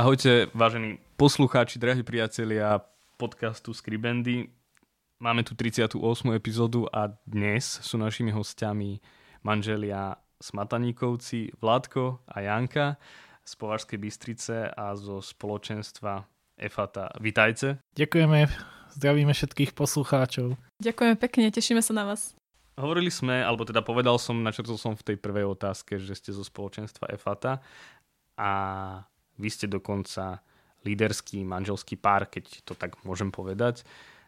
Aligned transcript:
Ahojte, 0.00 0.48
vážení 0.56 0.96
poslucháči, 1.20 1.76
drahí 1.76 2.00
priatelia 2.00 2.80
podcastu 3.20 3.76
Skribendy. 3.76 4.48
Máme 5.20 5.44
tu 5.44 5.52
38. 5.52 6.00
epizódu 6.32 6.88
a 6.88 7.12
dnes 7.28 7.84
sú 7.84 8.00
našimi 8.00 8.32
hostiami 8.32 8.96
manželia 9.44 10.16
Smataníkovci 10.40 11.52
Vládko 11.60 12.24
a 12.32 12.36
Janka 12.40 12.96
z 13.44 13.52
Považskej 13.60 14.00
Bystrice 14.00 14.72
a 14.72 14.96
zo 14.96 15.20
spoločenstva 15.20 16.24
EFATA. 16.56 17.20
Vítajte. 17.20 17.84
Ďakujeme, 17.92 18.48
zdravíme 18.96 19.36
všetkých 19.36 19.76
poslucháčov. 19.76 20.56
Ďakujeme 20.80 21.20
pekne, 21.20 21.52
tešíme 21.52 21.84
sa 21.84 21.92
na 21.92 22.08
vás. 22.08 22.32
Hovorili 22.80 23.12
sme, 23.12 23.44
alebo 23.44 23.68
teda 23.68 23.84
povedal 23.84 24.16
som, 24.16 24.40
načrtol 24.40 24.80
som 24.80 24.96
v 24.96 25.12
tej 25.12 25.16
prvej 25.20 25.44
otázke, 25.44 26.00
že 26.00 26.16
ste 26.16 26.32
zo 26.32 26.40
spoločenstva 26.40 27.12
EFATA 27.12 27.60
a 28.40 28.50
vy 29.40 29.48
ste 29.48 29.66
dokonca 29.66 30.44
líderský 30.84 31.42
manželský 31.44 31.96
pár, 31.96 32.28
keď 32.28 32.64
to 32.64 32.76
tak 32.76 33.00
môžem 33.04 33.32
povedať. 33.32 33.84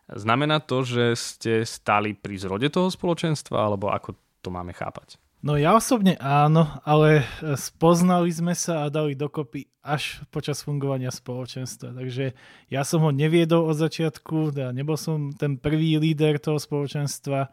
Znamená 0.09 0.61
to, 0.61 0.83
že 0.83 1.05
ste 1.15 1.53
stali 1.69 2.13
pri 2.13 2.37
zrode 2.41 2.69
toho 2.69 2.91
spoločenstva, 2.91 3.71
alebo 3.71 3.89
ako 3.89 4.17
to 4.43 4.49
máme 4.51 4.75
chápať? 4.75 5.17
No 5.43 5.59
ja 5.59 5.75
osobne 5.75 6.15
áno, 6.23 6.71
ale 6.87 7.27
spoznali 7.59 8.31
sme 8.31 8.55
sa 8.55 8.87
a 8.87 8.93
dali 8.95 9.19
dokopy 9.19 9.67
až 9.83 10.23
počas 10.31 10.63
fungovania 10.63 11.11
spoločenstva. 11.11 11.99
Takže 11.99 12.39
ja 12.71 12.83
som 12.87 13.03
ho 13.03 13.11
neviedol 13.11 13.67
od 13.67 13.75
začiatku, 13.75 14.55
teda 14.55 14.71
nebol 14.71 14.95
som 14.95 15.35
ten 15.35 15.59
prvý 15.59 15.99
líder 15.99 16.39
toho 16.39 16.63
spoločenstva 16.63 17.51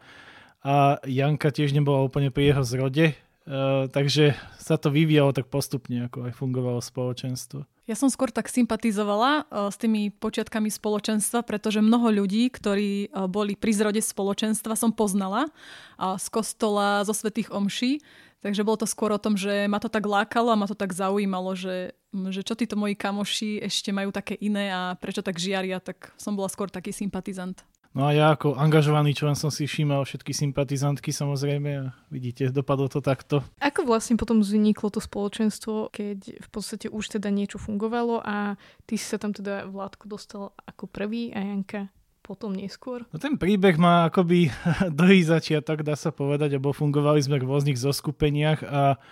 a 0.62 0.74
Janka 1.02 1.50
tiež 1.50 1.74
nebola 1.74 2.06
úplne 2.06 2.30
pri 2.30 2.54
jeho 2.54 2.62
zrode, 2.62 3.18
Uh, 3.48 3.88
takže 3.88 4.36
sa 4.60 4.76
to 4.76 4.92
vyvíjalo 4.92 5.32
tak 5.32 5.48
postupne, 5.48 6.06
ako 6.06 6.28
aj 6.28 6.36
fungovalo 6.36 6.78
spoločenstvo. 6.84 7.64
Ja 7.88 7.96
som 7.96 8.12
skôr 8.12 8.28
tak 8.28 8.52
sympatizovala 8.52 9.48
uh, 9.48 9.72
s 9.72 9.80
tými 9.80 10.12
počiatkami 10.12 10.68
spoločenstva, 10.68 11.42
pretože 11.42 11.80
mnoho 11.80 12.12
ľudí, 12.12 12.52
ktorí 12.52 13.08
uh, 13.10 13.26
boli 13.26 13.56
pri 13.56 13.72
zrode 13.72 14.00
spoločenstva, 14.04 14.76
som 14.76 14.92
poznala 14.92 15.48
z 15.96 16.26
kostola, 16.28 17.02
zo 17.02 17.16
svetých 17.16 17.48
omší. 17.48 18.04
Takže 18.40 18.64
bolo 18.64 18.80
to 18.80 18.88
skôr 18.88 19.12
o 19.12 19.20
tom, 19.20 19.36
že 19.36 19.68
ma 19.68 19.76
to 19.76 19.92
tak 19.92 20.08
lákalo 20.08 20.48
a 20.48 20.56
ma 20.56 20.64
to 20.64 20.72
tak 20.72 20.96
zaujímalo, 20.96 21.52
že, 21.52 21.92
že 22.32 22.40
čo 22.40 22.56
títo 22.56 22.72
moji 22.72 22.96
kamoši 22.96 23.60
ešte 23.60 23.92
majú 23.92 24.08
také 24.16 24.32
iné 24.40 24.72
a 24.72 24.96
prečo 24.96 25.20
tak 25.20 25.36
žiaria, 25.36 25.76
tak 25.76 26.16
som 26.16 26.32
bola 26.32 26.48
skôr 26.48 26.72
taký 26.72 26.88
sympatizant. 26.88 27.60
No 27.90 28.06
a 28.06 28.14
ja 28.14 28.30
ako 28.30 28.54
angažovaný 28.54 29.18
člen 29.18 29.34
som 29.34 29.50
si 29.50 29.66
všímal 29.66 30.06
všetky 30.06 30.30
sympatizantky 30.30 31.10
samozrejme 31.10 31.70
a 31.74 31.84
vidíte, 32.06 32.54
dopadlo 32.54 32.86
to 32.86 33.02
takto. 33.02 33.42
Ako 33.58 33.82
vlastne 33.82 34.14
potom 34.14 34.46
vzniklo 34.46 34.94
to 34.94 35.02
spoločenstvo, 35.02 35.90
keď 35.90 36.38
v 36.38 36.48
podstate 36.54 36.86
už 36.86 37.18
teda 37.18 37.34
niečo 37.34 37.58
fungovalo 37.58 38.22
a 38.22 38.54
ty 38.86 38.94
si 38.94 39.02
sa 39.02 39.18
tam 39.18 39.34
teda 39.34 39.66
Vládko 39.66 40.06
dostal 40.06 40.54
ako 40.70 40.86
prvý 40.86 41.34
a 41.34 41.42
Janka 41.42 41.90
potom 42.22 42.54
neskôr? 42.54 43.02
No 43.10 43.18
ten 43.18 43.34
príbeh 43.34 43.74
má 43.74 44.06
akoby 44.06 44.54
dlhý 44.98 45.26
začiatok, 45.26 45.82
dá 45.82 45.98
sa 45.98 46.14
povedať, 46.14 46.62
lebo 46.62 46.70
fungovali 46.70 47.18
sme 47.18 47.42
v 47.42 47.50
rôznych 47.50 47.74
zoskupeniach 47.74 48.60
a 48.70 49.02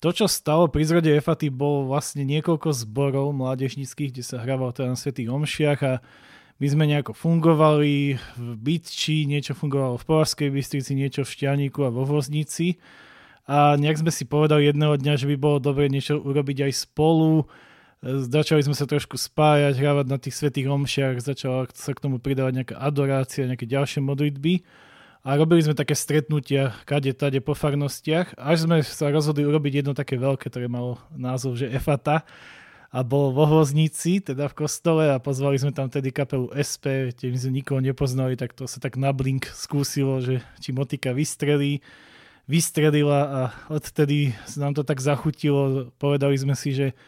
to, 0.00 0.14
čo 0.14 0.30
stalo 0.30 0.70
pri 0.70 0.86
zrode 0.86 1.12
EFATY, 1.12 1.52
bol 1.52 1.84
vlastne 1.84 2.24
niekoľko 2.24 2.72
zborov 2.72 3.36
mládežnických, 3.36 4.14
kde 4.14 4.24
sa 4.24 4.40
hrával 4.40 4.72
teda 4.72 4.94
na 4.94 4.96
Svetých 4.96 5.28
Omšiach 5.28 5.80
a 5.82 5.94
my 6.60 6.66
sme 6.68 6.84
nejako 6.84 7.16
fungovali 7.16 8.20
v 8.36 8.48
Bytči, 8.60 9.24
niečo 9.24 9.56
fungovalo 9.56 9.96
v 9.96 10.04
Považskej 10.04 10.52
Bystrici, 10.52 10.92
niečo 10.92 11.24
v 11.24 11.32
Šťaníku 11.32 11.80
a 11.88 11.90
vo 11.90 12.04
Voznici. 12.04 12.76
A 13.48 13.80
nejak 13.80 14.04
sme 14.04 14.12
si 14.12 14.28
povedali 14.28 14.68
jedného 14.68 15.00
dňa, 15.00 15.16
že 15.16 15.24
by 15.24 15.36
bolo 15.40 15.56
dobre 15.56 15.88
niečo 15.88 16.20
urobiť 16.20 16.68
aj 16.68 16.72
spolu. 16.84 17.48
Začali 18.04 18.60
sme 18.60 18.76
sa 18.76 18.84
trošku 18.84 19.16
spájať, 19.16 19.80
hrávať 19.80 20.06
na 20.12 20.20
tých 20.20 20.36
svetých 20.36 20.68
omšiach, 20.68 21.24
začala 21.24 21.64
sa 21.72 21.96
k 21.96 22.02
tomu 22.04 22.20
pridávať 22.20 22.52
nejaká 22.60 22.76
adorácia, 22.76 23.48
nejaké 23.48 23.64
ďalšie 23.64 24.04
modlitby. 24.04 24.60
A 25.24 25.36
robili 25.40 25.64
sme 25.64 25.76
také 25.76 25.96
stretnutia 25.96 26.76
kade 26.84 27.12
tade 27.16 27.40
po 27.40 27.56
farnostiach, 27.56 28.36
až 28.36 28.68
sme 28.68 28.84
sa 28.84 29.08
rozhodli 29.08 29.44
urobiť 29.48 29.84
jedno 29.84 29.92
také 29.92 30.16
veľké, 30.16 30.48
ktoré 30.48 30.68
malo 30.68 31.00
názov, 31.12 31.56
že 31.56 31.72
EFATA 31.72 32.24
a 32.90 33.06
bol 33.06 33.30
vo 33.30 33.46
Hvoznici, 33.46 34.18
teda 34.18 34.50
v 34.50 34.66
kostole 34.66 35.14
a 35.14 35.22
pozvali 35.22 35.54
sme 35.62 35.70
tam 35.70 35.86
tedy 35.86 36.10
kapelu 36.10 36.50
SP, 36.58 37.14
my 37.14 37.38
sme 37.38 37.52
nikoho 37.62 37.78
nepoznali, 37.78 38.34
tak 38.34 38.50
to 38.50 38.66
sa 38.66 38.82
tak 38.82 38.98
na 38.98 39.14
blink 39.14 39.46
skúsilo, 39.54 40.18
že 40.18 40.42
či 40.58 40.74
motika 40.74 41.14
vystrelí. 41.14 41.78
Vystrelila 42.50 43.20
a 43.30 43.40
odtedy 43.70 44.34
nám 44.58 44.74
to 44.74 44.82
tak 44.82 44.98
zachutilo. 44.98 45.94
Povedali 46.02 46.34
sme 46.34 46.58
si, 46.58 46.74
že 46.74 46.98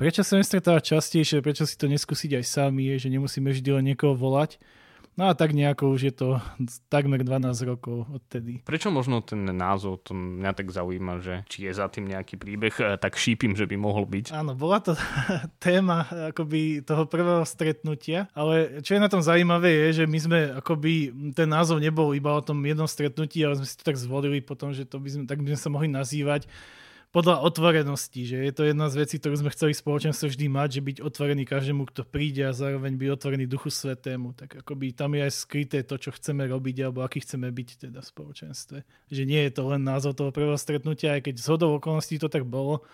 prečo 0.00 0.24
sa 0.24 0.40
nestretávať 0.40 0.96
častejšie, 0.96 1.44
prečo 1.44 1.68
si 1.68 1.76
to 1.76 1.92
neskúsiť 1.92 2.40
aj 2.40 2.44
sami, 2.48 2.96
že 2.96 3.12
nemusíme 3.12 3.52
vždy 3.52 3.68
len 3.68 3.92
niekoho 3.92 4.16
volať. 4.16 4.56
No 5.18 5.26
a 5.26 5.34
tak 5.34 5.50
nejako 5.50 5.98
už 5.98 6.00
je 6.06 6.14
to 6.14 6.28
takmer 6.86 7.18
12 7.26 7.50
rokov 7.66 8.06
odtedy. 8.06 8.62
Prečo 8.62 8.94
možno 8.94 9.18
ten 9.18 9.42
názov, 9.50 10.06
to 10.06 10.14
mňa 10.14 10.54
tak 10.54 10.70
zaujíma, 10.70 11.18
že 11.18 11.42
či 11.50 11.66
je 11.66 11.74
za 11.74 11.90
tým 11.90 12.06
nejaký 12.06 12.38
príbeh, 12.38 12.70
e, 12.78 12.94
tak 13.02 13.18
šípim, 13.18 13.58
že 13.58 13.66
by 13.66 13.74
mohol 13.74 14.06
byť. 14.06 14.30
Áno, 14.30 14.54
bola 14.54 14.78
to 14.78 14.94
téma 15.66 16.06
akoby 16.30 16.86
toho 16.86 17.10
prvého 17.10 17.42
stretnutia, 17.42 18.30
ale 18.30 18.78
čo 18.86 18.94
je 18.94 19.02
na 19.02 19.10
tom 19.10 19.18
zaujímavé 19.18 19.90
je, 19.90 20.02
že 20.02 20.04
my 20.06 20.18
sme 20.22 20.38
akoby, 20.54 21.10
ten 21.34 21.50
názov 21.50 21.82
nebol 21.82 22.14
iba 22.14 22.30
o 22.30 22.38
tom 22.38 22.62
jednom 22.62 22.86
stretnutí, 22.86 23.42
ale 23.42 23.58
sme 23.58 23.66
si 23.66 23.74
to 23.74 23.90
tak 23.90 23.98
zvolili 23.98 24.38
potom, 24.38 24.70
že 24.70 24.86
to 24.86 25.02
by 25.02 25.10
sme, 25.10 25.24
tak 25.26 25.42
by 25.42 25.50
sme 25.50 25.58
sa 25.58 25.70
mohli 25.74 25.90
nazývať 25.90 26.46
podľa 27.08 27.40
otvorenosti, 27.40 28.28
že 28.28 28.36
je 28.44 28.52
to 28.52 28.68
jedna 28.68 28.92
z 28.92 29.00
vecí, 29.00 29.16
ktorú 29.16 29.40
sme 29.40 29.54
chceli 29.56 29.72
spoločenstvo 29.72 30.28
vždy 30.28 30.46
mať, 30.52 30.68
že 30.76 30.80
byť 30.84 30.96
otvorený 31.00 31.48
každému, 31.48 31.88
kto 31.88 32.04
príde 32.04 32.44
a 32.44 32.52
zároveň 32.52 33.00
byť 33.00 33.08
otvorený 33.16 33.44
duchu 33.48 33.72
svetému. 33.72 34.36
Tak 34.36 34.60
akoby 34.60 34.92
tam 34.92 35.16
je 35.16 35.24
aj 35.24 35.32
skryté 35.32 35.80
to, 35.88 35.96
čo 35.96 36.12
chceme 36.12 36.44
robiť 36.44 36.84
alebo 36.84 37.00
aký 37.00 37.24
chceme 37.24 37.48
byť 37.48 37.88
teda 37.88 38.04
v 38.04 38.10
spoločenstve. 38.12 38.78
Že 39.08 39.22
nie 39.24 39.40
je 39.48 39.52
to 39.56 39.62
len 39.72 39.88
názov 39.88 40.20
toho 40.20 40.28
prvého 40.28 40.60
stretnutia, 40.60 41.16
aj 41.16 41.32
keď 41.32 41.34
z 41.40 41.46
hodou 41.48 41.80
okolností 41.80 42.20
to 42.20 42.28
tak 42.28 42.44
bolo, 42.44 42.84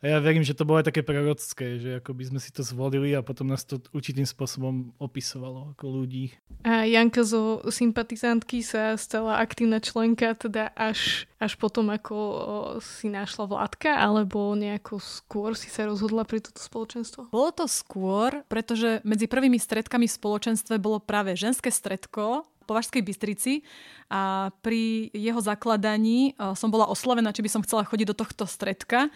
a 0.00 0.04
ja 0.04 0.18
verím, 0.20 0.44
že 0.44 0.52
to 0.52 0.68
bolo 0.68 0.80
aj 0.80 0.92
také 0.92 1.00
prorocké, 1.00 1.80
že 1.80 1.90
ako 1.98 2.12
by 2.12 2.24
sme 2.28 2.40
si 2.40 2.52
to 2.52 2.60
zvolili 2.60 3.16
a 3.16 3.24
potom 3.24 3.48
nás 3.48 3.64
to 3.64 3.80
určitým 3.96 4.28
spôsobom 4.28 4.92
opisovalo 5.00 5.72
ako 5.72 5.84
ľudí. 6.02 6.36
A 6.68 6.84
Janka 6.84 7.24
zo 7.24 7.64
sympatizantky 7.68 8.60
sa 8.60 8.94
stala 9.00 9.40
aktívna 9.40 9.80
členka 9.80 10.36
teda 10.36 10.68
až, 10.76 11.24
až 11.40 11.56
potom, 11.56 11.88
ako 11.88 12.16
si 12.84 13.08
našla 13.08 13.48
Vládka, 13.48 13.96
alebo 13.96 14.52
nejako 14.52 15.00
skôr 15.00 15.56
si 15.56 15.72
sa 15.72 15.88
rozhodla 15.88 16.28
pri 16.28 16.44
toto 16.44 16.60
spoločenstvo? 16.60 17.32
Bolo 17.32 17.50
to 17.54 17.64
skôr, 17.64 18.44
pretože 18.52 19.00
medzi 19.06 19.24
prvými 19.30 19.56
stredkami 19.56 20.04
v 20.04 20.16
spoločenstve 20.18 20.76
bolo 20.76 21.00
práve 21.00 21.32
ženské 21.38 21.72
stredko, 21.72 22.44
Považskej 22.66 22.98
Bystrici 23.06 23.62
a 24.10 24.50
pri 24.58 25.06
jeho 25.14 25.38
zakladaní 25.38 26.34
som 26.58 26.66
bola 26.66 26.90
oslovená, 26.90 27.30
či 27.30 27.46
by 27.46 27.50
som 27.54 27.62
chcela 27.62 27.86
chodiť 27.86 28.10
do 28.10 28.18
tohto 28.18 28.42
stredka 28.42 29.06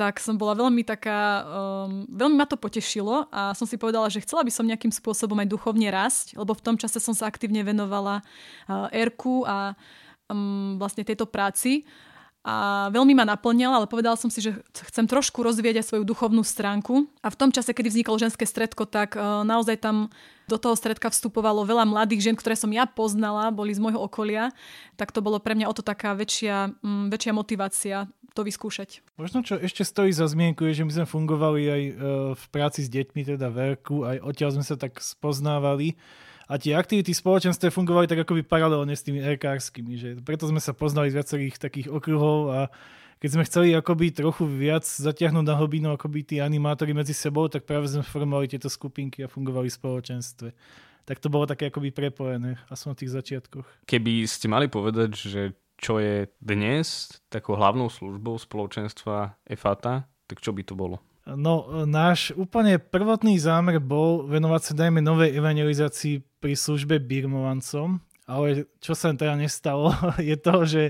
tak 0.00 0.16
som 0.16 0.40
bola 0.40 0.56
veľmi 0.56 0.80
taká, 0.80 1.44
um, 1.44 2.08
veľmi 2.08 2.40
ma 2.40 2.48
to 2.48 2.56
potešilo 2.56 3.28
a 3.28 3.52
som 3.52 3.68
si 3.68 3.76
povedala, 3.76 4.08
že 4.08 4.24
chcela 4.24 4.40
by 4.40 4.48
som 4.48 4.64
nejakým 4.64 4.88
spôsobom 4.88 5.36
aj 5.44 5.52
duchovne 5.52 5.92
rásť, 5.92 6.40
lebo 6.40 6.56
v 6.56 6.64
tom 6.64 6.80
čase 6.80 6.96
som 7.04 7.12
sa 7.12 7.28
aktívne 7.28 7.60
venovala 7.60 8.24
uh, 8.24 8.88
Erku 8.96 9.44
a 9.44 9.76
um, 10.32 10.80
vlastne 10.80 11.04
tejto 11.04 11.28
práci 11.28 11.84
a 12.40 12.88
veľmi 12.88 13.12
ma 13.12 13.28
naplňala, 13.28 13.84
ale 13.84 13.92
povedala 13.92 14.16
som 14.16 14.32
si, 14.32 14.40
že 14.40 14.56
chcem 14.72 15.04
trošku 15.04 15.44
rozvieť 15.44 15.84
aj 15.84 15.92
svoju 15.92 16.08
duchovnú 16.08 16.40
stránku. 16.40 17.04
A 17.20 17.28
v 17.28 17.36
tom 17.36 17.52
čase, 17.52 17.76
kedy 17.76 17.92
vzniklo 17.92 18.16
ženské 18.16 18.48
stredko, 18.48 18.88
tak 18.88 19.12
uh, 19.12 19.44
naozaj 19.44 19.84
tam 19.84 20.08
do 20.48 20.56
toho 20.56 20.72
stredka 20.72 21.12
vstupovalo 21.12 21.68
veľa 21.68 21.84
mladých 21.84 22.24
žien, 22.24 22.36
ktoré 22.40 22.56
som 22.56 22.72
ja 22.72 22.88
poznala, 22.88 23.52
boli 23.52 23.76
z 23.76 23.84
môjho 23.84 24.00
okolia, 24.00 24.56
tak 24.96 25.12
to 25.12 25.20
bolo 25.20 25.36
pre 25.36 25.52
mňa 25.52 25.68
o 25.68 25.76
to 25.76 25.84
taká 25.84 26.16
väčšia, 26.16 26.72
um, 26.80 27.12
väčšia 27.12 27.36
motivácia 27.36 28.08
to 28.30 28.46
vyskúšať. 28.46 29.02
Možno, 29.18 29.42
čo 29.42 29.58
ešte 29.58 29.82
stojí 29.82 30.14
za 30.14 30.26
zmienku, 30.30 30.64
je, 30.70 30.80
že 30.80 30.86
my 30.86 30.92
sme 30.92 31.06
fungovali 31.06 31.62
aj 31.66 31.82
e, 31.82 31.92
v 32.38 32.44
práci 32.54 32.86
s 32.86 32.88
deťmi, 32.88 33.26
teda 33.26 33.50
verku, 33.50 34.06
aj 34.06 34.22
odtiaľ 34.22 34.50
sme 34.56 34.64
sa 34.64 34.78
tak 34.78 34.98
spoznávali. 35.02 35.98
a 36.50 36.58
tie 36.58 36.74
aktivity 36.74 37.14
spoločenstve 37.14 37.70
fungovali 37.70 38.10
tak 38.10 38.26
akoby 38.26 38.42
paralelne 38.42 38.94
s 38.94 39.06
tými 39.06 39.22
RKRskými, 39.22 39.94
že 39.94 40.08
preto 40.22 40.50
sme 40.50 40.58
sa 40.58 40.74
poznali 40.74 41.10
z 41.10 41.22
viacerých 41.22 41.62
takých 41.62 41.88
okruhov 41.94 42.50
a 42.50 42.60
keď 43.20 43.30
sme 43.36 43.44
chceli 43.44 43.68
akoby 43.76 44.16
trochu 44.16 44.48
viac 44.48 44.82
zatiahnuť 44.82 45.44
na 45.44 45.54
hlbinu 45.54 45.92
akoby 45.92 46.24
tí 46.24 46.36
animátori 46.40 46.96
medzi 46.96 47.12
sebou, 47.12 47.52
tak 47.52 47.68
práve 47.68 47.86
sme 47.92 48.00
formovali 48.00 48.48
tieto 48.48 48.72
skupinky 48.72 49.20
a 49.20 49.28
fungovali 49.28 49.68
v 49.68 49.76
spoločenstve. 49.76 50.48
Tak 51.04 51.20
to 51.20 51.28
bolo 51.28 51.44
také 51.44 51.68
akoby 51.68 51.92
prepojené, 51.92 52.56
aspoň 52.72 52.90
v 52.96 53.00
tých 53.04 53.12
začiatkoch. 53.12 53.66
Keby 53.84 54.24
ste 54.24 54.48
mali 54.48 54.72
povedať, 54.72 55.10
že 55.20 55.52
čo 55.80 55.96
je 55.96 56.28
dnes 56.44 56.84
takou 57.32 57.56
hlavnou 57.56 57.88
službou 57.88 58.36
spoločenstva 58.36 59.40
EFATA, 59.48 60.04
tak 60.28 60.44
čo 60.44 60.52
by 60.52 60.62
to 60.62 60.76
bolo? 60.76 61.00
No, 61.24 61.84
náš 61.88 62.36
úplne 62.36 62.76
prvotný 62.76 63.40
zámer 63.40 63.80
bol 63.80 64.28
venovať 64.28 64.62
sa 64.62 64.72
najmä 64.86 65.00
novej 65.00 65.32
evangelizácii 65.36 66.20
pri 66.42 66.52
službe 66.52 67.00
birmovancom, 67.00 68.02
ale 68.30 68.70
čo 68.78 68.94
sa 68.94 69.10
teda 69.10 69.34
nestalo, 69.34 69.90
je 70.30 70.36
to, 70.38 70.68
že 70.68 70.82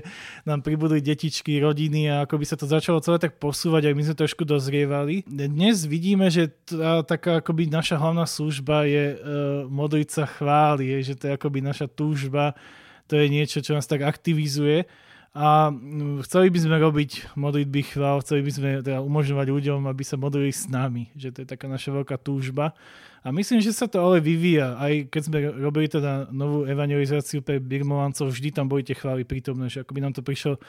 nám 0.45 0.61
pribudli 0.61 1.01
detičky, 1.01 1.57
rodiny 1.57 2.11
a 2.11 2.27
ako 2.27 2.37
by 2.37 2.45
sa 2.45 2.57
to 2.59 2.69
začalo 2.69 3.01
celé 3.01 3.17
tak 3.17 3.41
posúvať, 3.41 3.89
aj 3.89 3.95
my 3.97 4.03
sme 4.05 4.15
trošku 4.17 4.43
dozrievali. 4.45 5.25
Dnes 5.25 5.87
vidíme, 5.89 6.29
že 6.29 6.53
tá, 6.67 7.01
taká 7.01 7.39
akoby 7.41 7.71
naša 7.71 7.97
hlavná 7.97 8.29
služba 8.29 8.85
je 8.85 9.05
uh, 9.15 9.19
modliť 9.71 10.09
sa 10.09 10.25
chváli, 10.29 10.93
je, 10.95 11.13
že 11.13 11.15
to 11.17 11.23
je 11.29 11.35
akoby 11.37 11.59
naša 11.65 11.89
túžba, 11.89 12.53
to 13.11 13.19
je 13.19 13.27
niečo, 13.27 13.59
čo 13.59 13.75
nás 13.75 13.83
tak 13.83 14.07
aktivizuje 14.07 14.87
a 15.31 15.71
mm, 15.71 16.23
chceli 16.27 16.47
by 16.51 16.59
sme 16.59 16.75
robiť 16.79 17.35
modlitby 17.39 17.95
chvál, 17.95 18.19
chceli 18.23 18.43
by 18.43 18.51
sme 18.51 18.69
teda 18.83 18.99
umožňovať 19.03 19.47
ľuďom, 19.47 19.79
aby 19.87 20.03
sa 20.03 20.19
modlili 20.19 20.51
s 20.51 20.67
nami, 20.67 21.11
že 21.15 21.31
to 21.31 21.43
je 21.43 21.47
taká 21.47 21.71
naša 21.71 21.91
veľká 21.91 22.19
túžba. 22.19 22.75
A 23.21 23.29
myslím, 23.31 23.63
že 23.63 23.71
sa 23.71 23.85
to 23.85 24.01
ale 24.01 24.17
vyvíja. 24.17 24.75
Aj 24.75 24.91
keď 25.07 25.21
sme 25.21 25.37
robili 25.55 25.87
teda 25.87 26.27
novú 26.33 26.65
evangelizáciu 26.65 27.45
pre 27.45 27.61
Birmovancov, 27.61 28.33
vždy 28.33 28.49
tam 28.49 28.65
boli 28.67 28.81
tie 28.83 28.97
chvály 28.97 29.23
prítomné, 29.23 29.71
že 29.71 29.85
akoby 29.85 29.99
nám 30.03 30.15
to 30.15 30.25
prišlo 30.25 30.59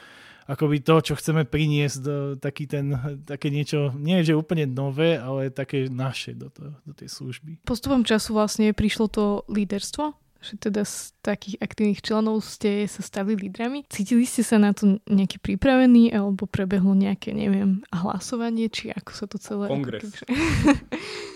akoby 0.43 0.83
to, 0.83 0.99
čo 0.99 1.13
chceme 1.15 1.47
priniesť 1.47 1.97
do 2.03 2.15
taký 2.35 2.67
ten, 2.67 2.91
také 3.23 3.47
niečo, 3.47 3.95
nie 3.95 4.19
že 4.27 4.35
úplne 4.35 4.67
nové, 4.67 5.15
ale 5.15 5.47
také 5.47 5.87
naše 5.87 6.35
do, 6.35 6.51
to, 6.51 6.75
do 6.83 6.91
tej 6.91 7.07
služby. 7.07 7.63
Postupom 7.63 8.03
času 8.03 8.35
vlastne 8.35 8.75
prišlo 8.75 9.07
to 9.07 9.23
líderstvo 9.47 10.22
že 10.43 10.59
teda 10.59 10.83
z 10.83 11.15
takých 11.23 11.55
aktívnych 11.63 12.03
členov 12.03 12.43
ste 12.43 12.83
sa 12.91 12.99
stali 12.99 13.39
lídrami. 13.39 13.87
Cítili 13.87 14.27
ste 14.27 14.43
sa 14.43 14.59
na 14.59 14.75
to 14.75 14.99
nejaký 15.07 15.39
pripravení 15.39 16.11
alebo 16.11 16.43
prebehlo 16.45 16.91
nejaké, 16.91 17.31
neviem, 17.31 17.81
hlasovanie, 17.89 18.67
či 18.67 18.91
ako 18.91 19.11
sa 19.15 19.25
to 19.25 19.39
celé... 19.39 19.71
Kongres. 19.71 20.11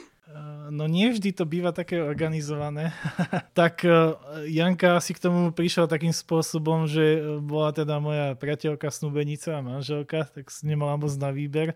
no 0.72 0.88
nie 0.88 1.12
vždy 1.12 1.34
to 1.34 1.44
býva 1.48 1.72
také 1.72 2.00
organizované. 2.00 2.92
tak 3.60 3.84
e, 3.84 4.16
Janka 4.52 5.00
si 5.04 5.16
k 5.16 5.24
tomu 5.24 5.52
prišla 5.52 5.92
takým 5.92 6.12
spôsobom, 6.12 6.88
že 6.88 7.22
bola 7.44 7.72
teda 7.72 8.00
moja 8.00 8.36
priateľka, 8.36 8.92
snúbenica 8.92 9.58
a 9.58 9.66
manželka, 9.66 10.28
tak 10.28 10.48
nemala 10.64 11.00
moc 11.00 11.12
na 11.16 11.30
výber. 11.32 11.76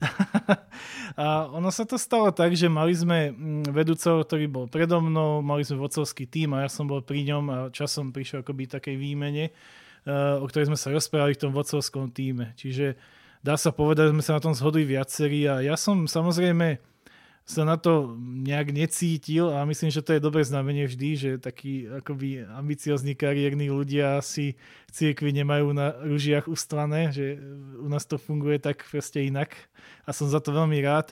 a 1.20 1.50
ono 1.50 1.68
sa 1.74 1.82
to 1.86 1.98
stalo 1.98 2.30
tak, 2.30 2.54
že 2.54 2.70
mali 2.70 2.94
sme 2.94 3.34
mm, 3.34 3.74
vedúceho, 3.74 4.22
ktorý 4.22 4.46
bol 4.46 4.66
predo 4.70 5.02
mnou, 5.02 5.42
mali 5.42 5.66
sme 5.66 5.82
vodcovský 5.82 6.26
tým 6.26 6.54
a 6.56 6.66
ja 6.66 6.70
som 6.70 6.86
bol 6.86 7.02
pri 7.02 7.26
ňom 7.26 7.44
a 7.50 7.56
časom 7.74 8.14
prišiel 8.14 8.42
akoby 8.46 8.70
takej 8.70 8.96
výmene, 8.96 9.50
e, 9.50 9.52
o 10.38 10.46
ktorej 10.46 10.70
sme 10.70 10.78
sa 10.78 10.94
rozprávali 10.94 11.34
v 11.34 11.42
tom 11.48 11.52
vodcovskom 11.54 12.14
týme. 12.14 12.54
Čiže 12.54 12.94
dá 13.40 13.56
sa 13.56 13.72
povedať, 13.72 14.10
že 14.10 14.14
sme 14.16 14.24
sa 14.24 14.36
na 14.36 14.44
tom 14.44 14.54
zhodli 14.54 14.84
viacerí 14.84 15.48
a 15.48 15.64
ja 15.64 15.74
som 15.74 16.04
samozrejme 16.04 16.90
sa 17.50 17.66
na 17.66 17.74
to 17.74 18.14
nejak 18.22 18.70
necítil 18.70 19.50
a 19.50 19.66
myslím, 19.66 19.90
že 19.90 20.06
to 20.06 20.14
je 20.14 20.22
dobré 20.22 20.46
znamenie 20.46 20.86
vždy, 20.86 21.08
že 21.18 21.30
takí 21.42 21.90
akoby 21.90 22.46
ambiciozní 22.46 23.18
kariérni 23.18 23.66
ľudia 23.74 24.22
si 24.22 24.54
církvy 24.94 25.34
nemajú 25.42 25.74
na 25.74 25.98
ružiach 25.98 26.46
ustvané, 26.46 27.10
že 27.10 27.42
u 27.82 27.90
nás 27.90 28.06
to 28.06 28.22
funguje 28.22 28.62
tak 28.62 28.86
proste 28.86 29.26
inak 29.26 29.50
a 30.06 30.14
som 30.14 30.30
za 30.30 30.38
to 30.38 30.54
veľmi 30.54 30.78
rád. 30.78 31.10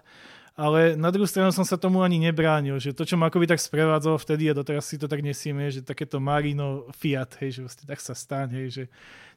Ale 0.54 0.98
na 0.98 1.10
druhú 1.10 1.26
stranu 1.26 1.50
som 1.50 1.66
sa 1.66 1.78
tomu 1.78 2.02
ani 2.06 2.18
nebránil, 2.22 2.78
že 2.78 2.94
to, 2.94 3.06
čo 3.06 3.18
ma 3.18 3.30
akoby 3.30 3.46
tak 3.50 3.62
sprevádzalo 3.62 4.18
vtedy 4.18 4.50
a 4.50 4.58
doteraz 4.58 4.90
si 4.90 4.98
to 4.98 5.10
tak 5.10 5.22
nesieme, 5.22 5.70
že 5.70 5.86
takéto 5.86 6.22
Marino 6.22 6.86
Fiat, 6.98 7.38
hej, 7.42 7.58
že 7.58 7.60
vlastne 7.66 7.86
tak 7.86 7.98
sa 8.02 8.14
stane, 8.14 8.66
hej, 8.66 8.68
že 8.70 8.84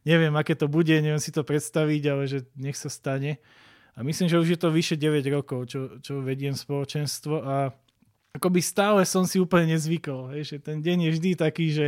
neviem, 0.01 0.33
aké 0.33 0.53
to 0.57 0.65
bude, 0.65 0.93
neviem 0.93 1.21
si 1.21 1.29
to 1.33 1.45
predstaviť, 1.45 2.03
ale 2.09 2.23
že 2.25 2.45
nech 2.57 2.77
sa 2.77 2.89
stane. 2.89 3.37
A 3.95 4.03
myslím, 4.03 4.31
že 4.31 4.39
už 4.39 4.49
je 4.55 4.59
to 4.59 4.71
vyše 4.71 4.95
9 4.95 5.23
rokov, 5.31 5.67
čo, 5.67 5.99
čo 5.99 6.23
vediem 6.23 6.55
spoločenstvo 6.55 7.35
a 7.43 7.75
akoby 8.31 8.59
stále 8.63 9.03
som 9.03 9.27
si 9.27 9.37
úplne 9.37 9.75
nezvykol, 9.75 10.35
hej, 10.35 10.55
že 10.55 10.57
ten 10.63 10.79
deň 10.79 11.07
je 11.07 11.11
vždy 11.11 11.29
taký, 11.35 11.65
že 11.75 11.87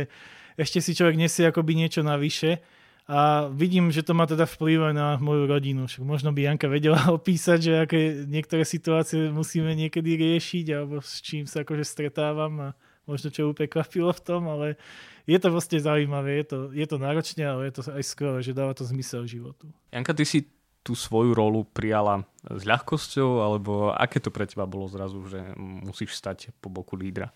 ešte 0.60 0.78
si 0.84 0.92
človek 0.92 1.16
nesie 1.16 1.48
akoby 1.48 1.72
niečo 1.74 2.04
navyše 2.04 2.60
a 3.04 3.52
vidím, 3.52 3.92
že 3.92 4.00
to 4.00 4.16
má 4.16 4.24
teda 4.24 4.48
vplyv 4.48 4.92
aj 4.92 4.94
na 4.96 5.08
moju 5.20 5.44
rodinu. 5.44 5.84
Však 5.84 6.04
možno 6.08 6.32
by 6.32 6.40
Janka 6.40 6.72
vedela 6.72 7.00
opísať, 7.18 7.58
že 7.60 7.72
aké 7.84 8.00
niektoré 8.24 8.64
situácie 8.64 9.28
musíme 9.28 9.72
niekedy 9.76 10.16
riešiť 10.16 10.66
alebo 10.72 11.04
s 11.04 11.20
čím 11.20 11.44
sa 11.44 11.64
akože 11.64 11.84
stretávam 11.84 12.52
a 12.60 12.68
možno 13.04 13.28
čo 13.28 13.52
úplne 13.52 13.68
kvapilo 13.68 14.08
v 14.12 14.24
tom, 14.24 14.48
ale 14.48 14.80
je 15.28 15.36
to 15.36 15.52
vlastne 15.52 15.76
zaujímavé, 15.76 16.40
je 16.40 16.46
to, 16.48 16.58
je 16.72 16.86
to 16.88 16.96
náročné, 16.96 17.44
ale 17.44 17.68
je 17.68 17.80
to 17.80 17.82
aj 17.92 18.04
skvelé, 18.04 18.40
že 18.40 18.56
dáva 18.56 18.72
to 18.72 18.84
zmysel 18.84 19.28
životu. 19.28 19.68
Janka, 19.92 20.16
ty 20.16 20.24
si 20.24 20.48
tú 20.84 20.92
svoju 20.92 21.32
rolu 21.32 21.64
prijala 21.64 22.28
s 22.44 22.62
ľahkosťou, 22.68 23.40
alebo 23.40 23.88
aké 23.96 24.20
to 24.20 24.28
pre 24.28 24.44
teba 24.44 24.68
bolo 24.68 24.84
zrazu, 24.86 25.24
že 25.24 25.40
musíš 25.58 26.14
stať 26.14 26.52
po 26.60 26.68
boku 26.68 26.94
lídra? 26.94 27.32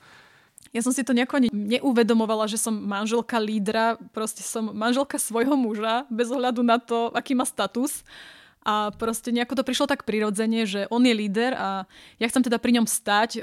Ja 0.69 0.85
som 0.85 0.93
si 0.93 1.00
to 1.00 1.17
nejako 1.17 1.49
neuvedomovala, 1.49 2.45
že 2.45 2.61
som 2.61 2.77
manželka 2.77 3.41
lídra, 3.41 3.97
proste 4.12 4.45
som 4.45 4.69
manželka 4.77 5.17
svojho 5.17 5.56
muža, 5.56 6.05
bez 6.12 6.29
ohľadu 6.29 6.61
na 6.61 6.77
to, 6.77 7.09
aký 7.17 7.33
má 7.33 7.49
status. 7.49 8.05
A 8.66 8.90
proste 8.90 9.31
nejako 9.32 9.58
to 9.58 9.64
prišlo 9.64 9.87
tak 9.88 10.05
prirodzene, 10.05 10.66
že 10.69 10.90
on 10.90 11.00
je 11.06 11.14
líder 11.14 11.56
a 11.56 11.88
ja 12.20 12.26
chcem 12.28 12.44
teda 12.44 12.58
pri 12.60 12.76
ňom 12.76 12.87
stať, 12.90 13.40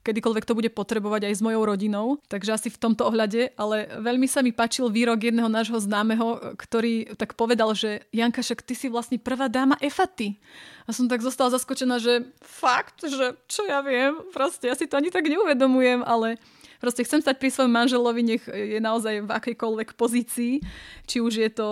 kedykoľvek 0.00 0.44
to 0.46 0.56
bude 0.56 0.70
potrebovať 0.72 1.28
aj 1.28 1.34
s 1.36 1.44
mojou 1.44 1.62
rodinou, 1.68 2.22
takže 2.30 2.54
asi 2.54 2.68
v 2.70 2.80
tomto 2.80 3.04
ohľade, 3.04 3.52
ale 3.58 3.90
veľmi 4.00 4.24
sa 4.30 4.40
mi 4.40 4.54
páčil 4.54 4.88
výrok 4.88 5.26
jedného 5.26 5.50
nášho 5.50 5.76
známeho, 5.76 6.56
ktorý 6.56 7.12
tak 7.18 7.36
povedal, 7.36 7.74
že 7.76 8.06
Janka, 8.14 8.40
však 8.40 8.64
ty 8.64 8.72
si 8.78 8.86
vlastne 8.88 9.20
prvá 9.20 9.52
dáma 9.52 9.76
Efaty. 9.82 10.38
A 10.84 10.92
som 10.92 11.08
tak 11.08 11.24
zostala 11.24 11.52
zaskočená, 11.52 11.96
že 11.96 12.28
fakt, 12.44 13.04
že 13.04 13.36
čo 13.48 13.64
ja 13.64 13.80
viem, 13.80 14.16
proste 14.32 14.68
ja 14.68 14.76
si 14.76 14.84
to 14.88 14.96
ani 15.00 15.08
tak 15.08 15.24
neuvedomujem, 15.28 16.04
ale 16.04 16.36
proste 16.84 17.00
chcem 17.00 17.24
stať 17.24 17.40
pri 17.40 17.48
svojom 17.48 17.72
manželovi, 17.72 18.20
nech 18.20 18.44
je 18.44 18.76
naozaj 18.76 19.24
v 19.24 19.30
akejkoľvek 19.32 19.96
pozícii, 19.96 20.60
či 21.08 21.16
už 21.24 21.40
je 21.40 21.48
to 21.48 21.68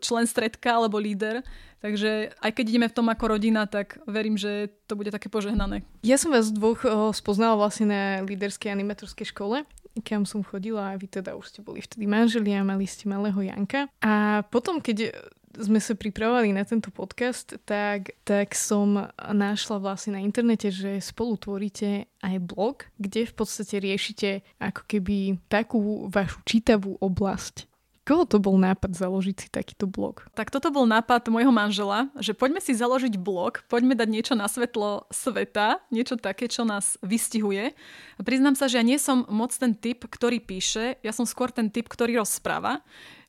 člen 0.00 0.24
stredka 0.24 0.80
alebo 0.80 0.96
líder. 0.96 1.44
Takže 1.84 2.34
aj 2.42 2.50
keď 2.56 2.64
ideme 2.64 2.88
v 2.90 2.96
tom 2.96 3.06
ako 3.06 3.38
rodina, 3.38 3.68
tak 3.68 4.02
verím, 4.08 4.34
že 4.34 4.72
to 4.90 4.98
bude 4.98 5.14
také 5.14 5.30
požehnané. 5.30 5.86
Ja 6.02 6.18
som 6.18 6.32
vás 6.32 6.50
dvoch 6.50 6.82
spoznala 7.14 7.54
vlastne 7.54 7.86
na 7.92 8.02
líderskej 8.26 8.72
animatorskej 8.72 9.30
škole, 9.30 9.62
kam 10.02 10.26
som 10.26 10.42
chodila 10.42 10.90
a 10.90 10.98
vy 10.98 11.06
teda 11.06 11.38
už 11.38 11.54
ste 11.54 11.60
boli 11.62 11.78
vtedy 11.78 12.10
manželia, 12.10 12.66
mali 12.66 12.82
ste 12.88 13.06
malého 13.06 13.38
Janka. 13.38 13.86
A 14.02 14.42
potom, 14.50 14.82
keď 14.82 15.14
sme 15.58 15.82
sa 15.82 15.98
pripravovali 15.98 16.54
na 16.54 16.62
tento 16.62 16.94
podcast, 16.94 17.58
tak, 17.66 18.14
tak 18.22 18.54
som 18.54 19.10
našla 19.18 19.82
vlastne 19.82 20.16
na 20.16 20.20
internete, 20.22 20.70
že 20.70 21.02
spolu 21.02 21.34
tvoríte 21.34 22.06
aj 22.22 22.36
blog, 22.42 22.86
kde 22.96 23.26
v 23.26 23.34
podstate 23.34 23.82
riešite 23.82 24.46
ako 24.62 24.82
keby 24.86 25.42
takú 25.50 26.06
vašu 26.08 26.38
čítavú 26.46 26.96
oblasť 27.02 27.68
koho 28.08 28.24
to 28.24 28.40
bol 28.40 28.56
nápad 28.56 28.96
založiť 28.96 29.36
si 29.36 29.48
takýto 29.52 29.84
blog? 29.84 30.24
Tak 30.32 30.48
toto 30.48 30.72
bol 30.72 30.88
nápad 30.88 31.28
môjho 31.28 31.52
manžela, 31.52 32.08
že 32.16 32.32
poďme 32.32 32.64
si 32.64 32.72
založiť 32.72 33.20
blog, 33.20 33.60
poďme 33.68 33.92
dať 33.92 34.08
niečo 34.08 34.32
na 34.32 34.48
svetlo 34.48 35.04
sveta, 35.12 35.84
niečo 35.92 36.16
také, 36.16 36.48
čo 36.48 36.64
nás 36.64 36.96
vystihuje. 37.04 37.76
Priznám 38.16 38.56
sa, 38.56 38.64
že 38.64 38.80
ja 38.80 38.84
nie 38.88 38.96
som 38.96 39.28
moc 39.28 39.52
ten 39.52 39.76
typ, 39.76 40.08
ktorý 40.08 40.40
píše, 40.40 40.96
ja 41.04 41.12
som 41.12 41.28
skôr 41.28 41.52
ten 41.52 41.68
typ, 41.68 41.84
ktorý 41.84 42.24
rozpráva. 42.24 42.80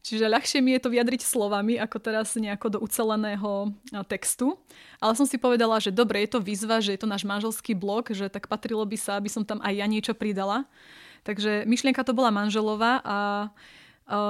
Čiže 0.09 0.25
ľahšie 0.25 0.65
mi 0.65 0.73
je 0.73 0.81
to 0.81 0.89
vyjadriť 0.89 1.21
slovami, 1.21 1.77
ako 1.77 2.01
teraz 2.01 2.33
nejako 2.33 2.67
do 2.73 2.79
uceleného 2.81 3.77
textu. 4.09 4.57
Ale 4.97 5.13
som 5.13 5.29
si 5.29 5.37
povedala, 5.37 5.77
že 5.77 5.93
dobre, 5.93 6.25
je 6.25 6.33
to 6.33 6.41
výzva, 6.41 6.81
že 6.81 6.97
je 6.97 7.01
to 7.05 7.05
náš 7.05 7.29
manželský 7.29 7.77
blog, 7.77 8.09
že 8.09 8.25
tak 8.25 8.49
patrilo 8.49 8.81
by 8.81 8.97
sa, 8.97 9.21
aby 9.21 9.29
som 9.29 9.45
tam 9.45 9.61
aj 9.61 9.73
ja 9.77 9.85
niečo 9.85 10.17
pridala. 10.17 10.65
Takže 11.21 11.69
myšlienka 11.69 12.01
to 12.01 12.17
bola 12.17 12.33
manželová 12.33 13.05
a 13.05 13.17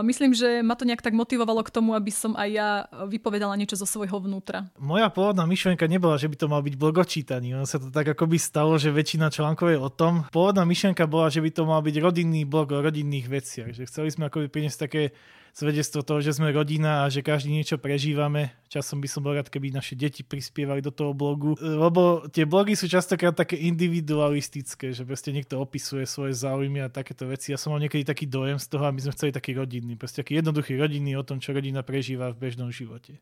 myslím, 0.03 0.35
že 0.35 0.59
ma 0.59 0.75
to 0.75 0.83
nejak 0.83 0.99
tak 0.99 1.15
motivovalo 1.15 1.63
k 1.63 1.71
tomu, 1.71 1.95
aby 1.95 2.11
som 2.11 2.35
aj 2.35 2.49
ja 2.51 2.69
vypovedala 3.07 3.55
niečo 3.55 3.79
zo 3.79 3.87
svojho 3.87 4.19
vnútra. 4.19 4.67
Moja 4.75 5.07
pôvodná 5.07 5.47
myšlienka 5.47 5.87
nebola, 5.87 6.19
že 6.19 6.27
by 6.27 6.35
to 6.35 6.51
mal 6.51 6.59
byť 6.59 6.75
blog 6.75 6.99
o 6.99 7.05
čítaní. 7.07 7.55
Ono 7.55 7.63
sa 7.63 7.79
to 7.79 7.87
tak 7.87 8.11
akoby 8.11 8.35
stalo, 8.35 8.75
že 8.75 8.91
väčšina 8.91 9.31
článkov 9.31 9.71
je 9.71 9.79
o 9.79 9.87
tom. 9.87 10.27
Pôvodná 10.35 10.67
myšlienka 10.67 11.07
bola, 11.07 11.31
že 11.31 11.39
by 11.39 11.55
to 11.55 11.63
mal 11.63 11.79
byť 11.79 11.95
rodinný 11.95 12.43
blog 12.43 12.75
o 12.75 12.83
rodinných 12.83 13.31
veciach. 13.31 13.71
Že 13.71 13.87
chceli 13.87 14.09
sme 14.11 14.27
akoby 14.27 14.51
priniesť 14.51 14.79
také 14.83 15.15
svedectvo 15.53 16.05
toho, 16.05 16.19
že 16.19 16.35
sme 16.35 16.53
rodina 16.53 17.05
a 17.05 17.11
že 17.11 17.25
každý 17.25 17.53
niečo 17.53 17.77
prežívame. 17.81 18.53
Časom 18.69 19.01
by 19.01 19.07
som 19.09 19.25
bol 19.25 19.33
rád, 19.33 19.49
keby 19.49 19.73
naše 19.73 19.97
deti 19.97 20.21
prispievali 20.21 20.79
do 20.79 20.93
toho 20.93 21.11
blogu, 21.13 21.57
lebo 21.59 22.25
tie 22.29 22.45
blogy 22.45 22.77
sú 22.77 22.85
častokrát 22.85 23.33
také 23.33 23.57
individualistické, 23.57 24.93
že 24.93 25.03
proste 25.03 25.33
niekto 25.33 25.57
opisuje 25.57 26.05
svoje 26.05 26.37
záujmy 26.37 26.85
a 26.85 26.93
takéto 26.93 27.25
veci. 27.25 27.49
Ja 27.49 27.57
som 27.57 27.73
mal 27.73 27.81
niekedy 27.81 28.05
taký 28.05 28.29
dojem 28.29 28.61
z 28.61 28.67
toho 28.69 28.85
a 28.85 28.93
my 28.93 28.99
sme 29.01 29.15
chceli 29.15 29.31
taký 29.33 29.57
rodinný, 29.57 29.97
proste 29.97 30.21
taký 30.21 30.39
jednoduchý 30.39 30.77
rodinný 30.77 31.17
o 31.17 31.25
tom, 31.25 31.41
čo 31.41 31.55
rodina 31.55 31.81
prežíva 31.81 32.29
v 32.33 32.39
bežnom 32.49 32.69
živote. 32.69 33.17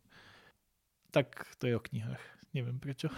Tak 1.16 1.34
to 1.58 1.72
je 1.72 1.74
o 1.78 1.82
knihách. 1.82 2.24
Neviem 2.56 2.80
prečo. 2.82 3.12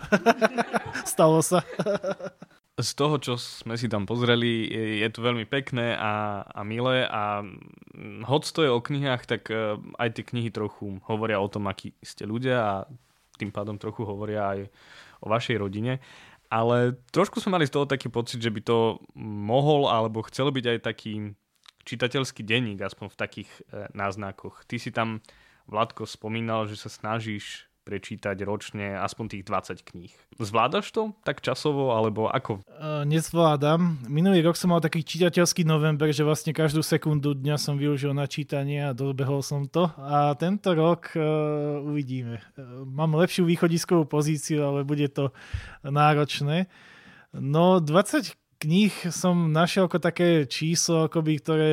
Stalo 1.07 1.39
sa 1.39 1.63
z 2.79 2.91
toho, 2.95 3.19
čo 3.19 3.33
sme 3.35 3.75
si 3.75 3.91
tam 3.91 4.07
pozreli, 4.07 4.67
je, 4.67 4.83
je 5.03 5.09
to 5.11 5.19
veľmi 5.19 5.43
pekné 5.45 5.95
a, 5.99 6.43
a 6.47 6.61
milé 6.63 7.03
a 7.03 7.43
hoď 8.25 8.43
to 8.55 8.59
je 8.63 8.71
o 8.71 8.79
knihách, 8.79 9.23
tak 9.27 9.51
e, 9.51 9.75
aj 9.99 10.09
tie 10.15 10.23
knihy 10.23 10.49
trochu 10.49 11.03
hovoria 11.05 11.43
o 11.43 11.51
tom, 11.51 11.67
akí 11.67 11.91
ste 11.99 12.23
ľudia 12.23 12.57
a 12.59 12.73
tým 13.35 13.51
pádom 13.51 13.75
trochu 13.79 14.03
hovoria 14.03 14.55
aj 14.55 14.59
o 15.23 15.27
vašej 15.27 15.59
rodine. 15.59 15.99
Ale 16.49 16.97
trošku 17.13 17.37
sme 17.37 17.61
mali 17.61 17.69
z 17.69 17.77
toho 17.77 17.85
taký 17.85 18.09
pocit, 18.09 18.41
že 18.41 18.49
by 18.49 18.61
to 18.65 18.97
mohol 19.21 19.85
alebo 19.85 20.25
chcel 20.25 20.49
byť 20.49 20.65
aj 20.65 20.79
taký 20.81 21.37
čitateľský 21.85 22.41
denník, 22.41 22.81
aspoň 22.81 23.07
v 23.13 23.19
takých 23.19 23.49
e, 23.69 23.85
náznakoch. 23.93 24.65
Ty 24.65 24.75
si 24.81 24.89
tam, 24.89 25.21
Vládko, 25.69 26.09
spomínal, 26.09 26.65
že 26.65 26.81
sa 26.81 26.89
snažíš 26.89 27.68
prečítať 27.83 28.37
ročne 28.45 28.95
aspoň 28.99 29.25
tých 29.37 29.43
20 29.47 29.81
kníh. 29.81 30.13
Zvládaš 30.37 30.91
to 30.93 31.15
tak 31.25 31.41
časovo, 31.41 31.95
alebo 31.95 32.29
ako? 32.29 32.61
Uh, 32.67 33.03
nezvládam. 33.07 34.05
Minulý 34.05 34.45
rok 34.45 34.55
som 34.55 34.71
mal 34.71 34.83
taký 34.83 35.01
čitateľský 35.01 35.65
november, 35.65 36.11
že 36.13 36.27
vlastne 36.27 36.53
každú 36.53 36.85
sekundu 36.85 37.33
dňa 37.33 37.55
som 37.57 37.75
využil 37.75 38.13
na 38.13 38.29
čítanie 38.29 38.89
a 38.89 38.95
dobehol 38.95 39.41
som 39.41 39.65
to. 39.65 39.89
A 39.97 40.35
tento 40.37 40.71
rok 40.77 41.11
uh, 41.17 41.81
uvidíme. 41.81 42.43
Uh, 42.53 42.85
mám 42.85 43.17
lepšiu 43.17 43.47
východiskovú 43.47 44.05
pozíciu, 44.05 44.63
ale 44.63 44.87
bude 44.87 45.09
to 45.09 45.33
náročné. 45.81 46.69
No 47.33 47.81
20 47.81 48.37
kníh 48.59 48.91
som 49.09 49.55
našiel 49.55 49.87
ako 49.87 50.03
také 50.03 50.43
číslo, 50.43 51.07
akoby, 51.07 51.39
ktoré, 51.39 51.67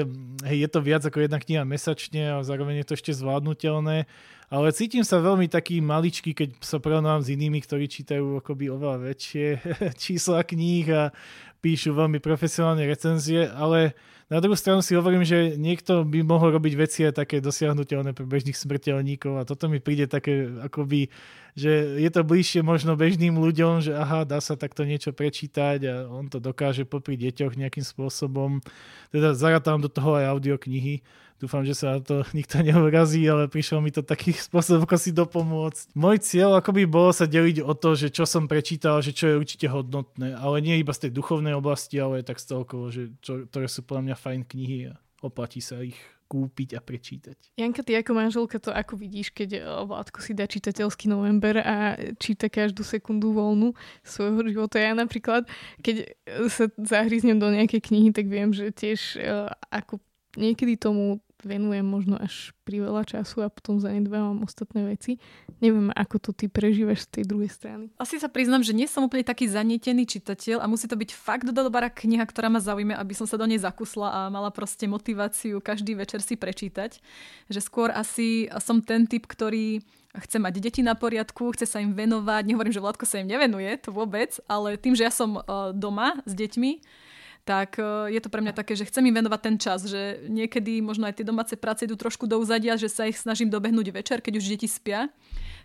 hej, 0.46 0.58
je 0.64 0.68
to 0.70 0.80
viac 0.80 1.02
ako 1.02 1.18
jedna 1.26 1.42
kniha 1.42 1.66
mesačne 1.66 2.38
a 2.38 2.46
zároveň 2.46 2.82
je 2.82 2.86
to 2.86 2.94
ešte 2.94 3.12
zvládnutelné 3.18 4.06
ale 4.46 4.70
cítim 4.70 5.02
sa 5.02 5.18
veľmi 5.18 5.50
taký 5.50 5.82
maličký, 5.82 6.30
keď 6.30 6.48
sa 6.62 6.78
porovnávam 6.78 7.22
s 7.22 7.32
inými, 7.34 7.58
ktorí 7.62 7.90
čítajú 7.90 8.38
akoby 8.38 8.70
oveľa 8.70 9.10
väčšie 9.10 9.46
čísla 10.02 10.46
kníh 10.46 10.86
a 10.94 11.10
píšu 11.58 11.96
veľmi 11.96 12.22
profesionálne 12.22 12.86
recenzie, 12.86 13.50
ale 13.50 13.98
na 14.26 14.42
druhú 14.42 14.58
stranu 14.58 14.82
si 14.82 14.98
hovorím, 14.98 15.22
že 15.22 15.54
niekto 15.54 16.02
by 16.02 16.26
mohol 16.26 16.58
robiť 16.58 16.74
veci 16.74 17.06
aj 17.06 17.26
také 17.26 17.38
dosiahnutelné 17.38 18.10
pre 18.10 18.26
bežných 18.26 18.58
smrteľníkov 18.58 19.38
a 19.38 19.46
toto 19.46 19.70
mi 19.70 19.78
príde 19.78 20.10
také 20.10 20.50
akoby, 20.66 21.10
že 21.56 21.96
je 21.96 22.10
to 22.12 22.20
bližšie 22.20 22.60
možno 22.60 22.94
bežným 23.00 23.34
ľuďom, 23.40 23.80
že 23.80 23.96
aha, 23.96 24.28
dá 24.28 24.44
sa 24.44 24.54
takto 24.60 24.84
niečo 24.84 25.16
prečítať 25.16 25.78
a 25.88 25.94
on 26.06 26.28
to 26.28 26.36
dokáže 26.36 26.84
popri 26.84 27.16
deťoch 27.16 27.56
nejakým 27.56 27.82
spôsobom. 27.82 28.60
Teda 29.08 29.32
zaratám 29.32 29.80
do 29.80 29.88
toho 29.88 30.20
aj 30.20 30.36
audioknihy 30.36 31.00
Dúfam, 31.36 31.68
že 31.68 31.76
sa 31.76 32.00
to 32.00 32.24
nikto 32.38 32.64
neurazí, 32.64 33.20
ale 33.28 33.48
prišiel 33.48 33.84
mi 33.84 33.92
to 33.92 34.00
taký 34.00 34.32
spôsob, 34.48 34.88
ako 34.88 34.96
si 34.96 35.12
dopomôcť. 35.12 35.92
Môj 35.92 36.24
cieľ 36.24 36.56
akoby 36.58 36.88
bolo 36.88 37.12
sa 37.12 37.28
deliť 37.28 37.60
o 37.60 37.76
to, 37.76 37.92
že 37.92 38.08
čo 38.08 38.24
som 38.24 38.48
prečítal, 38.48 39.04
že 39.04 39.12
čo 39.12 39.28
je 39.28 39.40
určite 39.40 39.68
hodnotné, 39.68 40.32
ale 40.32 40.64
nie 40.64 40.80
iba 40.80 40.96
z 40.96 41.08
tej 41.08 41.10
duchovnej 41.12 41.52
oblasti, 41.52 42.00
ale 42.00 42.24
tak 42.24 42.40
celkovo, 42.40 42.88
že 42.88 43.12
čo, 43.20 43.44
ktoré 43.48 43.68
sú 43.68 43.84
podľa 43.84 44.12
mňa 44.12 44.16
fajn 44.16 44.40
knihy 44.48 44.78
a 44.88 44.94
oplatí 45.20 45.60
sa 45.60 45.84
ich 45.84 45.96
kúpiť 46.26 46.76
a 46.76 46.80
prečítať. 46.82 47.54
Janka, 47.54 47.86
ty 47.86 47.94
ako 47.94 48.12
manželka 48.12 48.58
to 48.58 48.74
ako 48.74 48.98
vidíš, 48.98 49.30
keď 49.30 49.50
eh, 49.56 49.62
Vládko 49.62 50.18
si 50.20 50.34
dá 50.34 50.44
čitateľský 50.44 51.06
november 51.06 51.62
a 51.62 51.94
číta 52.18 52.50
každú 52.50 52.82
sekundu 52.82 53.30
voľnu 53.32 53.72
svojho 54.02 54.42
života. 54.50 54.82
Ja 54.82 54.92
napríklad, 54.92 55.46
keď 55.80 56.10
sa 56.50 56.66
zahryznem 56.74 57.38
do 57.38 57.48
nejakej 57.50 57.80
knihy, 57.80 58.10
tak 58.10 58.26
viem, 58.26 58.50
že 58.50 58.74
tiež 58.74 59.18
uh, 59.22 59.50
ako 59.70 60.02
niekedy 60.36 60.76
tomu 60.76 61.22
venujem 61.46 61.86
možno 61.86 62.18
až 62.18 62.50
priveľa 62.66 63.06
času 63.06 63.46
a 63.46 63.48
potom 63.48 63.78
zanedbávam 63.78 64.42
ostatné 64.42 64.82
veci. 64.90 65.22
Neviem, 65.62 65.94
ako 65.94 66.18
to 66.18 66.30
ty 66.34 66.50
prežívaš 66.50 67.06
z 67.06 67.22
tej 67.22 67.24
druhej 67.30 67.48
strany. 67.48 67.94
Asi 67.96 68.18
sa 68.18 68.26
priznam, 68.26 68.66
že 68.66 68.74
nie 68.74 68.90
som 68.90 69.06
úplne 69.06 69.22
taký 69.22 69.46
zanietený 69.46 70.10
čitateľ 70.10 70.60
a 70.60 70.66
musí 70.66 70.90
to 70.90 70.98
byť 70.98 71.14
fakt 71.14 71.48
dobrá 71.54 71.86
kniha, 71.86 72.26
ktorá 72.26 72.50
ma 72.50 72.58
zaujíma, 72.58 72.98
aby 72.98 73.14
som 73.14 73.24
sa 73.24 73.38
do 73.38 73.46
nej 73.46 73.62
zakusla 73.62 74.10
a 74.10 74.20
mala 74.28 74.50
proste 74.50 74.90
motiváciu 74.90 75.62
každý 75.62 75.94
večer 75.94 76.18
si 76.18 76.34
prečítať. 76.34 76.98
Že 77.46 77.60
skôr 77.62 77.88
asi 77.94 78.50
som 78.58 78.82
ten 78.82 79.06
typ, 79.06 79.30
ktorý 79.30 79.80
chce 80.16 80.40
mať 80.40 80.58
deti 80.58 80.80
na 80.80 80.96
poriadku, 80.96 81.52
chce 81.52 81.68
sa 81.68 81.78
im 81.78 81.92
venovať. 81.92 82.42
Nehovorím, 82.48 82.72
že 82.72 82.82
Vládko 82.82 83.04
sa 83.04 83.20
im 83.20 83.28
nevenuje, 83.28 83.68
to 83.78 83.92
vôbec, 83.92 84.40
ale 84.48 84.80
tým, 84.80 84.96
že 84.96 85.04
ja 85.06 85.12
som 85.12 85.38
eh, 85.38 85.42
doma 85.76 86.18
s 86.24 86.32
deťmi, 86.32 87.04
tak 87.46 87.78
e, 87.78 88.10
je 88.10 88.18
to 88.18 88.26
pre 88.26 88.42
mňa 88.42 88.52
také, 88.52 88.74
že 88.74 88.84
chcem 88.90 89.06
im 89.06 89.14
venovať 89.22 89.40
ten 89.40 89.56
čas, 89.56 89.86
že 89.86 90.26
niekedy 90.26 90.82
možno 90.82 91.06
aj 91.06 91.22
tie 91.22 91.26
domáce 91.26 91.54
práce 91.54 91.86
idú 91.86 91.94
trošku 91.94 92.26
do 92.26 92.42
uzadia, 92.42 92.74
že 92.74 92.90
sa 92.90 93.06
ich 93.06 93.14
snažím 93.14 93.46
dobehnúť 93.46 93.94
večer, 93.94 94.18
keď 94.18 94.42
už 94.42 94.50
deti 94.50 94.66
spia. 94.66 95.06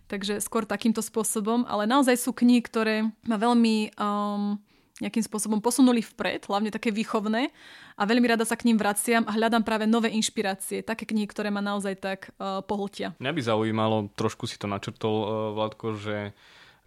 Takže 0.05 0.37
skôr 0.37 0.69
takýmto 0.69 1.01
spôsobom. 1.01 1.65
Ale 1.65 1.89
naozaj 1.89 2.21
sú 2.21 2.37
knihy, 2.37 2.61
ktoré 2.61 3.09
ma 3.25 3.41
veľmi 3.41 3.97
um, 3.97 4.61
nejakým 5.01 5.25
spôsobom 5.25 5.57
posunuli 5.57 6.05
vpred, 6.05 6.45
hlavne 6.45 6.69
také 6.69 6.93
výchovné 6.93 7.49
a 7.97 8.03
veľmi 8.05 8.29
rada 8.29 8.45
sa 8.45 8.53
k 8.53 8.69
ním 8.69 8.77
vraciam 8.77 9.25
a 9.25 9.33
hľadám 9.33 9.65
práve 9.65 9.89
nové 9.89 10.13
inšpirácie, 10.13 10.85
také 10.85 11.09
knihy, 11.09 11.25
ktoré 11.25 11.49
ma 11.49 11.65
naozaj 11.65 11.97
tak 11.97 12.19
uh, 12.37 12.61
pohltia. 12.61 13.17
Mňa 13.17 13.33
by 13.33 13.41
zaujímalo, 13.41 13.97
trošku 14.13 14.45
si 14.45 14.61
to 14.61 14.69
načrtol, 14.69 15.15
uh, 15.17 15.27
Vladko, 15.57 15.97
že 15.97 16.37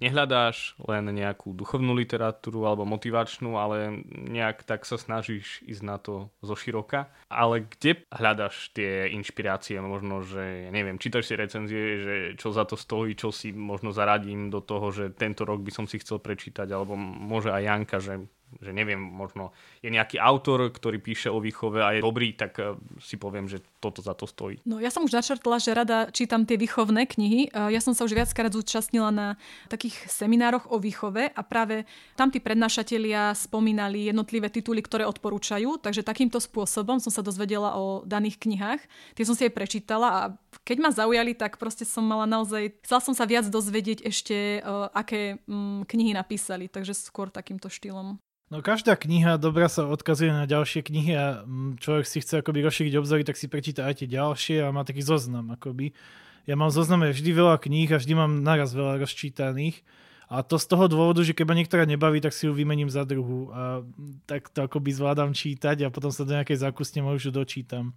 nehľadáš 0.02 0.74
len 0.84 1.06
nejakú 1.10 1.54
duchovnú 1.54 1.94
literatúru 1.94 2.66
alebo 2.66 2.88
motivačnú, 2.88 3.54
ale 3.54 4.02
nejak 4.10 4.66
tak 4.66 4.82
sa 4.88 4.98
snažíš 4.98 5.62
ísť 5.64 5.82
na 5.82 5.96
to 6.02 6.30
zo 6.42 6.54
široka. 6.58 7.10
Ale 7.30 7.66
kde 7.66 8.02
hľadáš 8.10 8.74
tie 8.74 9.10
inšpirácie? 9.14 9.78
Možno, 9.78 10.22
že 10.22 10.70
neviem, 10.74 10.98
čítaš 10.98 11.30
si 11.30 11.34
recenzie, 11.38 11.82
že 12.00 12.14
čo 12.38 12.50
za 12.50 12.66
to 12.66 12.74
stojí, 12.74 13.14
čo 13.14 13.30
si 13.30 13.54
možno 13.54 13.94
zaradím 13.94 14.50
do 14.50 14.58
toho, 14.58 14.90
že 14.90 15.14
tento 15.14 15.46
rok 15.46 15.62
by 15.62 15.70
som 15.70 15.86
si 15.86 16.02
chcel 16.02 16.18
prečítať, 16.18 16.66
alebo 16.70 16.98
môže 16.98 17.54
aj 17.54 17.62
Janka, 17.62 17.98
že 18.02 18.14
že 18.60 18.70
neviem, 18.70 18.98
možno 19.00 19.54
je 19.80 19.90
nejaký 19.90 20.20
autor, 20.20 20.70
ktorý 20.70 20.98
píše 21.00 21.28
o 21.30 21.38
výchove 21.38 21.80
a 21.80 21.94
je 21.96 22.00
dobrý, 22.04 22.36
tak 22.36 22.58
eh, 22.60 22.76
si 23.00 23.16
poviem, 23.16 23.50
že 23.50 23.62
toto 23.80 24.02
za 24.04 24.12
to 24.12 24.28
stojí. 24.28 24.60
No 24.68 24.78
ja 24.78 24.92
som 24.92 25.06
už 25.06 25.14
načrtla, 25.14 25.56
že 25.58 25.76
rada 25.76 26.10
čítam 26.10 26.44
tie 26.44 26.58
výchovné 26.58 27.08
knihy. 27.08 27.50
Eh, 27.50 27.74
ja 27.74 27.80
som 27.80 27.92
sa 27.96 28.06
už 28.06 28.14
viackrát 28.14 28.52
zúčastnila 28.52 29.10
na 29.10 29.40
takých 29.66 30.06
seminároch 30.06 30.68
o 30.70 30.78
výchove 30.78 31.30
a 31.30 31.40
práve 31.42 31.88
tam 32.14 32.30
tí 32.30 32.38
prednášatelia 32.38 33.34
spomínali 33.34 34.08
jednotlivé 34.10 34.48
tituly, 34.50 34.80
ktoré 34.84 35.08
odporúčajú, 35.08 35.80
takže 35.80 36.06
takýmto 36.06 36.38
spôsobom 36.38 36.98
som 37.00 37.10
sa 37.10 37.24
dozvedela 37.24 37.74
o 37.78 38.02
daných 38.06 38.40
knihách. 38.42 38.80
Tie 39.18 39.24
som 39.26 39.34
si 39.34 39.46
aj 39.46 39.52
prečítala 39.56 40.08
a 40.10 40.22
keď 40.62 40.76
ma 40.80 40.90
zaujali, 40.94 41.34
tak 41.34 41.58
proste 41.58 41.82
som 41.82 42.06
mala 42.06 42.24
naozaj, 42.24 42.78
chcela 42.86 43.00
som 43.02 43.14
sa 43.16 43.26
viac 43.26 43.48
dozvedieť 43.50 44.06
ešte, 44.06 44.62
uh, 44.62 44.88
aké 44.94 45.42
um, 45.44 45.82
knihy 45.84 46.16
napísali, 46.16 46.70
takže 46.70 46.96
skôr 46.96 47.28
takýmto 47.28 47.66
štýlom. 47.68 48.16
No 48.52 48.60
každá 48.60 48.92
kniha 48.92 49.40
dobrá 49.40 49.72
sa 49.72 49.88
odkazuje 49.88 50.28
na 50.28 50.44
ďalšie 50.44 50.84
knihy 50.84 51.12
a 51.16 51.26
mm, 51.42 51.80
človek 51.80 52.04
si 52.04 52.20
chce 52.20 52.44
akoby 52.44 52.60
rozšíriť 52.60 52.94
obzory, 53.00 53.22
tak 53.24 53.40
si 53.40 53.48
prečíta 53.48 53.88
aj 53.88 54.04
tie 54.04 54.08
ďalšie 54.08 54.60
a 54.60 54.68
má 54.68 54.84
taký 54.84 55.00
zoznam 55.00 55.48
akoby. 55.56 55.96
Ja 56.44 56.60
mám 56.60 56.68
zozname 56.68 57.08
vždy 57.08 57.30
veľa 57.32 57.56
kníh 57.56 57.88
a 57.88 57.96
vždy 57.96 58.12
mám 58.12 58.44
naraz 58.44 58.76
veľa 58.76 59.00
rozčítaných. 59.00 59.80
A 60.28 60.40
to 60.40 60.56
z 60.56 60.66
toho 60.68 60.88
dôvodu, 60.88 61.20
že 61.20 61.36
keď 61.36 61.44
ma 61.48 61.54
niektorá 61.56 61.84
nebaví, 61.84 62.20
tak 62.20 62.32
si 62.32 62.48
ju 62.48 62.52
vymením 62.56 62.88
za 62.88 63.04
druhú. 63.04 63.52
A 63.52 63.84
tak 64.24 64.48
to 64.52 64.64
akoby 64.64 64.92
zvládam 64.92 65.36
čítať 65.36 65.84
a 65.84 65.92
potom 65.92 66.12
sa 66.12 66.24
do 66.24 66.32
nejakej 66.32 66.64
zákusne 66.64 67.04
už 67.04 67.32
dočítam. 67.32 67.92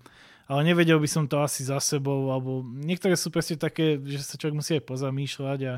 Ale 0.48 0.64
nevedel 0.64 0.96
by 1.00 1.10
som 1.12 1.28
to 1.28 1.44
asi 1.44 1.68
za 1.68 1.80
sebou, 1.84 2.32
alebo 2.32 2.64
niektoré 2.64 3.20
sú 3.20 3.32
proste 3.32 3.60
také, 3.60 4.00
že 4.00 4.24
sa 4.24 4.40
človek 4.40 4.56
musí 4.56 4.80
aj 4.80 4.84
pozamýšľať 4.88 5.60
a 5.68 5.74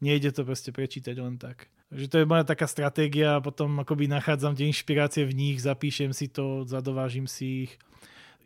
nejde 0.00 0.32
to 0.32 0.42
proste 0.44 0.72
prečítať 0.72 1.16
len 1.20 1.36
tak. 1.36 1.68
Takže 1.90 2.06
to 2.08 2.16
je 2.22 2.26
moja 2.26 2.44
taká 2.46 2.66
stratégia 2.70 3.42
potom 3.42 3.82
akoby 3.82 4.06
nachádzam 4.06 4.56
tie 4.56 4.66
inšpirácie 4.70 5.26
v 5.26 5.36
nich, 5.36 5.56
zapíšem 5.60 6.14
si 6.14 6.30
to, 6.30 6.64
zadovážim 6.64 7.28
si 7.28 7.68
ich. 7.68 7.72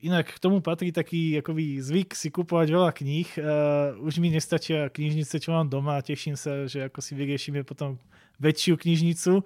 Inak 0.05 0.37
k 0.37 0.43
tomu 0.43 0.61
patrí 0.61 0.93
taký 0.93 1.41
akoby 1.41 1.81
zvyk 1.81 2.13
si 2.13 2.29
kupovať 2.29 2.69
veľa 2.69 2.93
kníh. 2.93 3.29
Uh, 3.41 3.97
už 4.05 4.21
mi 4.21 4.29
nestačia 4.29 4.93
knižnice, 4.93 5.41
čo 5.41 5.57
mám 5.57 5.73
doma 5.73 5.97
a 5.97 6.05
teším 6.05 6.37
sa, 6.37 6.69
že 6.69 6.93
ako 6.93 7.01
si 7.01 7.17
vyriešime 7.17 7.65
potom 7.65 7.97
väčšiu 8.37 8.77
knižnicu. 8.77 9.41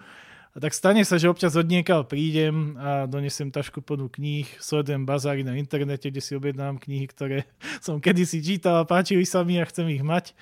A 0.58 0.66
tak 0.66 0.74
stane 0.74 1.06
sa, 1.06 1.22
že 1.22 1.30
občas 1.30 1.54
od 1.54 1.70
niekaľ 1.70 2.10
prídem 2.10 2.74
a 2.82 3.06
donesem 3.06 3.46
tašku 3.46 3.78
plnú 3.78 4.10
kníh, 4.10 4.42
sledujem 4.58 5.06
bazáry 5.06 5.46
na 5.46 5.54
internete, 5.54 6.10
kde 6.10 6.18
si 6.18 6.34
objednám 6.34 6.82
knihy, 6.82 7.06
ktoré 7.06 7.46
som 7.86 8.02
kedysi 8.02 8.42
čítal 8.42 8.82
a 8.82 8.82
páčili 8.82 9.22
sa 9.22 9.46
mi 9.46 9.62
a 9.62 9.68
chcem 9.70 9.86
ich 9.94 10.02
mať. 10.02 10.34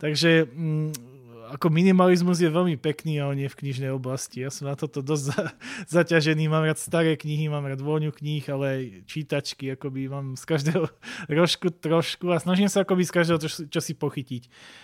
Takže 0.00 0.48
mm, 0.48 1.17
ako 1.54 1.72
minimalizmus 1.72 2.42
je 2.42 2.50
veľmi 2.52 2.76
pekný, 2.76 3.18
ale 3.22 3.32
nie 3.44 3.48
v 3.48 3.58
knižnej 3.64 3.90
oblasti. 3.94 4.44
Ja 4.44 4.50
som 4.52 4.68
na 4.68 4.76
toto 4.76 5.00
dosť 5.00 5.24
za, 5.32 5.40
zaťažený. 6.00 6.48
Mám 6.48 6.68
rád 6.68 6.78
staré 6.80 7.16
knihy, 7.16 7.48
mám 7.48 7.64
rád 7.64 7.80
vôňu 7.80 8.12
kníh, 8.12 8.44
ale 8.52 8.64
aj 8.66 8.82
čítačky, 9.08 9.72
akoby 9.74 10.12
mám 10.12 10.36
z 10.36 10.44
každého 10.44 10.86
rožku 11.38 11.72
trošku 11.72 12.28
a 12.32 12.38
snažím 12.42 12.68
sa 12.68 12.84
akoby 12.84 13.02
z 13.08 13.12
každého 13.12 13.38
čo, 13.40 13.48
čo 13.68 13.80
si 13.80 13.92
pochytiť. 13.96 14.42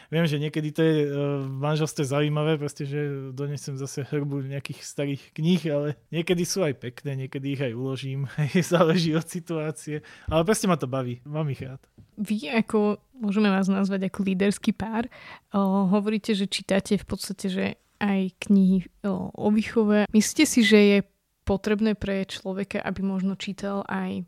Viem, 0.08 0.24
že 0.24 0.40
niekedy 0.40 0.68
to 0.72 0.80
je 0.80 0.96
v 1.44 1.48
manželstve 1.60 2.04
zaujímavé, 2.06 2.56
proste, 2.56 2.88
že 2.88 3.32
donesem 3.34 3.76
zase 3.76 4.06
hrbu 4.08 4.46
nejakých 4.46 4.80
starých 4.80 5.22
kníh, 5.34 5.62
ale 5.68 5.88
niekedy 6.14 6.46
sú 6.46 6.64
aj 6.64 6.78
pekné, 6.80 7.26
niekedy 7.26 7.58
ich 7.58 7.62
aj 7.62 7.72
uložím. 7.74 8.30
Záleží 8.74 9.12
od 9.12 9.26
situácie. 9.26 10.06
Ale 10.30 10.46
proste 10.46 10.70
ma 10.70 10.78
to 10.78 10.88
baví. 10.88 11.20
Mám 11.26 11.50
ich 11.50 11.60
rád. 11.64 11.82
Vy 12.18 12.50
ako, 12.50 12.98
môžeme 13.18 13.50
vás 13.50 13.66
nazvať 13.66 14.10
ako 14.10 14.20
líderský 14.22 14.74
pár, 14.74 15.10
o, 15.50 15.88
hovoríte, 15.90 16.34
že 16.34 16.50
čítate 16.50 16.98
v 16.98 17.06
podstate, 17.06 17.46
že 17.50 17.64
aj 18.02 18.34
knihy 18.48 18.86
o, 19.06 19.30
o 19.32 19.48
výchove. 19.50 20.10
Myslíte 20.10 20.44
si, 20.44 20.60
že 20.66 20.78
je 20.78 20.98
potrebné 21.44 21.94
pre 21.94 22.24
človeka, 22.24 22.80
aby 22.80 23.04
možno 23.04 23.36
čítal 23.36 23.84
aj 23.86 24.24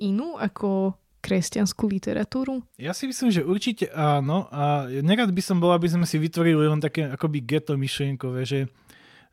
inú 0.00 0.38
ako 0.38 0.96
kresťanskú 1.20 1.84
literatúru? 1.84 2.64
Ja 2.80 2.96
si 2.96 3.04
myslím, 3.04 3.28
že 3.28 3.44
určite 3.44 3.92
áno 3.92 4.48
a 4.48 4.88
nerad 4.88 5.28
by 5.30 5.42
som 5.44 5.60
bol, 5.60 5.76
aby 5.76 5.86
sme 5.86 6.08
si 6.08 6.16
vytvorili 6.16 6.64
len 6.64 6.80
také 6.80 7.12
akoby 7.12 7.44
geto 7.44 7.76
myšlienkové, 7.76 8.48
že 8.48 8.72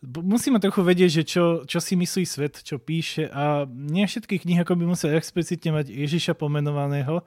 musíme 0.03 0.59
trochu 0.59 0.83
vedieť, 0.83 1.09
že 1.09 1.23
čo, 1.23 1.45
čo 1.63 1.79
si 1.79 1.95
myslí 1.95 2.23
svet, 2.27 2.59
čo 2.61 2.77
píše 2.77 3.31
a 3.31 3.65
nie 3.71 4.05
všetky 4.05 4.43
knihy 4.43 4.61
akoby 4.61 4.83
musia 4.83 5.15
explicitne 5.15 5.73
mať 5.79 5.89
Ježiša 5.89 6.37
pomenovaného, 6.37 7.23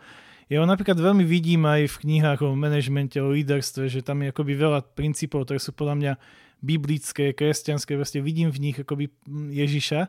ja 0.50 0.58
ho 0.58 0.66
napríklad 0.66 0.98
veľmi 0.98 1.22
vidím 1.22 1.62
aj 1.62 1.94
v 1.94 1.96
knihách 2.02 2.42
o 2.42 2.58
manažmente, 2.58 3.22
o 3.22 3.30
líderstve, 3.30 3.86
že 3.86 4.02
tam 4.02 4.26
je 4.26 4.34
akoby 4.34 4.58
veľa 4.58 4.82
princípov, 4.98 5.46
ktoré 5.46 5.62
sú 5.62 5.70
podľa 5.70 5.94
mňa 5.94 6.12
biblické, 6.58 7.30
kresťanské, 7.30 7.94
vlastne 7.94 8.18
vidím 8.18 8.50
v 8.50 8.58
nich 8.58 8.76
akoby 8.76 9.14
mm, 9.30 9.48
Ježiša. 9.54 10.00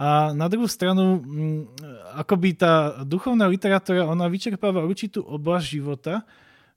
A 0.00 0.32
na 0.32 0.48
druhú 0.48 0.64
stranu, 0.64 1.20
mm, 1.20 1.60
akoby 2.24 2.56
tá 2.56 3.04
duchovná 3.04 3.44
literatúra, 3.52 4.08
ona 4.08 4.32
vyčerpáva 4.32 4.80
určitú 4.80 5.20
oblasť 5.20 5.66
života, 5.68 6.24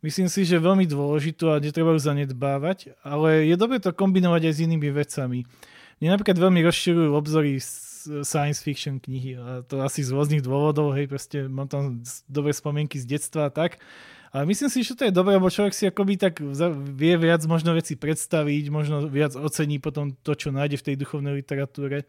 myslím 0.03 0.27
si, 0.27 0.43
že 0.43 0.59
veľmi 0.59 0.83
dôležitú 0.83 1.55
a 1.55 1.63
netreba 1.63 1.95
ju 1.95 2.03
zanedbávať, 2.03 2.99
ale 2.99 3.47
je 3.47 3.55
dobre 3.55 3.79
to 3.79 3.95
kombinovať 3.95 4.51
aj 4.51 4.53
s 4.59 4.63
inými 4.67 4.91
vecami. 4.91 5.47
Mne 6.03 6.19
napríklad 6.19 6.35
veľmi 6.35 6.67
rozširujú 6.67 7.15
obzory 7.15 7.63
science 8.25 8.59
fiction 8.63 8.97
knihy 8.99 9.37
a 9.37 9.61
to 9.65 9.79
asi 9.81 10.01
z 10.01 10.11
rôznych 10.11 10.43
dôvodov, 10.43 10.97
hej, 10.97 11.07
proste 11.07 11.45
mám 11.45 11.69
tam 11.69 12.01
dobré 12.25 12.51
spomienky 12.51 12.97
z 12.97 13.05
detstva 13.05 13.47
a 13.47 13.53
tak. 13.53 13.77
Ale 14.29 14.45
myslím 14.45 14.69
si, 14.69 14.85
že 14.85 14.93
to 14.93 15.09
je 15.09 15.13
dobré, 15.13 15.41
lebo 15.41 15.49
človek 15.49 15.73
si 15.73 15.89
akoby 15.89 16.13
tak 16.21 16.37
vie 16.93 17.17
viac 17.17 17.41
možno 17.49 17.73
veci 17.73 17.97
predstaviť, 17.97 18.63
možno 18.69 19.09
viac 19.09 19.33
ocení 19.33 19.81
potom 19.81 20.13
to, 20.21 20.37
čo 20.37 20.53
nájde 20.53 20.77
v 20.77 20.85
tej 20.85 20.95
duchovnej 21.01 21.33
literatúre. 21.41 22.05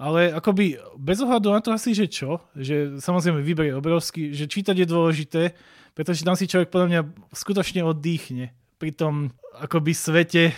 Ale 0.00 0.32
akoby 0.32 0.80
bez 0.96 1.20
ohľadu 1.20 1.52
na 1.52 1.60
to 1.60 1.76
asi, 1.76 1.92
že 1.92 2.08
čo, 2.08 2.40
že 2.56 2.96
samozrejme 2.96 3.44
výber 3.44 3.68
je 3.68 3.76
obrovský, 3.76 4.22
že 4.32 4.48
čítať 4.48 4.80
je 4.80 4.86
dôležité, 4.88 5.42
pretože 5.92 6.24
tam 6.24 6.32
si 6.32 6.48
človek 6.48 6.72
podľa 6.72 6.88
mňa 6.88 7.00
skutočne 7.36 7.84
oddychne 7.84 8.56
pri 8.80 8.90
tom 8.96 9.30
akoby 9.60 9.92
svete 9.92 10.42
e, 10.50 10.52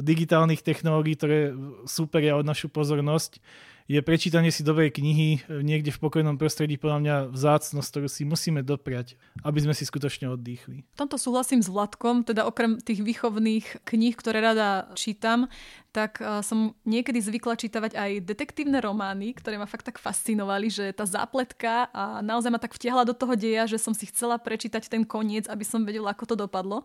digitálnych 0.00 0.62
technológií, 0.62 1.18
ktoré 1.18 1.52
súperia 1.84 2.38
od 2.38 2.46
našu 2.46 2.70
pozornosť 2.70 3.42
je 3.86 4.02
prečítanie 4.02 4.50
si 4.50 4.66
dobrej 4.66 4.98
knihy 4.98 5.46
niekde 5.62 5.94
v 5.94 6.02
pokojnom 6.02 6.34
prostredí 6.34 6.74
podľa 6.74 6.98
mňa 6.98 7.16
vzácnosť, 7.30 7.88
ktorú 7.90 8.08
si 8.10 8.26
musíme 8.26 8.66
dopriať, 8.66 9.14
aby 9.46 9.62
sme 9.62 9.74
si 9.78 9.86
skutočne 9.86 10.26
oddychli. 10.34 10.82
V 10.82 10.98
tomto 10.98 11.14
súhlasím 11.14 11.62
s 11.62 11.70
Vladkom, 11.70 12.26
teda 12.26 12.50
okrem 12.50 12.82
tých 12.82 13.06
výchovných 13.06 13.86
kníh, 13.86 14.14
ktoré 14.18 14.42
rada 14.42 14.90
čítam, 14.98 15.46
tak 15.94 16.18
e, 16.18 16.42
som 16.42 16.74
niekedy 16.82 17.22
zvykla 17.22 17.54
čítavať 17.54 17.94
aj 17.94 18.10
detektívne 18.26 18.82
romány, 18.82 19.32
ktoré 19.38 19.54
ma 19.54 19.70
fakt 19.70 19.86
tak 19.86 20.02
fascinovali, 20.02 20.66
že 20.66 20.90
tá 20.90 21.06
zápletka 21.06 21.86
a 21.94 22.20
naozaj 22.26 22.50
ma 22.50 22.58
tak 22.58 22.74
vtiahla 22.74 23.06
do 23.06 23.14
toho 23.14 23.38
deja, 23.38 23.70
že 23.70 23.78
som 23.78 23.94
si 23.94 24.10
chcela 24.10 24.36
prečítať 24.36 24.90
ten 24.90 25.06
koniec, 25.06 25.46
aby 25.46 25.62
som 25.62 25.86
vedela, 25.86 26.10
ako 26.10 26.34
to 26.34 26.36
dopadlo. 26.36 26.82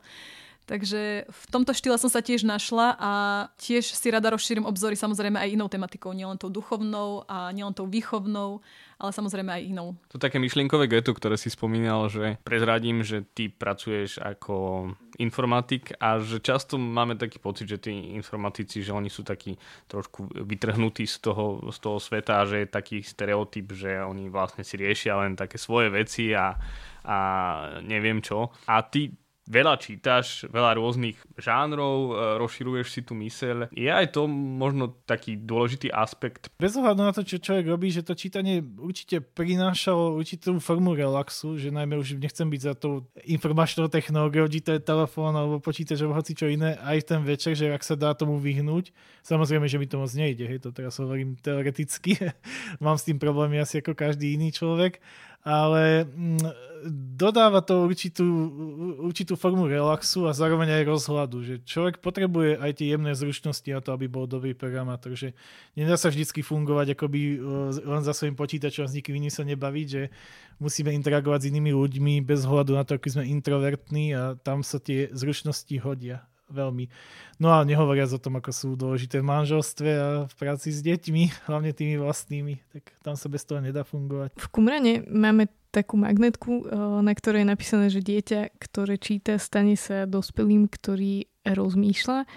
Takže 0.70 1.26
v 1.28 1.44
tomto 1.50 1.74
štýle 1.74 1.98
som 1.98 2.08
sa 2.08 2.22
tiež 2.22 2.46
našla 2.46 2.96
a 2.96 3.12
tiež 3.60 3.92
si 3.92 4.08
rada 4.14 4.32
rozšírim 4.32 4.64
obzory 4.64 4.94
samozrejme 4.96 5.36
aj 5.42 5.50
inou 5.58 5.68
tematikou, 5.68 6.14
nielen 6.14 6.38
tou 6.38 6.54
duchovnou 6.54 7.26
a 7.26 7.50
nielen 7.52 7.74
tou 7.74 7.90
výchovnou, 7.90 8.62
ale 9.02 9.12
samozrejme 9.12 9.52
aj 9.52 9.64
inou. 9.68 9.88
To 10.14 10.22
také 10.22 10.38
myšlienkové 10.38 10.86
geto, 10.86 11.18
ktoré 11.18 11.36
si 11.36 11.50
spomínal, 11.50 12.08
že 12.08 12.38
prezradím, 12.46 13.02
že 13.02 13.26
ty 13.26 13.50
pracuješ 13.50 14.22
ako 14.22 14.88
informatik 15.18 15.98
a 15.98 16.22
že 16.22 16.40
často 16.40 16.78
máme 16.78 17.18
taký 17.18 17.42
pocit, 17.42 17.68
že 17.68 17.82
tí 17.82 18.14
informatici, 18.16 18.86
že 18.86 18.94
oni 18.94 19.10
sú 19.10 19.26
takí 19.26 19.58
trošku 19.90 20.30
vytrhnutí 20.46 21.10
z 21.10 21.18
toho, 21.20 21.68
z 21.74 21.78
toho 21.82 21.98
sveta 21.98 22.46
a 22.46 22.48
že 22.48 22.64
je 22.64 22.68
taký 22.70 22.98
stereotyp, 23.02 23.74
že 23.74 24.00
oni 24.00 24.30
vlastne 24.30 24.62
si 24.62 24.78
riešia 24.78 25.18
len 25.20 25.34
také 25.34 25.58
svoje 25.58 25.90
veci 25.90 26.32
a, 26.32 26.54
a 27.04 27.18
neviem 27.82 28.22
čo. 28.22 28.54
A 28.70 28.86
ty 28.86 29.10
veľa 29.50 29.76
čítaš, 29.82 30.46
veľa 30.50 30.78
rôznych 30.78 31.18
žánrov, 31.40 31.98
e, 31.98 32.12
rozširuješ 32.38 32.88
si 32.88 33.02
tú 33.02 33.18
myseľ. 33.18 33.74
Je 33.74 33.90
aj 33.90 34.14
to 34.14 34.30
možno 34.30 34.94
taký 35.10 35.40
dôležitý 35.40 35.90
aspekt? 35.90 36.54
Bez 36.62 36.78
ohľadu 36.78 37.02
na 37.02 37.14
to, 37.16 37.26
čo 37.26 37.42
človek 37.42 37.66
robí, 37.66 37.90
že 37.90 38.06
to 38.06 38.14
čítanie 38.14 38.62
určite 38.62 39.24
prinášalo 39.24 40.14
určitú 40.14 40.62
formu 40.62 40.94
relaxu, 40.94 41.58
že 41.58 41.74
najmä 41.74 41.98
už 41.98 42.22
nechcem 42.22 42.46
byť 42.46 42.62
za 42.62 42.74
tou 42.78 43.10
informačnou 43.26 43.90
technológiou, 43.90 44.46
či 44.46 44.62
to 44.62 44.78
je 44.78 44.82
telefón 44.82 45.34
alebo 45.34 45.58
počítač 45.58 46.02
alebo 46.02 46.18
hoci 46.18 46.38
čo 46.38 46.46
iné, 46.46 46.78
aj 46.82 47.10
ten 47.10 47.22
večer, 47.26 47.58
že 47.58 47.74
ak 47.74 47.82
sa 47.82 47.98
dá 47.98 48.14
tomu 48.14 48.38
vyhnúť. 48.38 48.94
Samozrejme, 49.26 49.66
že 49.66 49.78
mi 49.82 49.86
to 49.90 50.02
moc 50.02 50.10
nejde, 50.14 50.46
hej, 50.46 50.62
to 50.62 50.70
teraz 50.74 50.98
hovorím 51.02 51.38
teoreticky. 51.38 52.18
Mám 52.84 52.98
s 52.98 53.06
tým 53.10 53.18
problémy 53.18 53.62
asi 53.62 53.82
ako 53.82 53.98
každý 53.98 54.38
iný 54.38 54.54
človek, 54.54 55.02
ale 55.42 56.06
mm, 56.06 56.72
dodáva 57.18 57.62
to 57.62 57.86
určitú, 57.86 58.26
určitú 59.02 59.38
formu 59.38 59.70
relaxu 59.70 60.26
a 60.26 60.34
zároveň 60.34 60.82
aj 60.82 60.90
rozhľadu, 60.90 61.38
že 61.46 61.56
človek 61.62 62.02
potrebuje 62.02 62.58
aj 62.58 62.72
tie 62.82 62.94
jemné 62.94 63.14
zručnosti 63.14 63.70
na 63.70 63.82
to, 63.82 63.94
aby 63.94 64.10
bol 64.10 64.26
dobrý 64.26 64.58
programátor, 64.58 65.14
že 65.14 65.38
nedá 65.78 65.98
sa 65.98 66.10
vždycky 66.10 66.42
fungovať 66.42 66.98
akoby 66.98 67.22
e, 67.22 67.38
len 67.86 68.02
za 68.02 68.14
svojím 68.14 68.38
počítačom 68.38 68.90
s 68.90 68.96
nikým 68.98 69.18
iným 69.22 69.34
sa 69.34 69.46
nebaviť, 69.46 69.88
že 69.88 70.04
musíme 70.58 70.90
interagovať 70.94 71.46
s 71.46 71.50
inými 71.54 71.72
ľuďmi 71.74 72.14
bez 72.26 72.46
hľadu 72.46 72.74
na 72.74 72.86
to, 72.86 72.98
aký 72.98 73.14
sme 73.14 73.30
introvertní 73.30 74.14
a 74.18 74.38
tam 74.42 74.66
sa 74.66 74.82
tie 74.82 75.10
zručnosti 75.14 75.74
hodia 75.82 76.31
veľmi. 76.52 76.86
No 77.42 77.50
a 77.56 77.66
nehovoriac 77.66 78.12
o 78.14 78.22
tom, 78.22 78.38
ako 78.38 78.52
sú 78.54 78.70
dôležité 78.78 79.24
v 79.24 79.30
manželstve 79.32 79.90
a 79.96 80.08
v 80.30 80.34
práci 80.38 80.70
s 80.70 80.84
deťmi, 80.84 81.24
hlavne 81.50 81.72
tými 81.74 81.98
vlastnými, 81.98 82.62
tak 82.76 82.84
tam 83.02 83.16
sa 83.18 83.32
bez 83.32 83.48
toho 83.48 83.64
nedá 83.64 83.82
fungovať. 83.82 84.38
V 84.38 84.48
Kumrane 84.52 85.02
máme 85.08 85.50
takú 85.72 85.96
magnetku, 85.96 86.52
eh, 86.52 86.64
na 87.02 87.14
ktorej 87.16 87.48
je 87.48 87.52
napísané, 87.52 87.86
že 87.88 88.04
dieťa, 88.04 88.60
ktoré 88.60 89.00
číta, 89.00 89.40
stane 89.40 89.80
sa 89.80 90.04
dospelým, 90.06 90.68
ktorý 90.68 91.32
rozmýšľa. 91.48 92.28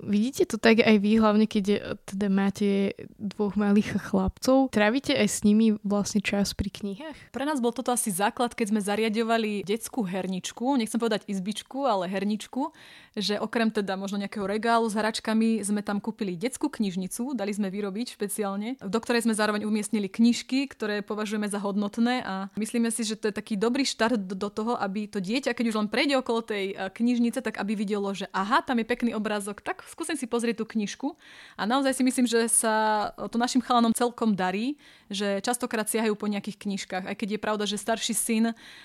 Vidíte 0.00 0.48
to 0.48 0.56
tak 0.56 0.80
aj 0.80 0.96
vy, 0.96 1.20
hlavne 1.20 1.44
keď 1.44 1.64
je, 1.64 1.78
teda 2.08 2.26
máte 2.32 2.96
dvoch 3.20 3.52
malých 3.54 4.00
chlapcov. 4.00 4.72
Trávite 4.72 5.12
aj 5.12 5.28
s 5.28 5.38
nimi 5.44 5.76
vlastne 5.84 6.24
čas 6.24 6.56
pri 6.56 6.72
knihách? 6.72 7.36
Pre 7.36 7.44
nás 7.44 7.60
bol 7.60 7.70
toto 7.76 7.92
asi 7.92 8.08
základ, 8.08 8.56
keď 8.56 8.72
sme 8.72 8.80
zariadovali 8.80 9.60
detskú 9.62 10.00
herničku, 10.00 10.80
nechcem 10.80 10.96
povedať 10.96 11.28
izbičku, 11.28 11.84
ale 11.84 12.08
herničku, 12.08 12.72
že 13.18 13.36
okrem 13.36 13.68
teda 13.68 13.98
možno 14.00 14.22
nejakého 14.22 14.46
regálu 14.48 14.88
s 14.88 14.96
hračkami 14.96 15.60
sme 15.60 15.84
tam 15.84 16.00
kúpili 16.00 16.38
detskú 16.38 16.72
knižnicu, 16.72 17.36
dali 17.36 17.52
sme 17.52 17.68
vyrobiť 17.68 18.16
špeciálne, 18.16 18.80
do 18.80 18.98
ktorej 19.02 19.28
sme 19.28 19.36
zároveň 19.36 19.68
umiestnili 19.68 20.08
knižky, 20.08 20.70
ktoré 20.70 21.04
považujeme 21.04 21.50
za 21.50 21.60
hodnotné 21.60 22.22
a 22.24 22.48
myslíme 22.56 22.88
si, 22.88 23.04
že 23.04 23.18
to 23.18 23.28
je 23.28 23.34
taký 23.34 23.58
dobrý 23.58 23.84
štart 23.84 24.30
do 24.30 24.48
toho, 24.48 24.78
aby 24.78 25.10
to 25.10 25.18
dieťa, 25.18 25.52
keď 25.52 25.74
už 25.74 25.78
len 25.82 25.88
prejde 25.90 26.14
okolo 26.16 26.40
tej 26.40 26.72
eh, 26.72 26.88
knižnice, 26.88 27.42
tak 27.42 27.58
aby 27.58 27.74
videlo, 27.74 28.14
že 28.14 28.30
aha, 28.30 28.62
tam 28.62 28.78
je 28.78 28.86
pekný 28.86 29.10
obrázok, 29.12 29.60
tak 29.60 29.82
skúsim 29.90 30.14
si 30.14 30.30
pozrieť 30.30 30.62
tú 30.62 30.64
knižku 30.70 31.18
a 31.58 31.66
naozaj 31.66 31.98
si 31.98 32.06
myslím, 32.06 32.30
že 32.30 32.46
sa 32.46 33.10
to 33.18 33.34
našim 33.36 33.58
chalanom 33.58 33.90
celkom 33.90 34.38
darí, 34.38 34.78
že 35.10 35.42
častokrát 35.42 35.90
siahajú 35.90 36.14
po 36.14 36.30
nejakých 36.30 36.62
knižkách, 36.62 37.04
aj 37.10 37.16
keď 37.18 37.28
je 37.34 37.40
pravda, 37.42 37.64
že 37.66 37.82
starší 37.82 38.14
syn 38.14 38.44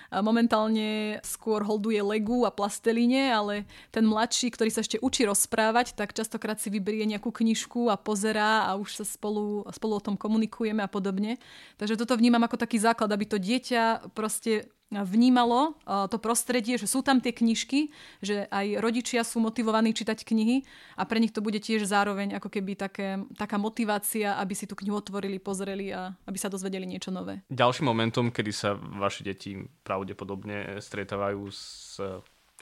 momentálne 0.10 1.22
skôr 1.22 1.62
holduje 1.62 2.02
legu 2.02 2.44
a 2.44 2.52
plastelíne, 2.52 3.30
ale 3.30 3.70
ten 3.94 4.02
mladší, 4.02 4.50
ktorý 4.50 4.74
sa 4.74 4.82
ešte 4.82 4.98
učí 4.98 5.30
rozprávať, 5.30 5.94
tak 5.94 6.18
častokrát 6.18 6.58
si 6.58 6.74
vyberie 6.74 7.06
nejakú 7.06 7.30
knižku 7.30 7.94
a 7.94 7.96
pozerá 8.02 8.66
a 8.66 8.74
už 8.74 9.00
sa 9.00 9.06
spolu, 9.06 9.62
spolu 9.70 10.02
o 10.02 10.04
tom 10.04 10.18
komunikujeme 10.18 10.82
a 10.82 10.90
podobne. 10.90 11.38
Takže 11.78 12.02
toto 12.02 12.18
vnímam 12.18 12.42
ako 12.42 12.58
taký 12.58 12.82
základ, 12.82 13.14
aby 13.14 13.30
to 13.30 13.38
dieťa 13.38 14.10
proste 14.18 14.68
vnímalo 15.04 15.76
to 15.84 16.16
prostredie, 16.22 16.80
že 16.80 16.88
sú 16.88 17.02
tam 17.02 17.20
tie 17.20 17.36
knižky, 17.36 17.92
že 18.24 18.48
aj 18.48 18.80
rodičia 18.80 19.26
sú 19.26 19.44
motivovaní 19.44 19.92
čítať 19.92 20.22
knihy 20.24 20.64
a 20.96 21.04
pre 21.04 21.20
nich 21.20 21.36
to 21.36 21.42
bude 21.42 21.60
tiež 21.60 21.84
zároveň 21.84 22.38
ako 22.38 22.48
keby 22.48 22.78
také, 22.78 23.20
taká 23.36 23.58
motivácia, 23.60 24.38
aby 24.40 24.54
si 24.56 24.70
tú 24.70 24.78
knihu 24.80 25.02
otvorili, 25.02 25.42
pozreli 25.42 25.92
a 25.92 26.16
aby 26.30 26.38
sa 26.40 26.48
dozvedeli 26.48 26.86
niečo 26.86 27.10
nové. 27.10 27.44
Ďalším 27.50 27.90
momentom, 27.90 28.30
kedy 28.30 28.52
sa 28.54 28.78
vaše 28.78 29.26
deti 29.26 29.58
pravdepodobne 29.84 30.78
stretávajú 30.80 31.42
s 31.50 32.00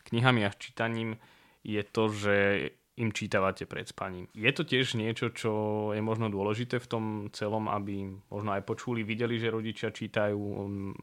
knihami 0.10 0.48
a 0.48 0.52
čítaním, 0.56 1.20
je 1.64 1.84
to, 1.84 2.12
že 2.12 2.36
im 2.94 3.10
čítavate 3.10 3.66
pred 3.66 3.90
spaním. 3.90 4.30
Je 4.38 4.52
to 4.54 4.62
tiež 4.62 4.94
niečo, 4.94 5.34
čo 5.34 5.52
je 5.98 6.02
možno 6.06 6.30
dôležité 6.30 6.78
v 6.78 6.88
tom 6.90 7.04
celom, 7.34 7.66
aby 7.66 8.06
možno 8.30 8.54
aj 8.54 8.62
počuli, 8.70 9.02
videli, 9.02 9.42
že 9.42 9.50
rodičia 9.50 9.90
čítajú, 9.90 10.38
um, 10.38 10.94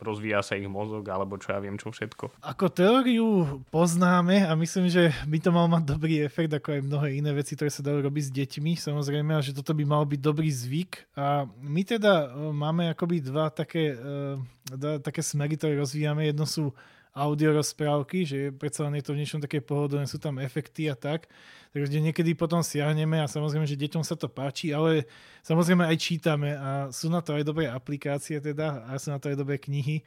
rozvíja 0.00 0.40
sa 0.40 0.56
ich 0.56 0.64
mozog, 0.64 1.04
alebo 1.04 1.36
čo 1.36 1.52
ja 1.52 1.60
viem, 1.60 1.76
čo 1.76 1.92
všetko. 1.92 2.40
Ako 2.40 2.72
teóriu 2.72 3.60
poznáme 3.68 4.48
a 4.48 4.56
myslím, 4.56 4.88
že 4.88 5.12
by 5.28 5.38
to 5.44 5.50
mal 5.52 5.68
mať 5.68 5.84
dobrý 5.84 6.24
efekt, 6.24 6.48
ako 6.56 6.80
aj 6.80 6.86
mnohé 6.88 7.08
iné 7.20 7.36
veci, 7.36 7.60
ktoré 7.60 7.68
sa 7.68 7.84
dajú 7.84 8.00
robiť 8.00 8.24
s 8.24 8.32
deťmi, 8.32 8.72
samozrejme, 8.80 9.36
a 9.36 9.44
že 9.44 9.52
toto 9.52 9.76
by 9.76 9.84
mal 9.84 10.08
byť 10.08 10.20
dobrý 10.24 10.48
zvyk. 10.48 11.12
A 11.20 11.44
my 11.60 11.82
teda 11.84 12.32
e, 12.32 12.56
máme 12.56 12.88
akoby 12.88 13.20
dva 13.20 13.52
také, 13.52 13.92
e, 13.92 14.40
dva 14.72 14.96
také 14.96 15.20
smery, 15.20 15.60
ktoré 15.60 15.76
rozvíjame. 15.76 16.24
Jedno 16.24 16.48
sú 16.48 16.72
audio 17.14 17.54
rozprávky, 17.54 18.26
že 18.26 18.38
predsa 18.50 18.90
len 18.90 18.98
je 18.98 19.06
to 19.06 19.14
v 19.14 19.20
niečom 19.22 19.38
také 19.38 19.62
pohodlné, 19.62 20.10
sú 20.10 20.18
tam 20.18 20.42
efekty 20.42 20.90
a 20.90 20.98
tak. 20.98 21.30
Takže 21.70 22.02
niekedy 22.02 22.34
potom 22.34 22.58
siahneme 22.58 23.22
a 23.22 23.30
samozrejme, 23.30 23.70
že 23.70 23.78
deťom 23.78 24.02
sa 24.02 24.18
to 24.18 24.26
páči, 24.26 24.74
ale 24.74 25.06
samozrejme 25.46 25.86
aj 25.86 25.96
čítame 26.02 26.58
a 26.58 26.90
sú 26.90 27.06
na 27.06 27.22
to 27.22 27.38
aj 27.38 27.46
dobré 27.46 27.70
aplikácie 27.70 28.42
teda 28.42 28.82
a 28.90 28.98
sú 28.98 29.14
na 29.14 29.22
to 29.22 29.30
aj 29.30 29.38
dobré 29.38 29.62
knihy. 29.62 30.02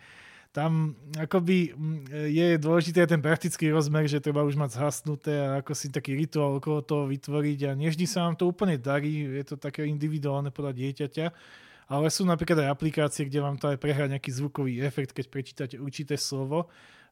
Tam 0.52 0.96
akoby 1.16 1.76
je 2.12 2.60
dôležitý 2.60 3.04
aj 3.04 3.12
ten 3.16 3.24
praktický 3.24 3.72
rozmer, 3.72 4.08
že 4.08 4.24
treba 4.24 4.44
už 4.44 4.60
mať 4.60 4.80
zhasnuté 4.80 5.32
a 5.44 5.64
ako 5.64 5.72
si 5.76 5.88
taký 5.92 6.16
rituál 6.16 6.60
okolo 6.60 6.84
toho 6.84 7.04
vytvoriť 7.08 7.72
a 7.72 7.78
nevždy 7.78 8.04
sa 8.08 8.28
vám 8.28 8.36
to 8.36 8.48
úplne 8.48 8.76
darí, 8.76 9.28
je 9.28 9.46
to 9.48 9.56
také 9.56 9.88
individuálne 9.88 10.52
podľa 10.52 10.76
dieťaťa 10.76 11.28
ale 11.88 12.12
sú 12.12 12.28
napríklad 12.28 12.68
aj 12.68 12.72
aplikácie, 12.76 13.24
kde 13.32 13.40
vám 13.40 13.56
to 13.56 13.72
aj 13.72 13.80
prehrá 13.80 14.12
nejaký 14.12 14.28
zvukový 14.36 14.84
efekt, 14.84 15.16
keď 15.16 15.26
prečítate 15.32 15.76
určité 15.80 16.20
slovo 16.20 16.68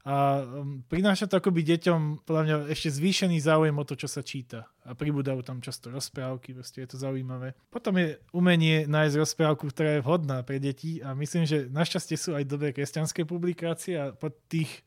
a 0.06 0.46
um, 0.46 0.86
prináša 0.86 1.26
to 1.26 1.41
akoby 1.41 1.65
deťom 1.65 2.30
podľa 2.30 2.41
mňa 2.46 2.56
ešte 2.70 2.94
zvýšený 2.94 3.41
záujem 3.41 3.74
o 3.74 3.88
to, 3.89 3.98
čo 3.98 4.06
sa 4.06 4.22
číta. 4.22 4.70
A 4.86 4.94
pribúdajú 4.94 5.41
tam 5.41 5.65
často 5.65 5.89
rozprávky, 5.89 6.54
proste 6.54 6.86
je 6.86 6.94
to 6.94 7.02
zaujímavé. 7.02 7.58
Potom 7.74 7.98
je 7.98 8.22
umenie 8.30 8.86
nájsť 8.86 9.18
rozprávku, 9.18 9.65
ktorá 9.74 9.98
je 9.98 10.06
vhodná 10.06 10.46
pre 10.46 10.62
deti 10.62 11.02
a 11.02 11.18
myslím, 11.18 11.50
že 11.50 11.65
našťastie 11.74 12.22
sú 12.22 12.38
aj 12.38 12.46
dobré 12.46 12.70
kresťanské 12.70 13.26
publikácie 13.26 13.98
a 13.98 14.13
pod 14.13 14.38
tých 14.46 14.86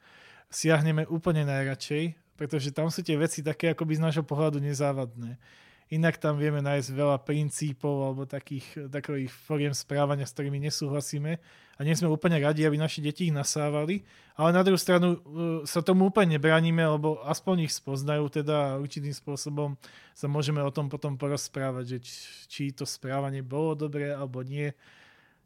siahneme 0.55 1.03
úplne 1.11 1.43
najradšej, 1.43 2.15
pretože 2.39 2.71
tam 2.71 2.87
sú 2.87 3.03
tie 3.03 3.19
veci 3.19 3.43
také 3.43 3.75
akoby 3.75 3.99
z 3.99 4.05
nášho 4.07 4.23
pohľadu 4.23 4.63
nezávadné. 4.63 5.35
Inak 5.91 6.23
tam 6.23 6.39
vieme 6.39 6.63
nájsť 6.63 6.95
veľa 6.95 7.19
princípov 7.27 8.07
alebo 8.07 8.23
takých 8.23 8.87
takových 8.87 9.35
foriem 9.35 9.75
správania, 9.75 10.31
s 10.31 10.37
ktorými 10.37 10.63
nesúhlasíme 10.63 11.43
a 11.79 11.87
nie 11.87 11.95
sme 11.95 12.11
úplne 12.11 12.43
radi, 12.43 12.67
aby 12.67 12.75
naši 12.75 12.99
deti 12.99 13.31
ich 13.31 13.35
nasávali. 13.35 14.03
Ale 14.35 14.51
na 14.51 14.67
druhú 14.67 14.75
stranu 14.75 15.15
uh, 15.15 15.19
sa 15.63 15.79
tomu 15.79 16.11
úplne 16.11 16.35
nebraníme, 16.35 16.83
lebo 16.83 17.23
aspoň 17.23 17.71
ich 17.71 17.73
spoznajú 17.79 18.27
teda 18.43 18.83
určitým 18.83 19.15
spôsobom 19.15 19.79
sa 20.11 20.27
môžeme 20.27 20.59
o 20.59 20.75
tom 20.75 20.91
potom 20.91 21.15
porozprávať, 21.15 21.85
že 21.87 21.99
či 22.51 22.63
to 22.75 22.83
správanie 22.83 23.47
bolo 23.47 23.79
dobré 23.79 24.11
alebo 24.11 24.43
nie. 24.43 24.75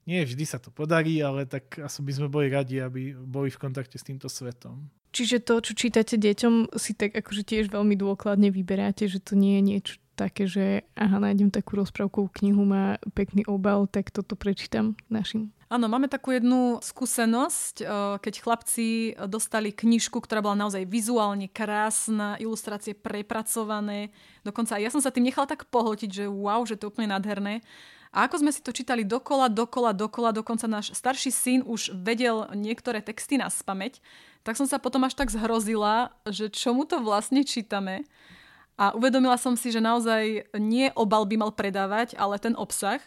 Nie 0.09 0.25
vždy 0.27 0.45
sa 0.49 0.59
to 0.59 0.73
podarí, 0.73 1.21
ale 1.21 1.47
tak 1.47 1.79
asi 1.79 2.01
by 2.03 2.12
sme 2.16 2.29
boli 2.33 2.49
radi, 2.49 2.81
aby 2.81 3.14
boli 3.14 3.53
v 3.53 3.61
kontakte 3.61 4.01
s 4.01 4.09
týmto 4.09 4.27
svetom. 4.27 4.88
Čiže 5.12 5.45
to, 5.45 5.61
čo 5.61 5.77
čítate 5.77 6.16
deťom, 6.16 6.73
si 6.81 6.97
tak 6.97 7.12
akože 7.12 7.45
tiež 7.45 7.68
veľmi 7.68 7.95
dôkladne 8.01 8.49
vyberáte, 8.49 9.05
že 9.07 9.21
to 9.21 9.37
nie 9.37 9.61
je 9.61 9.62
niečo 9.62 9.95
také, 10.16 10.49
že 10.49 10.88
aha, 10.97 11.21
nájdem 11.21 11.53
takú 11.53 11.77
rozprávkovú 11.77 12.33
knihu, 12.40 12.64
má 12.64 12.97
pekný 13.12 13.45
obal, 13.45 13.85
tak 13.88 14.09
toto 14.09 14.37
prečítam 14.37 14.97
našim. 15.12 15.53
Áno, 15.73 15.89
máme 15.89 16.05
takú 16.05 16.37
jednu 16.37 16.85
skúsenosť, 16.85 17.81
eh, 17.81 17.89
keď 18.21 18.35
chlapci 18.45 19.17
dostali 19.25 19.73
knižku, 19.73 20.21
ktorá 20.21 20.45
bola 20.45 20.69
naozaj 20.69 20.85
vizuálne 20.85 21.49
krásna, 21.49 22.37
ilustrácie 22.37 22.93
prepracované. 22.93 24.13
Dokonca 24.45 24.77
ja 24.77 24.93
som 24.93 25.01
sa 25.01 25.09
tým 25.09 25.33
nechala 25.33 25.49
tak 25.49 25.65
pohltiť, 25.73 26.11
že 26.13 26.25
wow, 26.29 26.61
že 26.69 26.77
to 26.77 26.85
je 26.85 26.91
úplne 26.93 27.17
nádherné. 27.17 27.65
A 28.13 28.29
ako 28.29 28.45
sme 28.45 28.53
si 28.53 28.61
to 28.61 28.77
čítali 28.77 29.09
dokola, 29.09 29.49
dokola, 29.49 29.97
dokola, 29.97 30.37
dokonca 30.37 30.69
náš 30.69 30.93
starší 30.93 31.33
syn 31.33 31.61
už 31.65 31.97
vedel 31.97 32.53
niektoré 32.53 33.01
texty 33.01 33.41
na 33.41 33.49
spameť, 33.49 34.05
tak 34.45 34.61
som 34.61 34.69
sa 34.69 34.77
potom 34.77 35.09
až 35.09 35.17
tak 35.17 35.33
zhrozila, 35.33 36.13
že 36.29 36.53
čomu 36.53 36.85
to 36.85 37.01
vlastne 37.01 37.41
čítame. 37.49 38.05
A 38.77 38.93
uvedomila 38.93 39.41
som 39.41 39.57
si, 39.57 39.73
že 39.73 39.81
naozaj 39.81 40.53
nie 40.61 40.93
obal 40.93 41.25
by 41.25 41.41
mal 41.41 41.53
predávať, 41.57 42.13
ale 42.21 42.37
ten 42.37 42.53
obsah. 42.61 43.01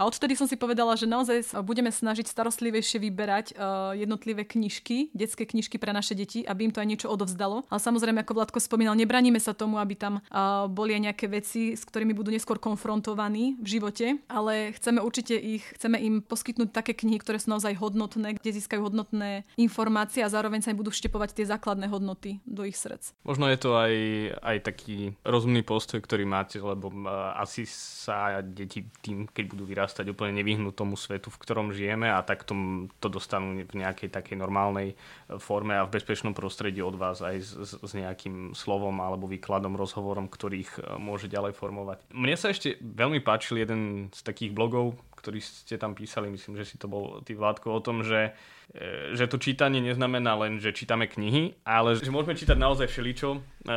A 0.00 0.08
odtedy 0.08 0.32
som 0.34 0.48
si 0.48 0.56
povedala, 0.56 0.96
že 0.96 1.04
naozaj 1.04 1.62
budeme 1.62 1.92
snažiť 1.92 2.24
starostlivejšie 2.24 2.98
vyberať 2.98 3.46
uh, 3.54 3.92
jednotlivé 3.92 4.48
knižky, 4.48 5.12
detské 5.12 5.44
knižky 5.44 5.76
pre 5.76 5.92
naše 5.92 6.16
deti, 6.16 6.42
aby 6.42 6.66
im 6.66 6.72
to 6.72 6.80
aj 6.80 6.88
niečo 6.88 7.08
odovzdalo. 7.12 7.68
Ale 7.68 7.80
samozrejme, 7.80 8.24
ako 8.24 8.32
Vladko 8.40 8.58
spomínal, 8.58 8.96
nebraníme 8.96 9.36
sa 9.36 9.52
tomu, 9.52 9.76
aby 9.76 9.94
tam 9.94 10.18
uh, 10.18 10.64
boli 10.66 10.96
aj 10.96 11.12
nejaké 11.12 11.26
veci, 11.28 11.76
s 11.76 11.84
ktorými 11.84 12.16
budú 12.16 12.32
neskôr 12.32 12.56
konfrontovaní 12.56 13.60
v 13.60 13.68
živote, 13.78 14.06
ale 14.32 14.72
chceme 14.80 15.04
určite 15.04 15.36
ich, 15.36 15.62
chceme 15.76 16.00
im 16.00 16.24
poskytnúť 16.24 16.72
také 16.72 16.96
knihy, 16.96 17.20
ktoré 17.20 17.36
sú 17.36 17.52
naozaj 17.52 17.76
hodnotné, 17.76 18.40
kde 18.40 18.56
získajú 18.58 18.88
hodnotné 18.88 19.44
informácie 19.60 20.24
a 20.24 20.32
zároveň 20.32 20.64
sa 20.64 20.72
im 20.72 20.80
budú 20.80 20.88
vštepovať 20.88 21.36
tie 21.36 21.46
základné 21.46 21.92
hodnoty 21.92 22.40
do 22.48 22.64
ich 22.64 22.80
srdc. 22.80 23.12
Možno 23.28 23.44
je 23.52 23.58
to 23.60 23.76
aj, 23.76 23.94
aj 24.40 24.56
taký 24.72 25.12
rozumný 25.22 25.60
postoj, 25.60 26.00
ktorý 26.00 26.24
máte, 26.24 26.56
lebo 26.58 26.88
uh, 26.88 27.36
asi 27.36 27.68
sa 27.68 28.40
deti 28.40 28.88
tým, 29.04 29.28
keď 29.28 29.44
budú 29.52 29.68
vyrastať, 29.68 29.81
vyrastať 29.82 30.14
úplne 30.14 30.38
nevyhnúť 30.38 30.78
svetu, 30.94 31.26
v 31.34 31.40
ktorom 31.42 31.74
žijeme 31.74 32.06
a 32.06 32.22
tak 32.22 32.46
to, 32.46 32.86
to 33.02 33.10
dostanú 33.10 33.66
v 33.66 33.74
nejakej 33.82 34.14
takej 34.14 34.38
normálnej 34.38 34.94
e, 34.94 35.42
forme 35.42 35.74
a 35.74 35.82
v 35.82 35.98
bezpečnom 35.98 36.38
prostredí 36.38 36.78
od 36.78 36.94
vás 36.94 37.18
aj 37.18 37.36
s, 37.42 37.74
s 37.82 37.92
nejakým 37.98 38.54
slovom 38.54 39.02
alebo 39.02 39.26
výkladom, 39.26 39.74
rozhovorom, 39.74 40.30
ktorých 40.30 40.70
e, 40.78 40.80
môže 41.02 41.26
ďalej 41.26 41.58
formovať. 41.58 41.98
Mne 42.14 42.38
sa 42.38 42.54
ešte 42.54 42.78
veľmi 42.78 43.18
páčil 43.26 43.66
jeden 43.66 44.14
z 44.14 44.22
takých 44.22 44.54
blogov, 44.54 44.94
ktorý 45.18 45.42
ste 45.42 45.74
tam 45.74 45.98
písali, 45.98 46.30
myslím, 46.30 46.54
že 46.54 46.70
si 46.70 46.76
to 46.78 46.86
bol 46.86 47.18
ty 47.26 47.34
Vládko, 47.34 47.74
o 47.74 47.82
tom, 47.82 48.06
že, 48.06 48.38
e, 48.70 49.18
že 49.18 49.26
to 49.26 49.42
čítanie 49.42 49.82
neznamená 49.82 50.38
len, 50.38 50.62
že 50.62 50.70
čítame 50.70 51.10
knihy, 51.10 51.58
ale 51.66 51.98
že 51.98 52.14
môžeme 52.14 52.38
čítať 52.38 52.54
naozaj 52.54 52.86
všeličo 52.86 53.28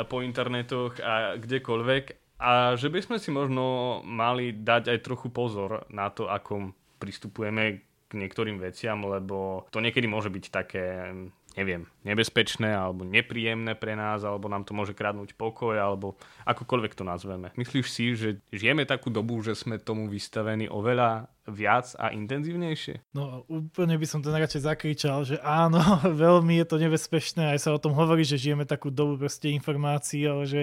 po 0.05 0.21
internetoch 0.21 1.01
a 1.01 1.41
kdekoľvek 1.41 2.24
a 2.35 2.75
že 2.75 2.91
by 2.91 2.99
sme 2.99 3.17
si 3.17 3.31
možno 3.31 3.99
mali 4.03 4.51
dať 4.51 4.91
aj 4.91 4.99
trochu 5.07 5.31
pozor 5.31 5.87
na 5.87 6.11
to, 6.11 6.27
ako 6.27 6.75
pristupujeme 6.99 7.79
k 8.05 8.11
niektorým 8.11 8.59
veciam, 8.59 8.99
lebo 9.07 9.65
to 9.71 9.79
niekedy 9.79 10.05
môže 10.05 10.27
byť 10.27 10.45
také, 10.51 11.15
neviem, 11.55 11.87
nebezpečné 12.03 12.75
alebo 12.75 13.07
nepríjemné 13.07 13.73
pre 13.79 13.95
nás, 13.95 14.21
alebo 14.27 14.51
nám 14.51 14.67
to 14.67 14.75
môže 14.75 14.91
kradnúť 14.91 15.33
pokoj, 15.39 15.75
alebo 15.75 16.19
akokoľvek 16.43 16.93
to 16.93 17.03
nazveme. 17.07 17.51
Myslíš 17.55 17.87
si, 17.87 18.13
že 18.15 18.29
žijeme 18.51 18.83
takú 18.83 19.07
dobu, 19.07 19.39
že 19.39 19.55
sme 19.55 19.79
tomu 19.79 20.11
vystavení 20.11 20.67
oveľa 20.67 21.31
viac 21.47 21.93
a 22.01 22.09
intenzívnejšie? 22.11 23.13
No 23.13 23.45
úplne 23.45 23.95
by 23.95 24.05
som 24.09 24.19
to 24.19 24.33
najradšej 24.33 24.65
zakričal, 24.65 25.23
že 25.23 25.37
áno, 25.39 25.79
veľmi 26.25 26.59
je 26.61 26.65
to 26.67 26.75
nebezpečné, 26.81 27.55
aj 27.55 27.59
sa 27.63 27.69
o 27.71 27.81
tom 27.81 27.95
hovorí, 27.95 28.27
že 28.27 28.41
žijeme 28.41 28.67
takú 28.67 28.91
dobu 28.91 29.15
proste 29.15 29.53
informácií, 29.53 30.25
ale 30.27 30.43
že 30.45 30.61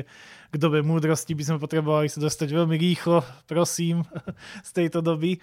k 0.52 0.54
dobe 0.58 0.84
múdrosti 0.84 1.32
by 1.32 1.44
sme 1.48 1.58
potrebovali 1.62 2.10
sa 2.12 2.20
dostať 2.20 2.48
veľmi 2.52 2.76
rýchlo, 2.76 3.24
prosím, 3.48 4.04
z 4.68 4.70
tejto 4.74 5.00
doby. 5.00 5.40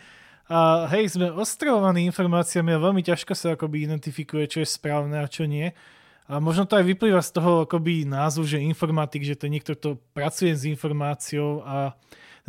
A 0.49 0.89
hej, 0.89 1.13
sme 1.13 1.29
ostrovovaní 1.29 2.09
informáciami 2.09 2.73
a 2.73 2.81
veľmi 2.81 3.05
ťažko 3.05 3.37
sa 3.37 3.53
akoby 3.53 3.85
identifikuje, 3.85 4.49
čo 4.49 4.65
je 4.65 4.67
správne 4.67 5.21
a 5.21 5.29
čo 5.29 5.45
nie. 5.45 5.69
A 6.25 6.41
možno 6.41 6.65
to 6.65 6.77
aj 6.77 6.89
vyplýva 6.89 7.21
z 7.21 7.37
toho 7.37 7.69
akoby 7.69 8.05
názvu, 8.05 8.49
že 8.49 8.57
informatik, 8.61 9.21
že 9.21 9.37
to 9.37 9.45
je 9.45 9.53
niekto, 9.53 9.77
kto 9.77 9.89
pracuje 10.13 10.53
s 10.53 10.65
informáciou 10.65 11.61
a 11.61 11.93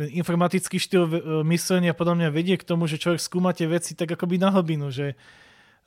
ten 0.01 0.17
informatický 0.17 0.81
štýl 0.81 1.05
e, 1.05 1.13
myslenia 1.53 1.93
podľa 1.93 2.17
mňa 2.17 2.29
vedie 2.33 2.57
k 2.57 2.65
tomu, 2.65 2.89
že 2.89 2.97
človek 2.97 3.21
skúma 3.21 3.53
tie 3.53 3.69
veci 3.69 3.93
tak 3.93 4.09
akoby 4.17 4.41
na 4.41 4.49
hlbinu, 4.49 4.89
že 4.89 5.13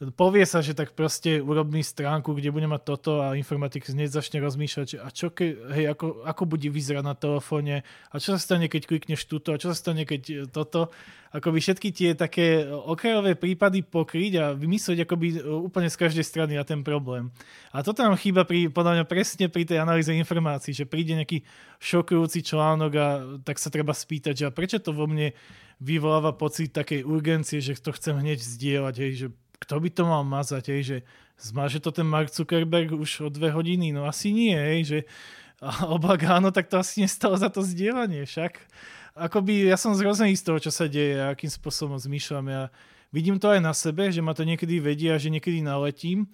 povie 0.02 0.42
sa, 0.42 0.58
že 0.58 0.74
tak 0.74 0.98
proste 0.98 1.38
urobí 1.38 1.78
stránku, 1.78 2.34
kde 2.34 2.50
bude 2.50 2.66
mať 2.66 2.82
toto 2.82 3.22
a 3.22 3.38
informatik 3.38 3.86
hneď 3.86 4.10
začne 4.10 4.42
rozmýšľať, 4.42 4.86
že 4.90 4.98
a 4.98 5.06
čo 5.14 5.30
ke, 5.30 5.54
hej, 5.70 5.94
ako, 5.94 6.26
ako 6.26 6.42
bude 6.50 6.66
vyzerať 6.66 7.04
na 7.06 7.14
telefóne 7.14 7.86
a 8.10 8.14
čo 8.18 8.34
sa 8.34 8.40
stane, 8.42 8.66
keď 8.66 8.90
klikneš 8.90 9.30
túto 9.30 9.54
a 9.54 9.60
čo 9.60 9.70
sa 9.70 9.76
stane, 9.78 10.02
keď 10.02 10.22
e, 10.26 10.34
toto. 10.50 10.90
Akoby 11.34 11.58
všetky 11.62 11.90
tie 11.90 12.10
také 12.14 12.66
okrajové 12.66 13.34
prípady 13.38 13.82
pokryť 13.86 14.32
a 14.38 14.44
vymyslieť 14.58 15.06
akoby 15.06 15.26
e, 15.30 15.46
úplne 15.46 15.86
z 15.86 15.98
každej 16.02 16.26
strany 16.26 16.58
na 16.58 16.66
ten 16.66 16.82
problém. 16.82 17.30
A 17.70 17.86
toto 17.86 18.02
nám 18.02 18.18
chýba 18.18 18.42
pri, 18.42 18.74
podľa 18.74 18.98
mňa 18.98 19.04
presne 19.06 19.46
pri 19.46 19.62
tej 19.62 19.78
analýze 19.78 20.10
informácií, 20.10 20.74
že 20.74 20.90
príde 20.90 21.14
nejaký 21.14 21.46
šokujúci 21.78 22.42
článok 22.42 22.92
a 22.98 23.06
tak 23.46 23.62
sa 23.62 23.70
treba 23.70 23.94
spýtať, 23.94 24.34
že 24.42 24.44
a 24.50 24.54
prečo 24.54 24.82
to 24.82 24.90
vo 24.90 25.06
mne 25.06 25.30
vyvoláva 25.78 26.34
pocit 26.34 26.74
takej 26.74 27.06
urgencie, 27.06 27.62
že 27.62 27.78
to 27.78 27.94
chcem 27.94 28.18
hneď 28.18 28.42
zdieľať, 28.42 28.94
hej, 28.98 29.12
že 29.14 29.28
kto 29.64 29.80
by 29.80 29.88
to 29.88 30.02
mal 30.04 30.22
mazať, 30.22 30.64
hej, 30.70 30.82
že 30.84 30.96
zmaže 31.40 31.80
to 31.80 31.90
ten 31.90 32.04
Mark 32.04 32.28
Zuckerberg 32.28 32.92
už 32.92 33.24
o 33.24 33.28
dve 33.32 33.48
hodiny? 33.50 33.90
No 33.90 34.04
asi 34.04 34.30
nie, 34.30 34.52
hej, 34.52 34.80
že 34.84 34.98
oba 35.88 36.20
áno, 36.28 36.52
tak 36.52 36.68
to 36.68 36.76
asi 36.76 37.02
nestalo 37.02 37.34
za 37.40 37.48
to 37.48 37.64
zdieľanie 37.64 38.28
však. 38.28 38.60
Akoby 39.14 39.70
ja 39.70 39.78
som 39.78 39.94
zrozený 39.94 40.34
z 40.34 40.44
toho, 40.44 40.58
čo 40.58 40.70
sa 40.74 40.90
deje 40.90 41.22
akým 41.22 41.46
spôsobom 41.46 41.96
zmýšľam. 41.96 42.46
Ja 42.50 42.62
vidím 43.14 43.38
to 43.38 43.46
aj 43.48 43.62
na 43.62 43.70
sebe, 43.70 44.10
že 44.10 44.18
ma 44.18 44.34
to 44.34 44.42
niekedy 44.42 44.82
vedia, 44.82 45.14
že 45.16 45.30
niekedy 45.30 45.62
naletím 45.62 46.26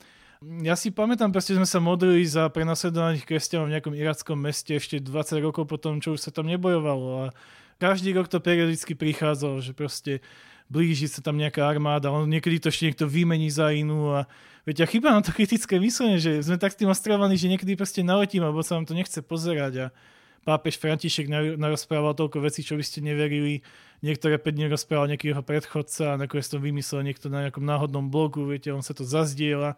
Ja 0.65 0.73
si 0.73 0.89
pamätám, 0.89 1.37
proste 1.37 1.53
sme 1.53 1.69
sa 1.69 1.85
modlili 1.85 2.25
za 2.25 2.49
prenasledovaných 2.49 3.29
kresťanov 3.29 3.69
v 3.69 3.77
nejakom 3.77 3.93
irackom 3.93 4.41
meste 4.41 4.73
ešte 4.73 4.97
20 4.97 5.45
rokov 5.45 5.69
potom, 5.69 6.01
čo 6.01 6.17
už 6.17 6.25
sa 6.25 6.33
tam 6.33 6.49
nebojovalo. 6.49 7.29
A 7.29 7.37
každý 7.77 8.17
rok 8.17 8.33
to 8.33 8.41
periodicky 8.41 8.97
prichádzalo, 8.97 9.61
že 9.61 9.77
proste 9.77 10.25
blíži 10.71 11.11
sa 11.11 11.19
tam 11.19 11.35
nejaká 11.35 11.67
armáda, 11.67 12.15
on 12.15 12.31
niekedy 12.31 12.63
to 12.63 12.71
ešte 12.71 12.87
niekto 12.87 13.11
vymení 13.11 13.51
za 13.51 13.75
inú 13.75 14.15
a 14.15 14.31
viete, 14.63 14.87
a 14.87 14.89
chýba 14.89 15.11
nám 15.11 15.27
to 15.27 15.35
kritické 15.35 15.83
myslenie, 15.83 16.23
že 16.23 16.47
sme 16.47 16.57
tak 16.57 16.71
s 16.71 16.79
tým 16.79 16.87
ostrovaní, 16.87 17.35
že 17.35 17.51
niekedy 17.51 17.75
proste 17.75 18.07
naletím, 18.07 18.47
alebo 18.47 18.63
sa 18.63 18.79
nám 18.79 18.87
to 18.87 18.95
nechce 18.95 19.19
pozerať 19.27 19.75
a 19.77 19.87
pápež 20.47 20.81
František 20.81 21.29
narozprával 21.59 22.17
toľko 22.17 22.41
vecí, 22.47 22.65
čo 22.65 22.79
by 22.79 22.85
ste 22.87 23.05
neverili. 23.05 23.61
Niektoré 24.01 24.41
5 24.41 24.57
dní 24.57 24.65
rozprával 24.73 25.13
nejaký 25.13 25.37
jeho 25.37 25.45
predchodca 25.45 26.17
a 26.17 26.19
nakoniec 26.23 26.49
to 26.49 26.57
vymyslel 26.57 27.05
niekto 27.05 27.29
na 27.29 27.45
nejakom 27.45 27.61
náhodnom 27.61 28.09
blogu, 28.09 28.49
viete, 28.49 28.73
on 28.73 28.81
sa 28.81 28.97
to 28.97 29.05
zazdiela. 29.05 29.77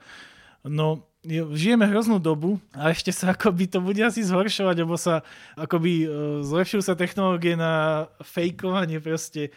No, 0.62 1.10
žijeme 1.26 1.90
hroznú 1.90 2.22
dobu 2.22 2.62
a 2.70 2.94
ešte 2.94 3.10
sa 3.10 3.34
akoby 3.34 3.66
to 3.66 3.82
bude 3.82 3.98
asi 3.98 4.22
zhoršovať, 4.22 4.76
lebo 4.86 4.94
sa 4.94 5.26
akoby 5.58 6.06
uh, 6.06 6.10
zlepšujú 6.46 6.82
sa 6.86 6.94
technológie 6.94 7.58
na 7.58 8.06
fejkovanie 8.22 9.02
proste 9.02 9.50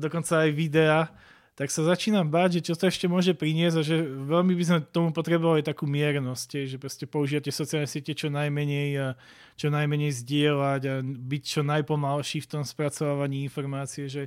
dokonca 0.00 0.48
aj 0.48 0.50
videa 0.56 1.12
tak 1.54 1.70
sa 1.70 1.86
začínam 1.86 2.26
báť, 2.26 2.58
že 2.58 2.60
čo 2.66 2.74
to 2.74 2.90
ešte 2.90 3.06
môže 3.06 3.30
priniesť 3.30 3.76
a 3.78 3.82
že 3.86 4.02
veľmi 4.02 4.58
by 4.58 4.64
sme 4.66 4.78
tomu 4.90 5.14
potrebovali 5.14 5.62
takú 5.62 5.86
miernosť, 5.86 6.66
že 6.66 6.76
proste 6.82 7.06
použijete 7.06 7.54
sociálne 7.54 7.86
siete 7.86 8.10
čo 8.10 8.26
najmenej 8.26 9.14
čo 9.54 9.70
najmenej 9.70 10.10
zdieľať 10.18 10.82
a 10.90 10.94
byť 11.06 11.42
čo 11.46 11.62
najpomalší 11.62 12.42
v 12.42 12.50
tom 12.50 12.62
spracovávaní 12.66 13.46
informácie, 13.46 14.10
že, 14.10 14.26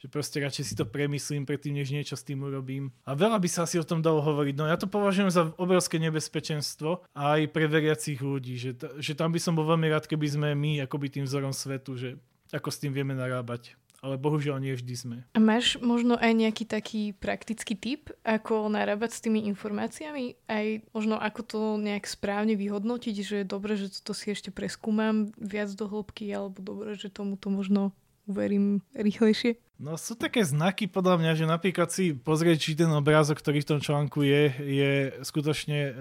že 0.00 0.06
proste 0.08 0.40
radšej 0.40 0.64
si 0.64 0.72
to 0.72 0.88
premyslím 0.88 1.44
predtým, 1.44 1.76
než 1.76 1.92
niečo 1.92 2.16
s 2.16 2.24
tým 2.24 2.40
urobím. 2.40 2.88
A 3.04 3.12
veľa 3.12 3.36
by 3.36 3.48
sa 3.52 3.68
asi 3.68 3.76
o 3.76 3.84
tom 3.84 4.00
dalo 4.00 4.24
hovoriť. 4.24 4.56
No 4.56 4.64
ja 4.64 4.80
to 4.80 4.88
považujem 4.88 5.28
za 5.28 5.52
obrovské 5.60 6.00
nebezpečenstvo 6.00 7.04
aj 7.12 7.52
pre 7.52 7.68
veriacich 7.68 8.16
ľudí, 8.16 8.56
že, 8.56 8.72
že 8.96 9.12
tam 9.12 9.28
by 9.28 9.40
som 9.44 9.52
bol 9.52 9.68
veľmi 9.68 9.92
rád, 9.92 10.08
keby 10.08 10.24
sme 10.24 10.48
my 10.56 10.88
akoby 10.88 11.20
tým 11.20 11.28
vzorom 11.28 11.52
svetu, 11.52 12.00
že 12.00 12.16
ako 12.48 12.72
s 12.72 12.80
tým 12.80 12.96
vieme 12.96 13.12
narábať 13.12 13.76
ale 14.02 14.18
bohužiaľ 14.18 14.58
nie 14.58 14.74
vždy 14.74 14.94
sme. 14.98 15.16
A 15.32 15.38
máš 15.38 15.78
možno 15.78 16.18
aj 16.18 16.34
nejaký 16.34 16.66
taký 16.66 17.02
praktický 17.14 17.78
tip, 17.78 18.10
ako 18.26 18.66
narábať 18.66 19.14
s 19.14 19.22
tými 19.22 19.46
informáciami? 19.46 20.34
Aj 20.50 20.82
možno 20.90 21.22
ako 21.22 21.40
to 21.46 21.60
nejak 21.78 22.10
správne 22.10 22.58
vyhodnotiť, 22.58 23.14
že 23.22 23.34
je 23.40 23.46
dobre, 23.46 23.78
že 23.78 23.94
to 24.02 24.10
si 24.10 24.34
ešte 24.34 24.50
preskúmam 24.50 25.30
viac 25.38 25.70
do 25.78 25.86
hĺbky, 25.86 26.34
alebo 26.34 26.58
dobre, 26.58 26.98
že 26.98 27.14
tomuto 27.14 27.46
možno 27.46 27.94
uverím 28.26 28.82
rýchlejšie? 28.90 29.62
No 29.82 29.98
sú 29.98 30.14
také 30.14 30.46
znaky 30.46 30.86
podľa 30.86 31.18
mňa, 31.18 31.32
že 31.34 31.46
napríklad 31.46 31.90
si 31.90 32.14
pozrieť, 32.14 32.58
či 32.58 32.78
ten 32.78 32.90
obrázok, 32.90 33.42
ktorý 33.42 33.66
v 33.66 33.70
tom 33.74 33.80
článku 33.82 34.22
je, 34.22 34.42
je 34.62 34.92
skutočne 35.26 35.78
e, 35.90 35.92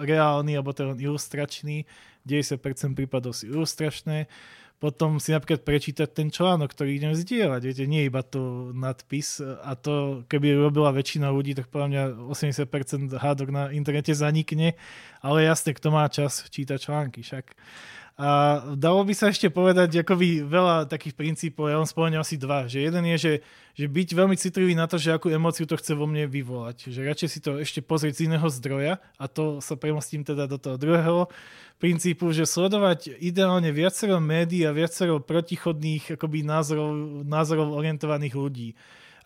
reálny 0.00 0.56
alebo 0.56 0.72
ten 0.72 0.96
ilustračný. 0.96 1.84
90% 2.24 2.96
prípadov 2.96 3.36
si 3.36 3.52
ilustračné 3.52 4.32
potom 4.76 5.16
si 5.16 5.32
napríklad 5.32 5.64
prečítať 5.64 6.08
ten 6.12 6.28
článok, 6.28 6.68
ktorý 6.68 7.00
idem 7.00 7.16
zdieľať. 7.16 7.60
Viete, 7.64 7.84
nie 7.88 8.04
iba 8.04 8.20
to 8.20 8.72
nadpis 8.76 9.40
a 9.40 9.72
to, 9.72 10.24
keby 10.28 10.52
robila 10.52 10.92
väčšina 10.92 11.32
ľudí, 11.32 11.56
tak 11.56 11.72
podľa 11.72 11.88
mňa 11.88 12.02
80% 12.28 13.16
hádok 13.16 13.48
na 13.48 13.62
internete 13.72 14.12
zanikne, 14.12 14.76
ale 15.24 15.48
jasne, 15.48 15.72
kto 15.72 15.88
má 15.88 16.04
čas 16.12 16.44
čítať 16.52 16.76
články 16.76 17.24
však. 17.24 17.56
A 18.16 18.64
dalo 18.80 19.04
by 19.04 19.12
sa 19.12 19.28
ešte 19.28 19.52
povedať 19.52 20.00
akoby 20.00 20.40
veľa 20.40 20.88
takých 20.88 21.12
princípov, 21.12 21.68
ja 21.68 21.76
vám 21.76 21.84
spomeniem 21.84 22.24
asi 22.24 22.40
dva. 22.40 22.64
Že 22.64 22.88
jeden 22.88 23.04
je, 23.12 23.16
že, 23.20 23.32
že 23.76 23.84
byť 23.92 24.08
veľmi 24.16 24.32
citlivý 24.40 24.72
na 24.72 24.88
to, 24.88 24.96
že 24.96 25.12
akú 25.12 25.28
emóciu 25.28 25.68
to 25.68 25.76
chce 25.76 25.92
vo 25.92 26.08
mne 26.08 26.24
vyvolať. 26.24 26.88
Že 26.88 27.12
radšej 27.12 27.28
si 27.28 27.38
to 27.44 27.60
ešte 27.60 27.84
pozrieť 27.84 28.16
z 28.16 28.24
iného 28.32 28.48
zdroja 28.48 29.04
a 29.20 29.24
to 29.28 29.60
sa 29.60 29.76
premostím 29.76 30.24
teda 30.24 30.48
do 30.48 30.56
toho 30.56 30.80
druhého 30.80 31.28
princípu, 31.76 32.32
že 32.32 32.48
sledovať 32.48 33.20
ideálne 33.20 33.68
viacero 33.68 34.16
médií 34.16 34.64
a 34.64 34.72
viacero 34.72 35.20
protichodných 35.20 36.16
akoby 36.16 36.40
názorov, 36.40 37.20
názorov 37.20 37.76
orientovaných 37.76 38.32
ľudí 38.32 38.68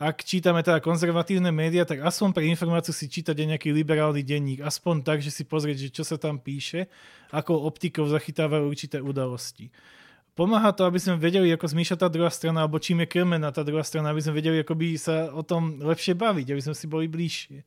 ak 0.00 0.24
čítame 0.24 0.64
teda 0.64 0.80
konzervatívne 0.80 1.52
médiá, 1.52 1.84
tak 1.84 2.00
aspoň 2.00 2.32
pre 2.32 2.48
informáciu 2.48 2.96
si 2.96 3.04
čítať 3.04 3.36
aj 3.36 3.48
nejaký 3.52 3.68
liberálny 3.68 4.24
denník. 4.24 4.64
Aspoň 4.64 5.04
tak, 5.04 5.20
že 5.20 5.28
si 5.28 5.44
pozrieť, 5.44 5.76
že 5.76 6.00
čo 6.00 6.08
sa 6.08 6.16
tam 6.16 6.40
píše, 6.40 6.88
ako 7.28 7.68
optikou 7.68 8.08
zachytávajú 8.08 8.64
určité 8.64 9.04
udalosti. 9.04 9.68
Pomáha 10.32 10.72
to, 10.72 10.88
aby 10.88 10.96
sme 10.96 11.20
vedeli, 11.20 11.52
ako 11.52 11.68
zmýšľa 11.68 11.96
tá 12.00 12.08
druhá 12.08 12.32
strana, 12.32 12.64
alebo 12.64 12.80
čím 12.80 13.04
je 13.04 13.12
krmená 13.12 13.52
tá 13.52 13.60
druhá 13.60 13.84
strana, 13.84 14.08
aby 14.08 14.24
sme 14.24 14.40
vedeli, 14.40 14.64
ako 14.64 14.72
by 14.72 14.86
sa 14.96 15.28
o 15.36 15.44
tom 15.44 15.84
lepšie 15.84 16.16
baviť, 16.16 16.46
aby 16.48 16.62
sme 16.64 16.72
si 16.72 16.86
boli 16.88 17.04
bližšie. 17.04 17.60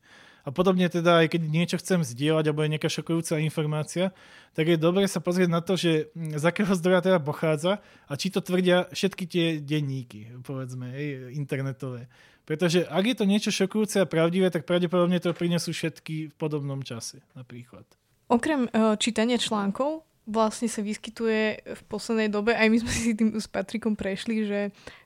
A 0.44 0.52
podobne 0.52 0.84
teda, 0.92 1.24
aj 1.24 1.32
keď 1.32 1.42
niečo 1.48 1.76
chcem 1.80 2.04
zdieľať, 2.04 2.52
alebo 2.52 2.60
je 2.60 2.72
nejaká 2.76 2.92
šokujúca 2.92 3.40
informácia, 3.40 4.12
tak 4.52 4.68
je 4.68 4.76
dobre 4.76 5.08
sa 5.08 5.24
pozrieť 5.24 5.48
na 5.48 5.64
to, 5.64 5.80
že 5.80 6.12
mm, 6.12 6.36
z 6.36 6.44
akého 6.44 6.72
zdroja 6.76 7.00
teda 7.00 7.18
pochádza 7.18 7.80
a 8.04 8.12
či 8.20 8.28
to 8.28 8.44
tvrdia 8.44 8.92
všetky 8.92 9.24
tie 9.24 9.46
denníky, 9.58 10.36
povedzme, 10.44 10.92
internetové. 11.32 12.12
Pretože 12.44 12.84
ak 12.84 13.04
je 13.08 13.16
to 13.16 13.24
niečo 13.24 13.50
šokujúce 13.50 14.04
a 14.04 14.06
pravdivé, 14.06 14.52
tak 14.52 14.68
pravdepodobne 14.68 15.16
to 15.16 15.32
prinesú 15.32 15.72
všetky 15.72 16.28
v 16.28 16.34
podobnom 16.36 16.84
čase, 16.84 17.24
napríklad. 17.32 17.88
Okrem 18.28 18.68
uh, 18.68 19.00
čítania 19.00 19.40
článkov 19.40 20.04
vlastne 20.28 20.68
sa 20.68 20.80
vyskytuje 20.80 21.40
v 21.64 21.80
poslednej 21.88 22.28
dobe, 22.32 22.56
aj 22.56 22.68
my 22.68 22.76
sme 22.80 22.92
si 22.92 23.12
tým 23.16 23.36
s 23.36 23.48
Patrikom 23.48 23.92
prešli, 23.96 24.44
že 24.48 24.60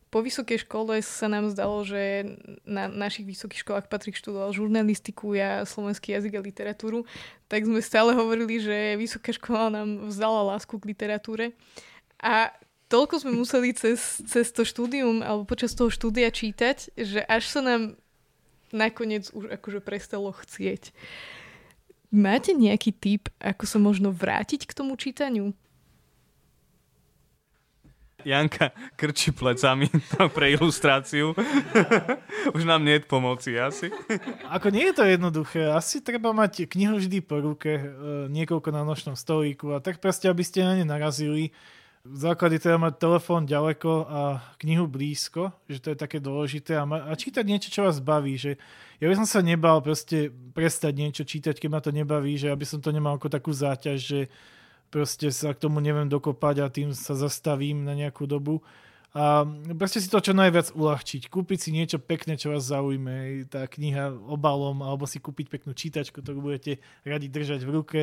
po 0.08 0.24
vysokej 0.24 0.64
škole 0.64 1.00
sa 1.04 1.28
nám 1.28 1.52
zdalo, 1.52 1.84
že 1.84 2.24
na 2.64 2.88
našich 2.88 3.28
vysokých 3.28 3.60
školách 3.64 3.86
Patrik 3.92 4.16
študoval 4.16 4.56
žurnalistiku, 4.56 5.36
ja 5.36 5.64
slovenský 5.68 6.16
jazyk 6.16 6.40
a 6.40 6.44
literatúru, 6.44 7.04
tak 7.48 7.68
sme 7.68 7.84
stále 7.84 8.16
hovorili, 8.16 8.60
že 8.60 8.96
vysoká 8.96 9.32
škola 9.36 9.68
nám 9.68 10.08
vzdala 10.08 10.56
lásku 10.56 10.72
k 10.80 10.88
literatúre. 10.96 11.52
A 12.20 12.52
toľko 12.88 13.20
sme 13.20 13.36
museli 13.36 13.76
cez, 13.76 14.24
cez 14.24 14.48
to 14.48 14.64
štúdium 14.64 15.20
alebo 15.20 15.44
počas 15.44 15.76
toho 15.76 15.92
štúdia 15.92 16.32
čítať, 16.32 16.96
že 16.96 17.20
až 17.28 17.44
sa 17.44 17.60
nám 17.60 18.00
nakoniec 18.72 19.28
už 19.32 19.52
akože 19.60 19.80
prestalo 19.84 20.32
chcieť. 20.32 20.92
Máte 22.08 22.56
nejaký 22.56 22.96
tip, 22.96 23.28
ako 23.36 23.64
sa 23.68 23.76
možno 23.76 24.08
vrátiť 24.08 24.64
k 24.64 24.72
tomu 24.72 24.96
čítaniu? 24.96 25.52
Janka 28.28 28.76
krčí 28.92 29.32
plecami 29.32 29.88
pre 30.36 30.52
ilustráciu. 30.52 31.32
Už 32.56 32.62
nám 32.68 32.84
nie 32.84 33.00
je 33.00 33.08
pomoci 33.08 33.56
asi. 33.56 33.88
Ako 34.52 34.68
nie 34.68 34.92
je 34.92 34.94
to 35.00 35.04
jednoduché. 35.08 35.72
Asi 35.72 36.04
treba 36.04 36.36
mať 36.36 36.68
knihu 36.68 37.00
vždy 37.00 37.24
po 37.24 37.40
ruke, 37.40 37.80
e, 37.80 37.84
niekoľko 38.28 38.68
na 38.68 38.84
nočnom 38.84 39.16
stolíku 39.16 39.72
a 39.72 39.80
tak 39.80 40.04
proste, 40.04 40.28
aby 40.28 40.44
ste 40.44 40.60
na 40.60 40.76
ne 40.76 40.84
narazili. 40.84 41.56
V 42.08 42.18
základe 42.24 42.56
treba 42.62 42.88
mať 42.88 43.00
telefón 43.00 43.44
ďaleko 43.44 43.90
a 44.08 44.20
knihu 44.62 44.88
blízko, 44.88 45.52
že 45.68 45.82
to 45.82 45.92
je 45.92 45.98
také 45.98 46.22
dôležité 46.22 46.78
a, 46.78 46.88
ma- 46.88 47.04
a 47.04 47.12
čítať 47.12 47.44
niečo, 47.44 47.68
čo 47.68 47.84
vás 47.84 48.00
baví. 48.00 48.38
Že 48.38 48.56
ja 49.02 49.06
by 49.10 49.14
som 49.24 49.28
sa 49.28 49.40
nebal 49.44 49.82
proste 49.84 50.32
prestať 50.56 50.92
niečo 50.94 51.22
čítať, 51.26 51.58
keď 51.58 51.68
ma 51.68 51.80
to 51.84 51.92
nebaví, 51.92 52.38
že 52.38 52.48
aby 52.48 52.64
som 52.64 52.80
to 52.80 52.94
nemal 52.94 53.18
ako 53.18 53.28
takú 53.28 53.52
záťaž, 53.52 53.98
že 53.98 54.20
proste 54.88 55.32
sa 55.32 55.52
k 55.52 55.62
tomu 55.62 55.80
neviem 55.80 56.08
dokopať 56.08 56.56
a 56.64 56.72
tým 56.72 56.96
sa 56.96 57.14
zastavím 57.14 57.84
na 57.84 57.92
nejakú 57.92 58.24
dobu. 58.28 58.64
A 59.16 59.48
proste 59.72 60.04
si 60.04 60.12
to 60.12 60.20
čo 60.20 60.36
najviac 60.36 60.76
uľahčiť. 60.76 61.32
Kúpiť 61.32 61.58
si 61.58 61.70
niečo 61.72 61.96
pekné, 61.96 62.36
čo 62.36 62.52
vás 62.52 62.68
zaujme. 62.68 63.48
Tá 63.48 63.64
kniha 63.64 64.12
obalom, 64.12 64.84
alebo 64.84 65.08
si 65.08 65.16
kúpiť 65.16 65.48
peknú 65.48 65.72
čítačku, 65.72 66.20
ktorú 66.20 66.44
budete 66.44 66.76
radi 67.08 67.26
držať 67.26 67.64
v 67.64 67.70
ruke. 67.72 68.00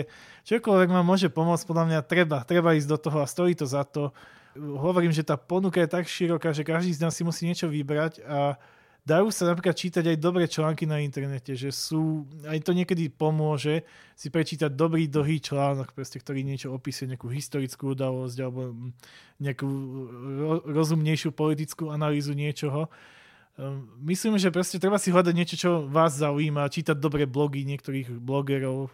Čokoľvek 0.49 0.89
vám 0.89 1.05
môže 1.05 1.29
pomôcť, 1.29 1.63
podľa 1.69 1.85
mňa 1.87 1.99
treba. 2.09 2.41
Treba 2.41 2.73
ísť 2.73 2.89
do 2.89 2.97
toho 2.97 3.21
a 3.21 3.29
stojí 3.29 3.53
to 3.53 3.69
za 3.69 3.85
to. 3.85 4.09
Hovorím, 4.57 5.13
že 5.13 5.21
tá 5.21 5.37
ponuka 5.37 5.77
je 5.77 5.93
tak 5.93 6.09
široká, 6.09 6.57
že 6.57 6.65
každý 6.65 6.91
z 6.91 7.03
nás 7.05 7.13
si 7.13 7.21
musí 7.21 7.45
niečo 7.45 7.69
vybrať 7.69 8.25
a 8.25 8.57
dajú 9.05 9.29
sa 9.29 9.45
napríklad 9.53 9.77
čítať 9.77 10.01
aj 10.01 10.17
dobré 10.17 10.49
články 10.49 10.89
na 10.89 10.97
internete, 10.97 11.53
že 11.53 11.69
sú, 11.69 12.25
aj 12.49 12.65
to 12.65 12.73
niekedy 12.73 13.13
pomôže 13.13 13.85
si 14.17 14.33
prečítať 14.33 14.73
dobrý, 14.73 15.05
dlhý 15.05 15.37
článok, 15.37 15.93
proste, 15.93 16.17
ktorý 16.17 16.41
niečo 16.41 16.73
opisuje, 16.73 17.13
nejakú 17.13 17.29
historickú 17.29 17.93
udalosť 17.93 18.37
alebo 18.41 18.73
nejakú 19.37 19.69
rozumnejšiu 20.65 21.29
politickú 21.37 21.93
analýzu 21.93 22.33
niečoho. 22.33 22.89
Ehm, 23.61 23.93
myslím, 24.09 24.41
že 24.41 24.49
proste 24.49 24.81
treba 24.81 24.97
si 24.97 25.13
hľadať 25.13 25.33
niečo, 25.37 25.55
čo 25.55 25.71
vás 25.85 26.17
zaujíma, 26.17 26.73
čítať 26.73 26.97
dobré 26.97 27.29
blogy 27.29 27.61
niektorých 27.61 28.17
blogerov, 28.19 28.89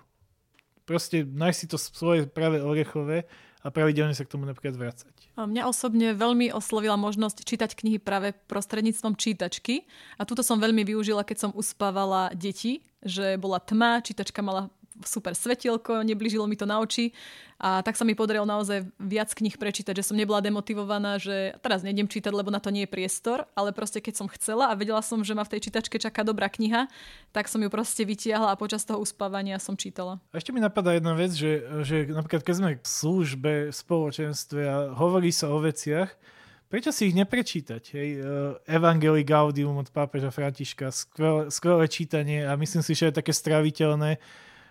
proste 0.84 1.24
nájsť 1.24 1.58
si 1.58 1.68
to 1.72 1.78
svoje 1.80 2.28
práve 2.28 2.60
orechové 2.60 3.32
a 3.62 3.68
pravidelne 3.70 4.18
sa 4.18 4.26
k 4.26 4.34
tomu 4.34 4.50
napríklad 4.50 4.74
vrácať. 4.78 5.14
Mňa 5.38 5.70
osobne 5.70 6.18
veľmi 6.18 6.50
oslovila 6.50 6.98
možnosť 6.98 7.46
čítať 7.46 7.78
knihy 7.78 8.02
práve 8.02 8.34
prostredníctvom 8.50 9.14
čítačky 9.16 9.86
a 10.18 10.26
túto 10.26 10.42
som 10.42 10.58
veľmi 10.58 10.82
využila, 10.82 11.22
keď 11.26 11.50
som 11.50 11.52
uspávala 11.54 12.34
deti, 12.34 12.82
že 13.06 13.38
bola 13.38 13.62
tma, 13.62 14.02
čítačka 14.02 14.42
mala 14.42 14.74
super 15.06 15.34
svetielko, 15.36 16.04
neblížilo 16.06 16.46
mi 16.46 16.56
to 16.56 16.66
na 16.70 16.82
oči 16.82 17.14
a 17.62 17.86
tak 17.86 17.94
sa 17.94 18.02
mi 18.02 18.18
podarilo 18.18 18.42
naozaj 18.42 18.90
viac 18.98 19.30
kníh 19.38 19.54
prečítať, 19.54 19.94
že 19.94 20.02
som 20.02 20.18
nebola 20.18 20.42
demotivovaná, 20.42 21.22
že 21.22 21.54
teraz 21.62 21.86
nejdem 21.86 22.10
čítať, 22.10 22.34
lebo 22.34 22.50
na 22.50 22.58
to 22.58 22.74
nie 22.74 22.90
je 22.90 22.94
priestor, 22.94 23.46
ale 23.54 23.70
proste 23.70 24.02
keď 24.02 24.18
som 24.18 24.28
chcela 24.34 24.74
a 24.74 24.78
vedela 24.78 25.06
som, 25.06 25.22
že 25.22 25.38
ma 25.38 25.46
v 25.46 25.54
tej 25.54 25.70
čítačke 25.70 26.02
čaká 26.02 26.26
dobrá 26.26 26.50
kniha, 26.50 26.90
tak 27.30 27.46
som 27.46 27.62
ju 27.62 27.70
proste 27.70 28.02
vytiahla 28.02 28.50
a 28.50 28.58
počas 28.58 28.82
toho 28.82 28.98
uspávania 28.98 29.62
som 29.62 29.78
čítala. 29.78 30.18
A 30.34 30.42
ešte 30.42 30.50
mi 30.50 30.58
napadá 30.58 30.98
jedna 30.98 31.14
vec, 31.14 31.38
že, 31.38 31.62
že 31.86 32.10
napríklad 32.10 32.42
keď 32.42 32.56
sme 32.58 32.70
v 32.82 32.88
službe, 32.90 33.54
v 33.70 33.76
spoločenstve 33.78 34.62
a 34.66 34.76
hovorí 34.98 35.30
sa 35.30 35.54
o 35.54 35.62
veciach, 35.62 36.10
prečo 36.66 36.90
si 36.90 37.14
ich 37.14 37.16
neprečítať? 37.20 37.84
Hej? 37.94 38.10
Eh, 38.18 38.24
Evangelii 38.74 39.22
Gaudium 39.22 39.78
od 39.78 39.94
pápeža 39.94 40.34
Františka, 40.34 40.90
skvelé, 40.90 41.54
skvelé 41.54 41.86
čítanie 41.86 42.42
a 42.42 42.58
myslím 42.58 42.82
si, 42.82 42.98
že 42.98 43.14
je 43.14 43.20
také 43.22 43.38
straviteľné 43.38 44.18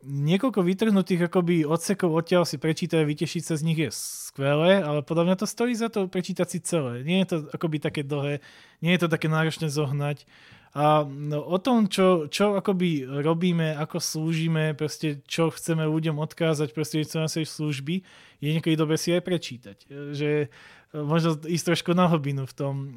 Niekoľko 0.00 0.64
vytrhnutých 0.64 1.28
akoby 1.28 1.68
odsekov 1.68 2.12
odtiaľ 2.16 2.48
si 2.48 2.56
prečítať 2.56 3.04
a 3.04 3.08
vytešiť 3.08 3.42
sa 3.44 3.54
z 3.60 3.66
nich 3.68 3.76
je 3.76 3.90
skvelé, 3.92 4.80
ale 4.80 5.04
podľa 5.04 5.24
mňa 5.28 5.36
to 5.40 5.46
stojí 5.46 5.76
za 5.76 5.92
to 5.92 6.08
prečítať 6.08 6.48
si 6.48 6.58
celé. 6.64 7.04
Nie 7.04 7.24
je 7.24 7.36
to 7.36 7.36
akoby 7.52 7.76
také 7.76 8.00
dlhé, 8.00 8.40
nie 8.80 8.96
je 8.96 9.00
to 9.04 9.08
také 9.12 9.28
náročné 9.28 9.68
zohnať. 9.68 10.24
A 10.70 11.02
no, 11.02 11.42
o 11.42 11.58
tom, 11.58 11.90
čo, 11.90 12.30
čo 12.30 12.54
akoby 12.54 13.02
robíme, 13.02 13.74
ako 13.74 13.98
slúžime, 13.98 14.70
proste 14.78 15.18
čo 15.26 15.50
chceme 15.50 15.82
ľuďom 15.82 16.22
odkázať 16.22 16.70
prostredníctvom 16.70 17.26
našej 17.26 17.46
služby, 17.50 18.06
je 18.38 18.48
niekedy 18.54 18.78
dobre 18.78 18.94
si 18.94 19.10
aj 19.10 19.26
prečítať. 19.26 19.76
Že 20.14 20.46
e, 20.46 20.48
možno 20.94 21.34
ísť 21.42 21.74
trošku 21.74 21.90
na 21.90 22.06
hlbinu 22.06 22.46
v 22.46 22.54
tom, 22.54 22.74
e, 22.78 22.88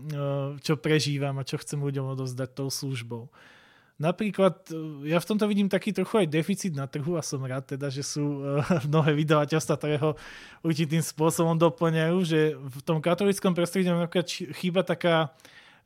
čo 0.62 0.78
prežívam 0.78 1.34
a 1.42 1.48
čo 1.50 1.58
chcem 1.58 1.82
ľuďom 1.82 2.14
odozdať 2.14 2.54
tou 2.54 2.70
službou. 2.70 3.34
Napríklad, 4.02 4.74
e, 4.74 5.14
ja 5.14 5.22
v 5.22 5.28
tomto 5.30 5.46
vidím 5.46 5.70
taký 5.70 5.94
trochu 5.94 6.26
aj 6.26 6.28
deficit 6.34 6.74
na 6.74 6.90
trhu 6.90 7.14
a 7.14 7.22
som 7.22 7.46
rád 7.46 7.78
teda, 7.78 7.94
že 7.94 8.02
sú 8.02 8.42
e, 8.42 8.66
mnohé 8.90 9.14
vydavateľstva, 9.14 9.78
ktoré 9.78 9.96
ho 10.02 10.18
určitým 10.66 11.06
spôsobom 11.06 11.54
doplňajú, 11.62 12.18
že 12.26 12.58
v 12.58 12.80
tom 12.82 12.98
katolickom 12.98 13.54
prostredí 13.54 13.94
napríklad 13.94 14.26
chýba 14.58 14.82
taká 14.82 15.30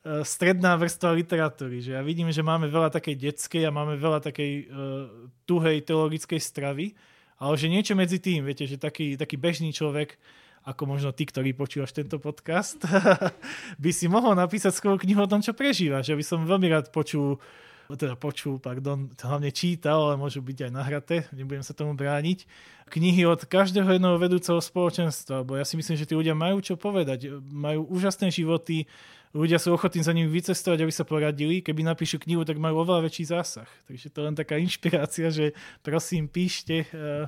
e, 0.08 0.24
stredná 0.24 0.80
vrstva 0.80 1.12
literatúry. 1.20 1.84
Že 1.84 2.00
ja 2.00 2.02
vidím, 2.02 2.32
že 2.32 2.48
máme 2.48 2.72
veľa 2.72 2.96
takej 2.96 3.16
detskej 3.28 3.68
a 3.68 3.76
máme 3.76 4.00
veľa 4.00 4.24
takej 4.24 4.52
uh, 4.68 5.28
tuhej 5.44 5.84
teologickej 5.84 6.40
stravy, 6.40 6.96
ale 7.38 7.54
že 7.60 7.68
niečo 7.68 7.94
medzi 7.94 8.24
tým, 8.24 8.48
viete, 8.48 8.64
že 8.64 8.80
taký, 8.80 9.20
taký 9.20 9.36
bežný 9.36 9.76
človek, 9.76 10.16
ako 10.68 10.84
možno 10.84 11.12
ty, 11.16 11.24
ktorý 11.24 11.56
počúvaš 11.56 11.96
tento 11.96 12.20
podcast, 12.20 12.82
by 13.84 13.92
si 13.92 14.12
mohol 14.12 14.36
napísať 14.36 14.76
skôr 14.76 15.00
knihu 15.00 15.24
o 15.24 15.32
tom, 15.32 15.40
čo 15.40 15.56
prežívaš. 15.56 16.12
Ja 16.12 16.18
by 16.20 16.26
som 16.26 16.44
veľmi 16.44 16.68
rád 16.72 16.92
počul 16.92 17.40
teda 17.96 18.20
počul, 18.20 18.60
pardon, 18.60 19.08
hlavne 19.16 19.54
čítal, 19.56 20.12
ale 20.12 20.20
môžu 20.20 20.44
byť 20.44 20.68
aj 20.68 20.72
nahraté, 20.76 21.16
nebudem 21.32 21.64
sa 21.64 21.72
tomu 21.72 21.96
brániť, 21.96 22.44
knihy 22.92 23.24
od 23.24 23.48
každého 23.48 23.88
jedného 23.88 24.20
vedúceho 24.20 24.60
spoločenstva, 24.60 25.48
lebo 25.48 25.56
ja 25.56 25.64
si 25.64 25.80
myslím, 25.80 25.96
že 25.96 26.08
tí 26.08 26.16
ľudia 26.16 26.36
majú 26.36 26.60
čo 26.60 26.76
povedať, 26.76 27.32
majú 27.48 27.88
úžasné 27.88 28.28
životy, 28.34 28.90
ľudia 29.38 29.60
sú 29.60 29.76
ochotní 29.76 30.04
za 30.04 30.16
nimi 30.16 30.28
vycestovať, 30.32 30.84
aby 30.84 30.94
sa 30.94 31.06
poradili. 31.06 31.62
Keby 31.62 31.84
napíšu 31.84 32.18
knihu, 32.24 32.48
tak 32.48 32.58
majú 32.58 32.82
oveľa 32.82 33.06
väčší 33.06 33.30
zásah. 33.30 33.70
Takže 33.86 34.08
to 34.10 34.18
je 34.20 34.26
len 34.26 34.36
taká 34.36 34.56
inšpirácia, 34.58 35.28
že 35.30 35.54
prosím, 35.84 36.32
píšte 36.32 36.88
uh, 36.90 37.28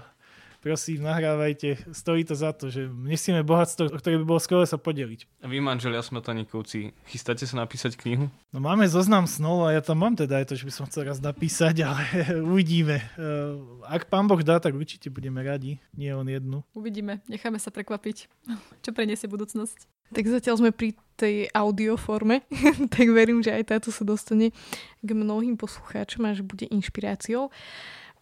prosím, 0.59 1.07
nahrávajte, 1.07 1.91
stojí 1.91 2.27
to 2.27 2.35
za 2.35 2.51
to, 2.51 2.67
že 2.69 2.87
nesieme 2.91 3.43
bohatstvo, 3.43 3.89
o 3.91 3.99
ktoré 3.99 4.19
by 4.19 4.25
bolo 4.27 4.39
skvelé 4.43 4.67
sa 4.67 4.75
podeliť. 4.75 5.43
A 5.43 5.47
vy, 5.47 5.63
manželia 5.63 6.03
Smetaníkovci, 6.03 6.91
chystáte 7.07 7.47
sa 7.47 7.59
napísať 7.63 7.95
knihu? 7.95 8.27
No 8.51 8.59
máme 8.59 8.85
zoznam 8.91 9.25
snov 9.25 9.67
a 9.67 9.75
ja 9.75 9.81
tam 9.81 10.03
mám 10.03 10.19
teda 10.19 10.43
aj 10.43 10.51
to, 10.51 10.59
že 10.59 10.67
by 10.67 10.73
som 10.75 10.85
chcel 10.91 11.07
raz 11.07 11.23
napísať, 11.23 11.75
ale 11.87 12.03
uvidíme. 12.43 12.99
Eh, 12.99 13.55
ak 13.87 14.11
pán 14.11 14.27
Boh 14.27 14.39
dá, 14.43 14.59
tak 14.59 14.75
určite 14.75 15.07
budeme 15.07 15.39
radi, 15.41 15.79
nie 15.95 16.11
on 16.11 16.27
jednu. 16.27 16.61
Uvidíme, 16.75 17.23
necháme 17.31 17.57
sa 17.57 17.71
prekvapiť, 17.71 18.27
čo 18.83 18.89
preniesie 18.91 19.31
budúcnosť. 19.31 19.87
Tak 20.09 20.25
zatiaľ 20.25 20.57
sme 20.57 20.71
pri 20.73 20.97
tej 21.15 21.53
audioforme, 21.53 22.41
tak 22.95 23.07
verím, 23.13 23.45
že 23.45 23.53
aj 23.53 23.77
táto 23.77 23.89
sa 23.93 24.01
dostane 24.01 24.51
k 24.99 25.09
mnohým 25.09 25.55
poslucháčom 25.55 26.25
a 26.25 26.35
že 26.35 26.41
bude 26.41 26.65
inšpiráciou. 26.65 27.53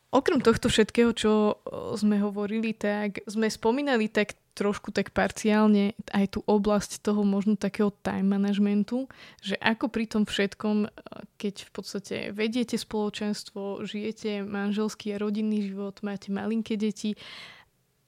Okrem 0.08 0.39
tohto 0.39 0.72
všetkého, 0.72 1.12
čo 1.12 1.60
sme 2.00 2.24
hovorili, 2.24 2.72
tak 2.72 3.28
sme 3.28 3.52
spomínali 3.52 4.08
tak 4.08 4.39
trošku 4.56 4.89
tak 4.89 5.13
parciálne 5.13 5.93
aj 6.15 6.34
tú 6.34 6.39
oblasť 6.48 7.06
toho 7.06 7.22
možno 7.22 7.60
takého 7.60 7.93
time 8.02 8.34
managementu, 8.34 9.06
že 9.43 9.54
ako 9.62 9.91
pri 9.91 10.10
tom 10.10 10.24
všetkom, 10.26 10.89
keď 11.38 11.56
v 11.67 11.72
podstate 11.76 12.15
vediete 12.34 12.80
spoločenstvo, 12.80 13.86
žijete 13.86 14.41
manželský 14.48 15.13
a 15.13 15.22
rodinný 15.22 15.70
život, 15.70 16.02
máte 16.02 16.34
malinké 16.34 16.74
deti, 16.80 17.13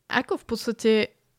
ako 0.10 0.42
v 0.42 0.46
podstate 0.48 0.92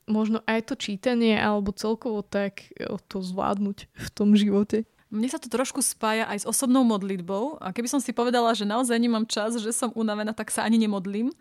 možno 0.07 0.45
aj 0.47 0.71
to 0.71 0.75
čítanie 0.79 1.35
alebo 1.35 1.75
celkovo 1.75 2.23
tak 2.23 2.71
to 3.11 3.19
zvládnuť 3.19 3.91
v 3.91 4.09
tom 4.15 4.39
živote? 4.39 4.87
Mne 5.11 5.27
sa 5.27 5.43
to 5.43 5.51
trošku 5.51 5.83
spája 5.83 6.31
aj 6.31 6.47
s 6.47 6.49
osobnou 6.49 6.87
modlitbou 6.87 7.59
a 7.59 7.75
keby 7.75 7.91
som 7.91 7.99
si 7.99 8.15
povedala, 8.15 8.55
že 8.55 8.63
naozaj 8.63 8.95
nemám 8.95 9.27
čas, 9.27 9.59
že 9.59 9.75
som 9.75 9.91
unavená, 9.99 10.31
tak 10.31 10.55
sa 10.55 10.63
ani 10.63 10.79
nemodlím. 10.79 11.35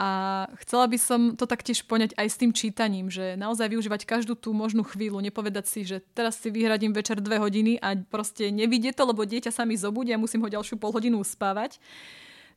A 0.00 0.46
chcela 0.64 0.88
by 0.88 0.96
som 0.96 1.20
to 1.36 1.44
taktiež 1.44 1.84
poňať 1.84 2.16
aj 2.16 2.26
s 2.30 2.38
tým 2.40 2.56
čítaním, 2.56 3.12
že 3.12 3.36
naozaj 3.36 3.68
využívať 3.68 4.08
každú 4.08 4.32
tú 4.32 4.56
možnú 4.56 4.80
chvíľu, 4.80 5.20
nepovedať 5.20 5.66
si, 5.68 5.84
že 5.84 6.00
teraz 6.16 6.40
si 6.40 6.48
vyhradím 6.48 6.96
večer 6.96 7.20
dve 7.20 7.36
hodiny 7.36 7.76
a 7.82 7.98
proste 7.98 8.48
nevidie 8.48 8.96
to, 8.96 9.04
lebo 9.04 9.28
dieťa 9.28 9.52
sa 9.52 9.68
mi 9.68 9.76
zobudí 9.76 10.14
a 10.14 10.22
musím 10.22 10.40
ho 10.40 10.48
ďalšiu 10.48 10.80
pol 10.80 10.94
hodinu 10.94 11.20
uspávať. 11.20 11.76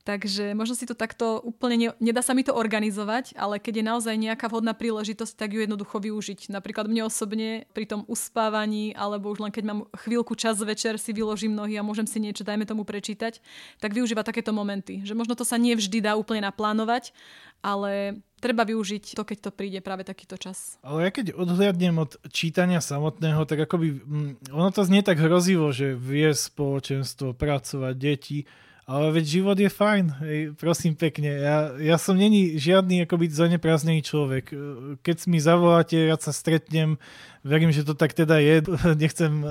Takže 0.04 0.52
možno 0.52 0.76
si 0.76 0.84
to 0.84 0.92
takto 0.92 1.40
úplne 1.40 1.76
ne, 1.80 1.88
nedá 1.96 2.20
sa 2.20 2.36
mi 2.36 2.44
to 2.44 2.52
organizovať, 2.52 3.32
ale 3.40 3.56
keď 3.56 3.80
je 3.80 3.88
naozaj 3.88 4.14
nejaká 4.20 4.52
vhodná 4.52 4.76
príležitosť, 4.76 5.32
tak 5.32 5.56
ju 5.56 5.64
jednoducho 5.64 5.96
využiť. 5.96 6.52
Napríklad 6.52 6.92
mne 6.92 7.08
osobne 7.08 7.64
pri 7.72 7.88
tom 7.88 8.04
uspávaní, 8.04 8.92
alebo 8.92 9.32
už 9.32 9.40
len 9.40 9.48
keď 9.48 9.64
mám 9.64 9.80
chvíľku 9.96 10.36
čas 10.36 10.60
večer, 10.60 11.00
si 11.00 11.16
vyložím 11.16 11.56
nohy 11.56 11.80
a 11.80 11.86
môžem 11.86 12.04
si 12.04 12.20
niečo, 12.20 12.44
dajme 12.44 12.68
tomu, 12.68 12.84
prečítať, 12.84 13.40
tak 13.80 13.96
využíva 13.96 14.20
takéto 14.20 14.52
momenty. 14.52 15.00
Že 15.08 15.16
možno 15.16 15.40
to 15.40 15.48
sa 15.48 15.56
nie 15.56 15.72
vždy 15.72 16.04
dá 16.04 16.20
úplne 16.20 16.44
naplánovať, 16.44 17.16
ale 17.64 18.20
treba 18.44 18.68
využiť 18.68 19.16
to, 19.16 19.24
keď 19.24 19.38
to 19.40 19.50
príde 19.56 19.80
práve 19.80 20.04
takýto 20.04 20.36
čas. 20.36 20.76
Ale 20.84 21.08
ja 21.08 21.10
keď 21.16 21.32
odhliadnem 21.32 21.96
od 21.96 22.20
čítania 22.28 22.84
samotného, 22.84 23.48
tak 23.48 23.64
akoby, 23.64 24.04
mm, 24.04 24.52
ono 24.52 24.68
to 24.68 24.84
znie 24.84 25.00
tak 25.00 25.16
hrozivo, 25.16 25.72
že 25.72 25.96
vie 25.96 26.28
spoločenstvo, 26.28 27.32
pracovať, 27.32 27.94
deti, 27.96 28.44
ale 28.84 29.16
veď 29.16 29.24
život 29.40 29.56
je 29.56 29.72
fajn, 29.72 30.04
hej, 30.20 30.40
prosím 30.60 30.92
pekne. 30.92 31.32
Ja, 31.40 31.72
ja 31.80 31.96
som 31.96 32.20
není 32.20 32.60
žiadny 32.60 33.08
akoby 33.08 33.32
zaneprázdnený 33.32 34.04
človek. 34.04 34.52
Keď 35.00 35.16
mi 35.24 35.40
zavoláte, 35.40 35.96
rád 36.04 36.20
sa 36.20 36.36
stretnem, 36.36 37.00
verím, 37.40 37.72
že 37.72 37.80
to 37.80 37.96
tak 37.96 38.12
teda 38.12 38.36
je. 38.44 38.60
Nechcem 39.02 39.32
eh, 39.40 39.50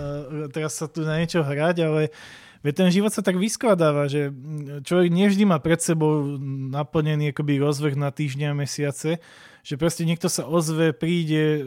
teraz 0.54 0.78
sa 0.78 0.86
tu 0.86 1.02
na 1.02 1.18
niečo 1.18 1.42
hrať, 1.42 1.78
ale 1.82 2.02
Veď 2.64 2.80
ten 2.80 2.90
život 2.96 3.12
sa 3.12 3.20
tak 3.20 3.36
vyskladáva, 3.36 4.08
že 4.08 4.32
človek 4.88 5.12
nevždy 5.12 5.44
má 5.44 5.60
pred 5.60 5.84
sebou 5.84 6.40
naplnený 6.72 7.36
akoby 7.36 7.60
rozvrh 7.60 8.00
na 8.00 8.08
týždňa 8.08 8.56
a 8.56 8.58
mesiace, 8.58 9.20
že 9.64 9.80
proste 9.80 10.04
niekto 10.04 10.28
sa 10.28 10.44
ozve, 10.44 10.92
príde, 10.92 11.44
e, 11.58 11.62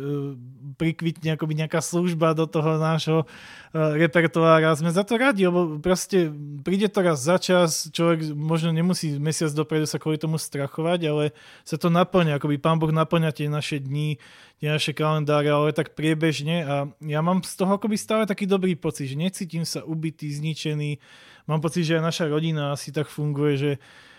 prikvitne 0.77 1.33
akoby 1.33 1.65
nejaká 1.65 1.81
služba 1.81 2.37
do 2.37 2.45
toho 2.45 2.77
nášho 2.77 3.25
e, 3.25 3.27
repertoára. 3.73 4.77
Sme 4.77 4.93
za 4.93 5.01
to 5.01 5.17
radi, 5.17 5.49
lebo 5.49 5.81
proste 5.81 6.29
príde 6.61 6.93
to 6.93 7.01
raz 7.01 7.25
za 7.25 7.41
čas, 7.41 7.89
človek 7.89 8.37
možno 8.37 8.77
nemusí 8.77 9.17
mesiac 9.17 9.49
dopredu 9.57 9.89
sa 9.89 9.97
kvôli 9.97 10.21
tomu 10.21 10.37
strachovať, 10.37 11.01
ale 11.09 11.25
sa 11.65 11.81
to 11.81 11.89
naplňa, 11.89 12.37
akoby 12.37 12.61
pán 12.61 12.77
Boh 12.77 12.93
naplňa 12.93 13.33
tie 13.33 13.49
naše 13.49 13.81
dni, 13.81 14.21
tie 14.61 14.69
naše 14.69 14.93
kalendáre, 14.93 15.49
ale 15.49 15.73
tak 15.73 15.97
priebežne 15.97 16.69
a 16.69 16.75
ja 17.01 17.21
mám 17.25 17.41
z 17.49 17.57
toho 17.57 17.81
akoby 17.81 17.97
stále 17.97 18.29
taký 18.29 18.45
dobrý 18.45 18.77
pocit, 18.77 19.09
že 19.09 19.17
necítim 19.17 19.65
sa 19.65 19.81
ubitý, 19.81 20.29
zničený. 20.29 21.01
Mám 21.49 21.65
pocit, 21.65 21.89
že 21.89 21.97
aj 21.97 22.05
naša 22.05 22.25
rodina 22.29 22.77
asi 22.77 22.93
tak 22.93 23.09
funguje, 23.09 23.55
že 23.57 23.71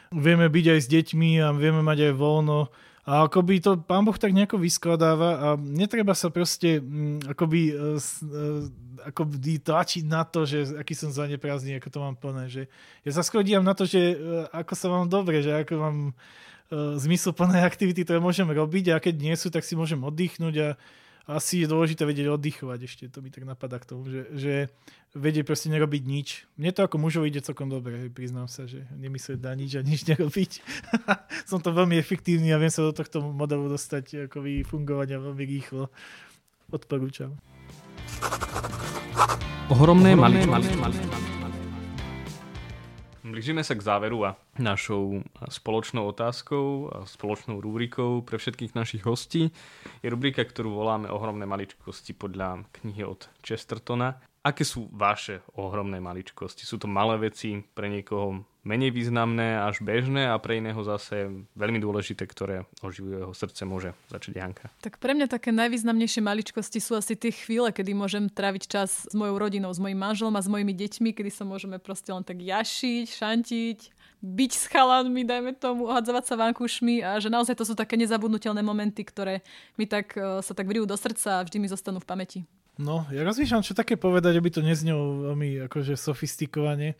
vieme 0.09 0.49
byť 0.49 0.65
aj 0.65 0.79
s 0.81 0.87
deťmi 0.89 1.29
a 1.45 1.53
vieme 1.53 1.85
mať 1.85 2.09
aj 2.09 2.13
voľno. 2.17 2.73
A 3.07 3.23
akoby 3.23 3.63
to 3.63 3.79
pán 3.79 4.03
Boh 4.03 4.19
tak 4.19 4.35
nejako 4.35 4.59
vyskladáva 4.59 5.29
a 5.39 5.47
netreba 5.55 6.11
sa 6.11 6.27
proste 6.27 6.83
mm, 6.83 7.31
akoby, 7.31 7.61
uh, 7.71 7.95
uh, 7.95 8.67
akoby 9.07 9.63
tlačiť 9.63 10.03
na 10.03 10.27
to, 10.27 10.43
že 10.43 10.75
aký 10.75 10.91
som 10.91 11.15
zaneprázdný, 11.15 11.79
ako 11.79 11.87
to 11.87 11.99
mám 12.03 12.19
plné. 12.19 12.51
Že 12.51 12.63
ja 13.07 13.11
sa 13.15 13.23
skôr 13.23 13.47
na 13.47 13.71
to, 13.71 13.87
že 13.87 14.19
uh, 14.19 14.51
ako 14.51 14.73
sa 14.75 14.87
vám 14.91 15.07
dobre, 15.07 15.39
že 15.39 15.55
ako 15.55 15.73
vám 15.79 15.97
E, 16.67 16.99
zmysluplné 16.99 17.63
aktivity, 17.69 18.03
ktoré 18.03 18.19
môžem 18.19 18.47
robiť 18.47 18.91
a 18.91 18.99
keď 18.99 19.15
nie 19.15 19.35
sú, 19.39 19.47
tak 19.47 19.63
si 19.63 19.79
môžem 19.79 20.03
oddychnúť 20.03 20.55
a 20.59 20.69
asi 21.27 21.63
je 21.63 21.67
dôležité 21.67 22.07
vedieť 22.07 22.31
oddychovať 22.31 22.79
ešte, 22.87 23.03
to 23.11 23.19
mi 23.19 23.27
tak 23.27 23.43
napadá 23.43 23.83
k 23.83 23.89
tomu, 23.91 24.07
že, 24.07 24.31
že 24.31 24.53
vedieť 25.11 25.43
proste 25.43 25.67
nerobiť 25.67 26.03
nič. 26.07 26.47
Mne 26.55 26.71
to 26.71 26.87
ako 26.87 27.03
mužov 27.03 27.27
ide 27.27 27.43
celkom 27.43 27.67
dobre, 27.67 28.07
priznám 28.07 28.47
sa, 28.47 28.63
že 28.63 28.87
nemyslieť 28.95 29.39
na 29.43 29.53
nič 29.59 29.75
a 29.75 29.83
nič 29.83 30.07
nerobiť. 30.07 30.51
Som 31.51 31.59
to 31.59 31.75
veľmi 31.75 31.99
efektívny 31.99 32.55
a 32.55 32.61
viem 32.61 32.71
sa 32.71 32.87
do 32.87 32.95
tohto 32.95 33.19
modelu 33.19 33.67
dostať 33.67 34.31
ako 34.31 34.47
fungovania 34.63 35.19
veľmi 35.19 35.43
rýchlo. 35.43 35.91
Odporúčam. 36.71 37.35
Ohromné, 39.67 40.15
Ohromné 40.15 40.47
maličky. 40.47 40.79
maličky. 40.79 41.36
Blížime 43.37 43.61
sa 43.61 43.77
k 43.77 43.85
záveru 43.85 44.25
a 44.25 44.33
našou 44.57 45.21
spoločnou 45.45 46.09
otázkou 46.09 46.89
a 46.89 47.05
spoločnou 47.05 47.61
rubrikou 47.61 48.25
pre 48.25 48.41
všetkých 48.41 48.73
našich 48.73 49.05
hostí 49.05 49.53
je 50.01 50.09
rubrika, 50.09 50.41
ktorú 50.41 50.73
voláme 50.73 51.05
Ohromné 51.13 51.45
maličkosti 51.45 52.17
podľa 52.17 52.65
knihy 52.81 53.05
od 53.05 53.29
Chestertona. 53.45 54.17
Aké 54.41 54.65
sú 54.65 54.89
vaše 54.89 55.45
ohromné 55.53 56.01
maličkosti? 56.01 56.65
Sú 56.65 56.81
to 56.81 56.89
malé 56.89 57.29
veci, 57.29 57.61
pre 57.61 57.93
niekoho 57.93 58.41
menej 58.67 58.91
významné 58.91 59.63
až 59.63 59.79
bežné 59.79 60.27
a 60.27 60.35
pre 60.35 60.59
iného 60.59 60.77
zase 60.83 61.31
veľmi 61.55 61.79
dôležité, 61.79 62.27
ktoré 62.27 62.67
oživujú 62.83 63.23
jeho 63.23 63.33
srdce, 63.33 63.63
môže 63.63 63.95
začať 64.11 64.33
Janka. 64.35 64.67
Tak 64.83 64.99
pre 64.99 65.15
mňa 65.15 65.31
také 65.31 65.55
najvýznamnejšie 65.55 66.19
maličkosti 66.19 66.83
sú 66.83 66.99
asi 66.99 67.15
tie 67.15 67.31
chvíle, 67.31 67.71
kedy 67.71 67.95
môžem 67.95 68.27
tráviť 68.27 68.67
čas 68.67 69.07
s 69.07 69.15
mojou 69.15 69.39
rodinou, 69.39 69.71
s 69.71 69.79
mojim 69.79 69.95
manželom 69.95 70.35
a 70.35 70.43
s 70.43 70.51
mojimi 70.51 70.75
deťmi, 70.75 71.15
kedy 71.15 71.31
sa 71.31 71.47
môžeme 71.47 71.79
proste 71.79 72.11
len 72.11 72.27
tak 72.27 72.43
jašiť, 72.43 73.07
šantiť, 73.07 73.79
byť 74.19 74.51
s 74.51 74.65
chalanmi, 74.67 75.23
dajme 75.23 75.55
tomu, 75.55 75.87
ohadzovať 75.87 76.23
sa 76.27 76.35
vankušmi 76.35 77.05
a 77.05 77.21
že 77.21 77.29
naozaj 77.29 77.55
to 77.55 77.63
sú 77.63 77.73
také 77.77 77.95
nezabudnutelné 77.95 78.65
momenty, 78.65 79.05
ktoré 79.05 79.45
mi 79.79 79.85
tak, 79.85 80.17
e, 80.17 80.41
sa 80.41 80.53
tak 80.57 80.65
vrijú 80.65 80.89
do 80.89 80.97
srdca 80.97 81.39
a 81.39 81.45
vždy 81.45 81.57
mi 81.61 81.69
zostanú 81.69 82.01
v 82.01 82.09
pamäti. 82.09 82.39
No, 82.77 83.09
ja 83.09 83.25
rozmýšľam, 83.25 83.65
čo 83.65 83.73
také 83.73 83.97
povedať, 83.97 84.37
aby 84.37 84.53
to 84.53 84.61
neznelo 84.61 85.33
veľmi 85.33 85.65
akože 85.65 85.97
sofistikovane. 85.97 86.93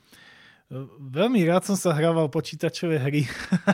Veľmi 1.00 1.48
rád 1.48 1.64
som 1.64 1.80
sa 1.80 1.96
hrával 1.96 2.28
počítačové 2.28 3.00
hry, 3.00 3.24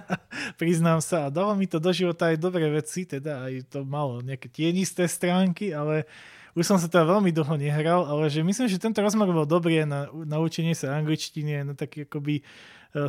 priznám 0.61 1.01
sa, 1.01 1.25
a 1.25 1.33
dalo 1.33 1.57
mi 1.57 1.65
to 1.65 1.81
do 1.81 1.89
života 1.89 2.29
aj 2.29 2.37
dobré 2.37 2.69
veci, 2.69 3.09
teda 3.09 3.49
aj 3.49 3.65
to 3.65 3.81
malo 3.81 4.21
nejaké 4.21 4.45
tienisté 4.45 5.09
stránky, 5.09 5.73
ale 5.73 6.05
už 6.53 6.69
som 6.69 6.77
sa 6.77 6.85
teda 6.85 7.17
veľmi 7.17 7.33
dlho 7.33 7.57
nehral, 7.57 8.05
ale 8.05 8.29
že 8.29 8.45
myslím, 8.45 8.69
že 8.69 8.77
tento 8.77 9.01
rozmer 9.01 9.25
bol 9.25 9.49
dobrý 9.49 9.89
na, 9.89 10.05
na 10.13 10.37
sa 10.77 10.93
angličtiny, 11.01 11.65
na 11.65 11.73
také 11.73 12.05
akoby 12.05 12.41
e, 12.41 12.43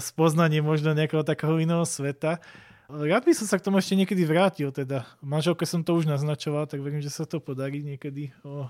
spoznanie 0.01 0.64
možno 0.64 0.97
nejakého 0.97 1.20
takého 1.20 1.61
iného 1.61 1.85
sveta. 1.85 2.41
Rád 2.85 3.24
by 3.24 3.32
som 3.32 3.49
sa 3.49 3.57
k 3.57 3.64
tomu 3.64 3.80
ešte 3.80 3.97
niekedy 3.97 4.28
vrátil, 4.28 4.68
teda 4.68 5.09
manželke 5.24 5.64
som 5.64 5.80
to 5.80 5.97
už 5.97 6.05
naznačoval, 6.05 6.68
tak 6.68 6.85
verím, 6.85 7.01
že 7.01 7.09
sa 7.09 7.24
to 7.24 7.41
podarí 7.41 7.80
niekedy 7.80 8.28
o 8.45 8.68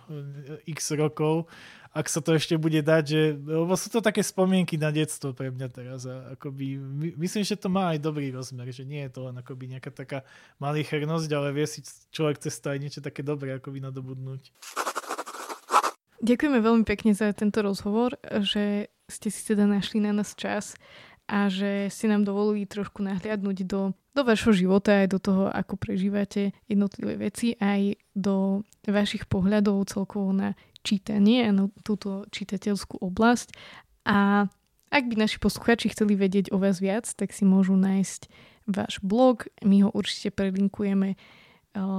x 0.71 0.95
rokov, 0.95 1.51
ak 1.91 2.07
sa 2.07 2.23
to 2.23 2.39
ešte 2.39 2.55
bude 2.55 2.79
dať, 2.79 3.03
že, 3.03 3.23
lebo 3.35 3.75
sú 3.75 3.91
to 3.91 3.99
také 3.99 4.23
spomienky 4.23 4.79
na 4.79 4.95
detstvo 4.95 5.35
pre 5.35 5.51
mňa 5.51 5.67
teraz 5.67 6.07
a 6.07 6.39
akoby, 6.39 6.79
myslím, 7.19 7.43
že 7.43 7.59
to 7.59 7.67
má 7.67 7.91
aj 7.91 8.07
dobrý 8.07 8.31
rozmer, 8.31 8.71
že 8.71 8.87
nie 8.87 9.03
je 9.03 9.19
to 9.19 9.27
len 9.27 9.35
akoby 9.35 9.75
nejaká 9.75 9.91
taká 9.91 10.23
malichernosť, 10.63 11.31
ale 11.35 11.51
vie 11.51 11.67
si 11.67 11.83
človek 12.15 12.39
cez 12.39 12.55
aj 12.63 12.79
niečo 12.79 13.03
také 13.03 13.27
dobré 13.27 13.59
akoby 13.59 13.83
nadobudnúť. 13.83 14.55
Ďakujeme 16.23 16.59
veľmi 16.63 16.85
pekne 16.87 17.19
za 17.19 17.35
tento 17.35 17.67
rozhovor, 17.67 18.15
že 18.47 18.95
ste 19.11 19.29
si 19.29 19.43
teda 19.45 19.69
našli 19.69 20.01
na 20.01 20.17
nás 20.17 20.33
čas 20.33 20.79
a 21.25 21.49
že 21.49 21.89
si 21.89 22.05
nám 22.05 22.29
dovolili 22.29 22.69
trošku 22.69 23.01
nahliadnúť 23.01 23.65
do, 23.65 23.97
do 24.13 24.23
vašho 24.23 24.53
života, 24.53 25.05
aj 25.05 25.09
do 25.17 25.19
toho, 25.21 25.45
ako 25.49 25.81
prežívate 25.81 26.53
jednotlivé 26.69 27.17
veci, 27.17 27.57
aj 27.57 27.97
do 28.13 28.61
vašich 28.85 29.25
pohľadov 29.27 29.89
celkovo 29.89 30.37
na 30.37 30.53
čítanie 30.85 31.49
a 31.49 31.51
na 31.51 31.65
túto 31.81 32.29
čitateľskú 32.29 33.01
oblasť. 33.01 33.57
A 34.05 34.47
ak 34.93 35.05
by 35.09 35.15
naši 35.17 35.41
posluchači 35.41 35.91
chceli 35.91 36.15
vedieť 36.15 36.53
o 36.53 36.61
vás 36.61 36.79
viac, 36.79 37.09
tak 37.09 37.33
si 37.33 37.49
môžu 37.49 37.75
nájsť 37.75 38.29
váš 38.69 39.01
blog. 39.01 39.49
My 39.65 39.83
ho 39.83 39.91
určite 39.91 40.29
prelinkujeme 40.31 41.17
eh, 41.17 41.19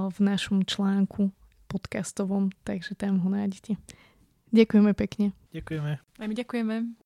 v 0.08 0.18
našom 0.22 0.62
článku 0.62 1.34
podcastovom, 1.66 2.54
takže 2.62 2.94
tam 2.94 3.20
ho 3.26 3.28
nájdete. 3.28 3.74
Ďakujeme 4.54 4.94
pekne. 4.94 5.34
Ďakujeme. 5.50 5.92
Aj 5.98 6.26
my 6.30 6.34
ďakujeme. 6.34 7.05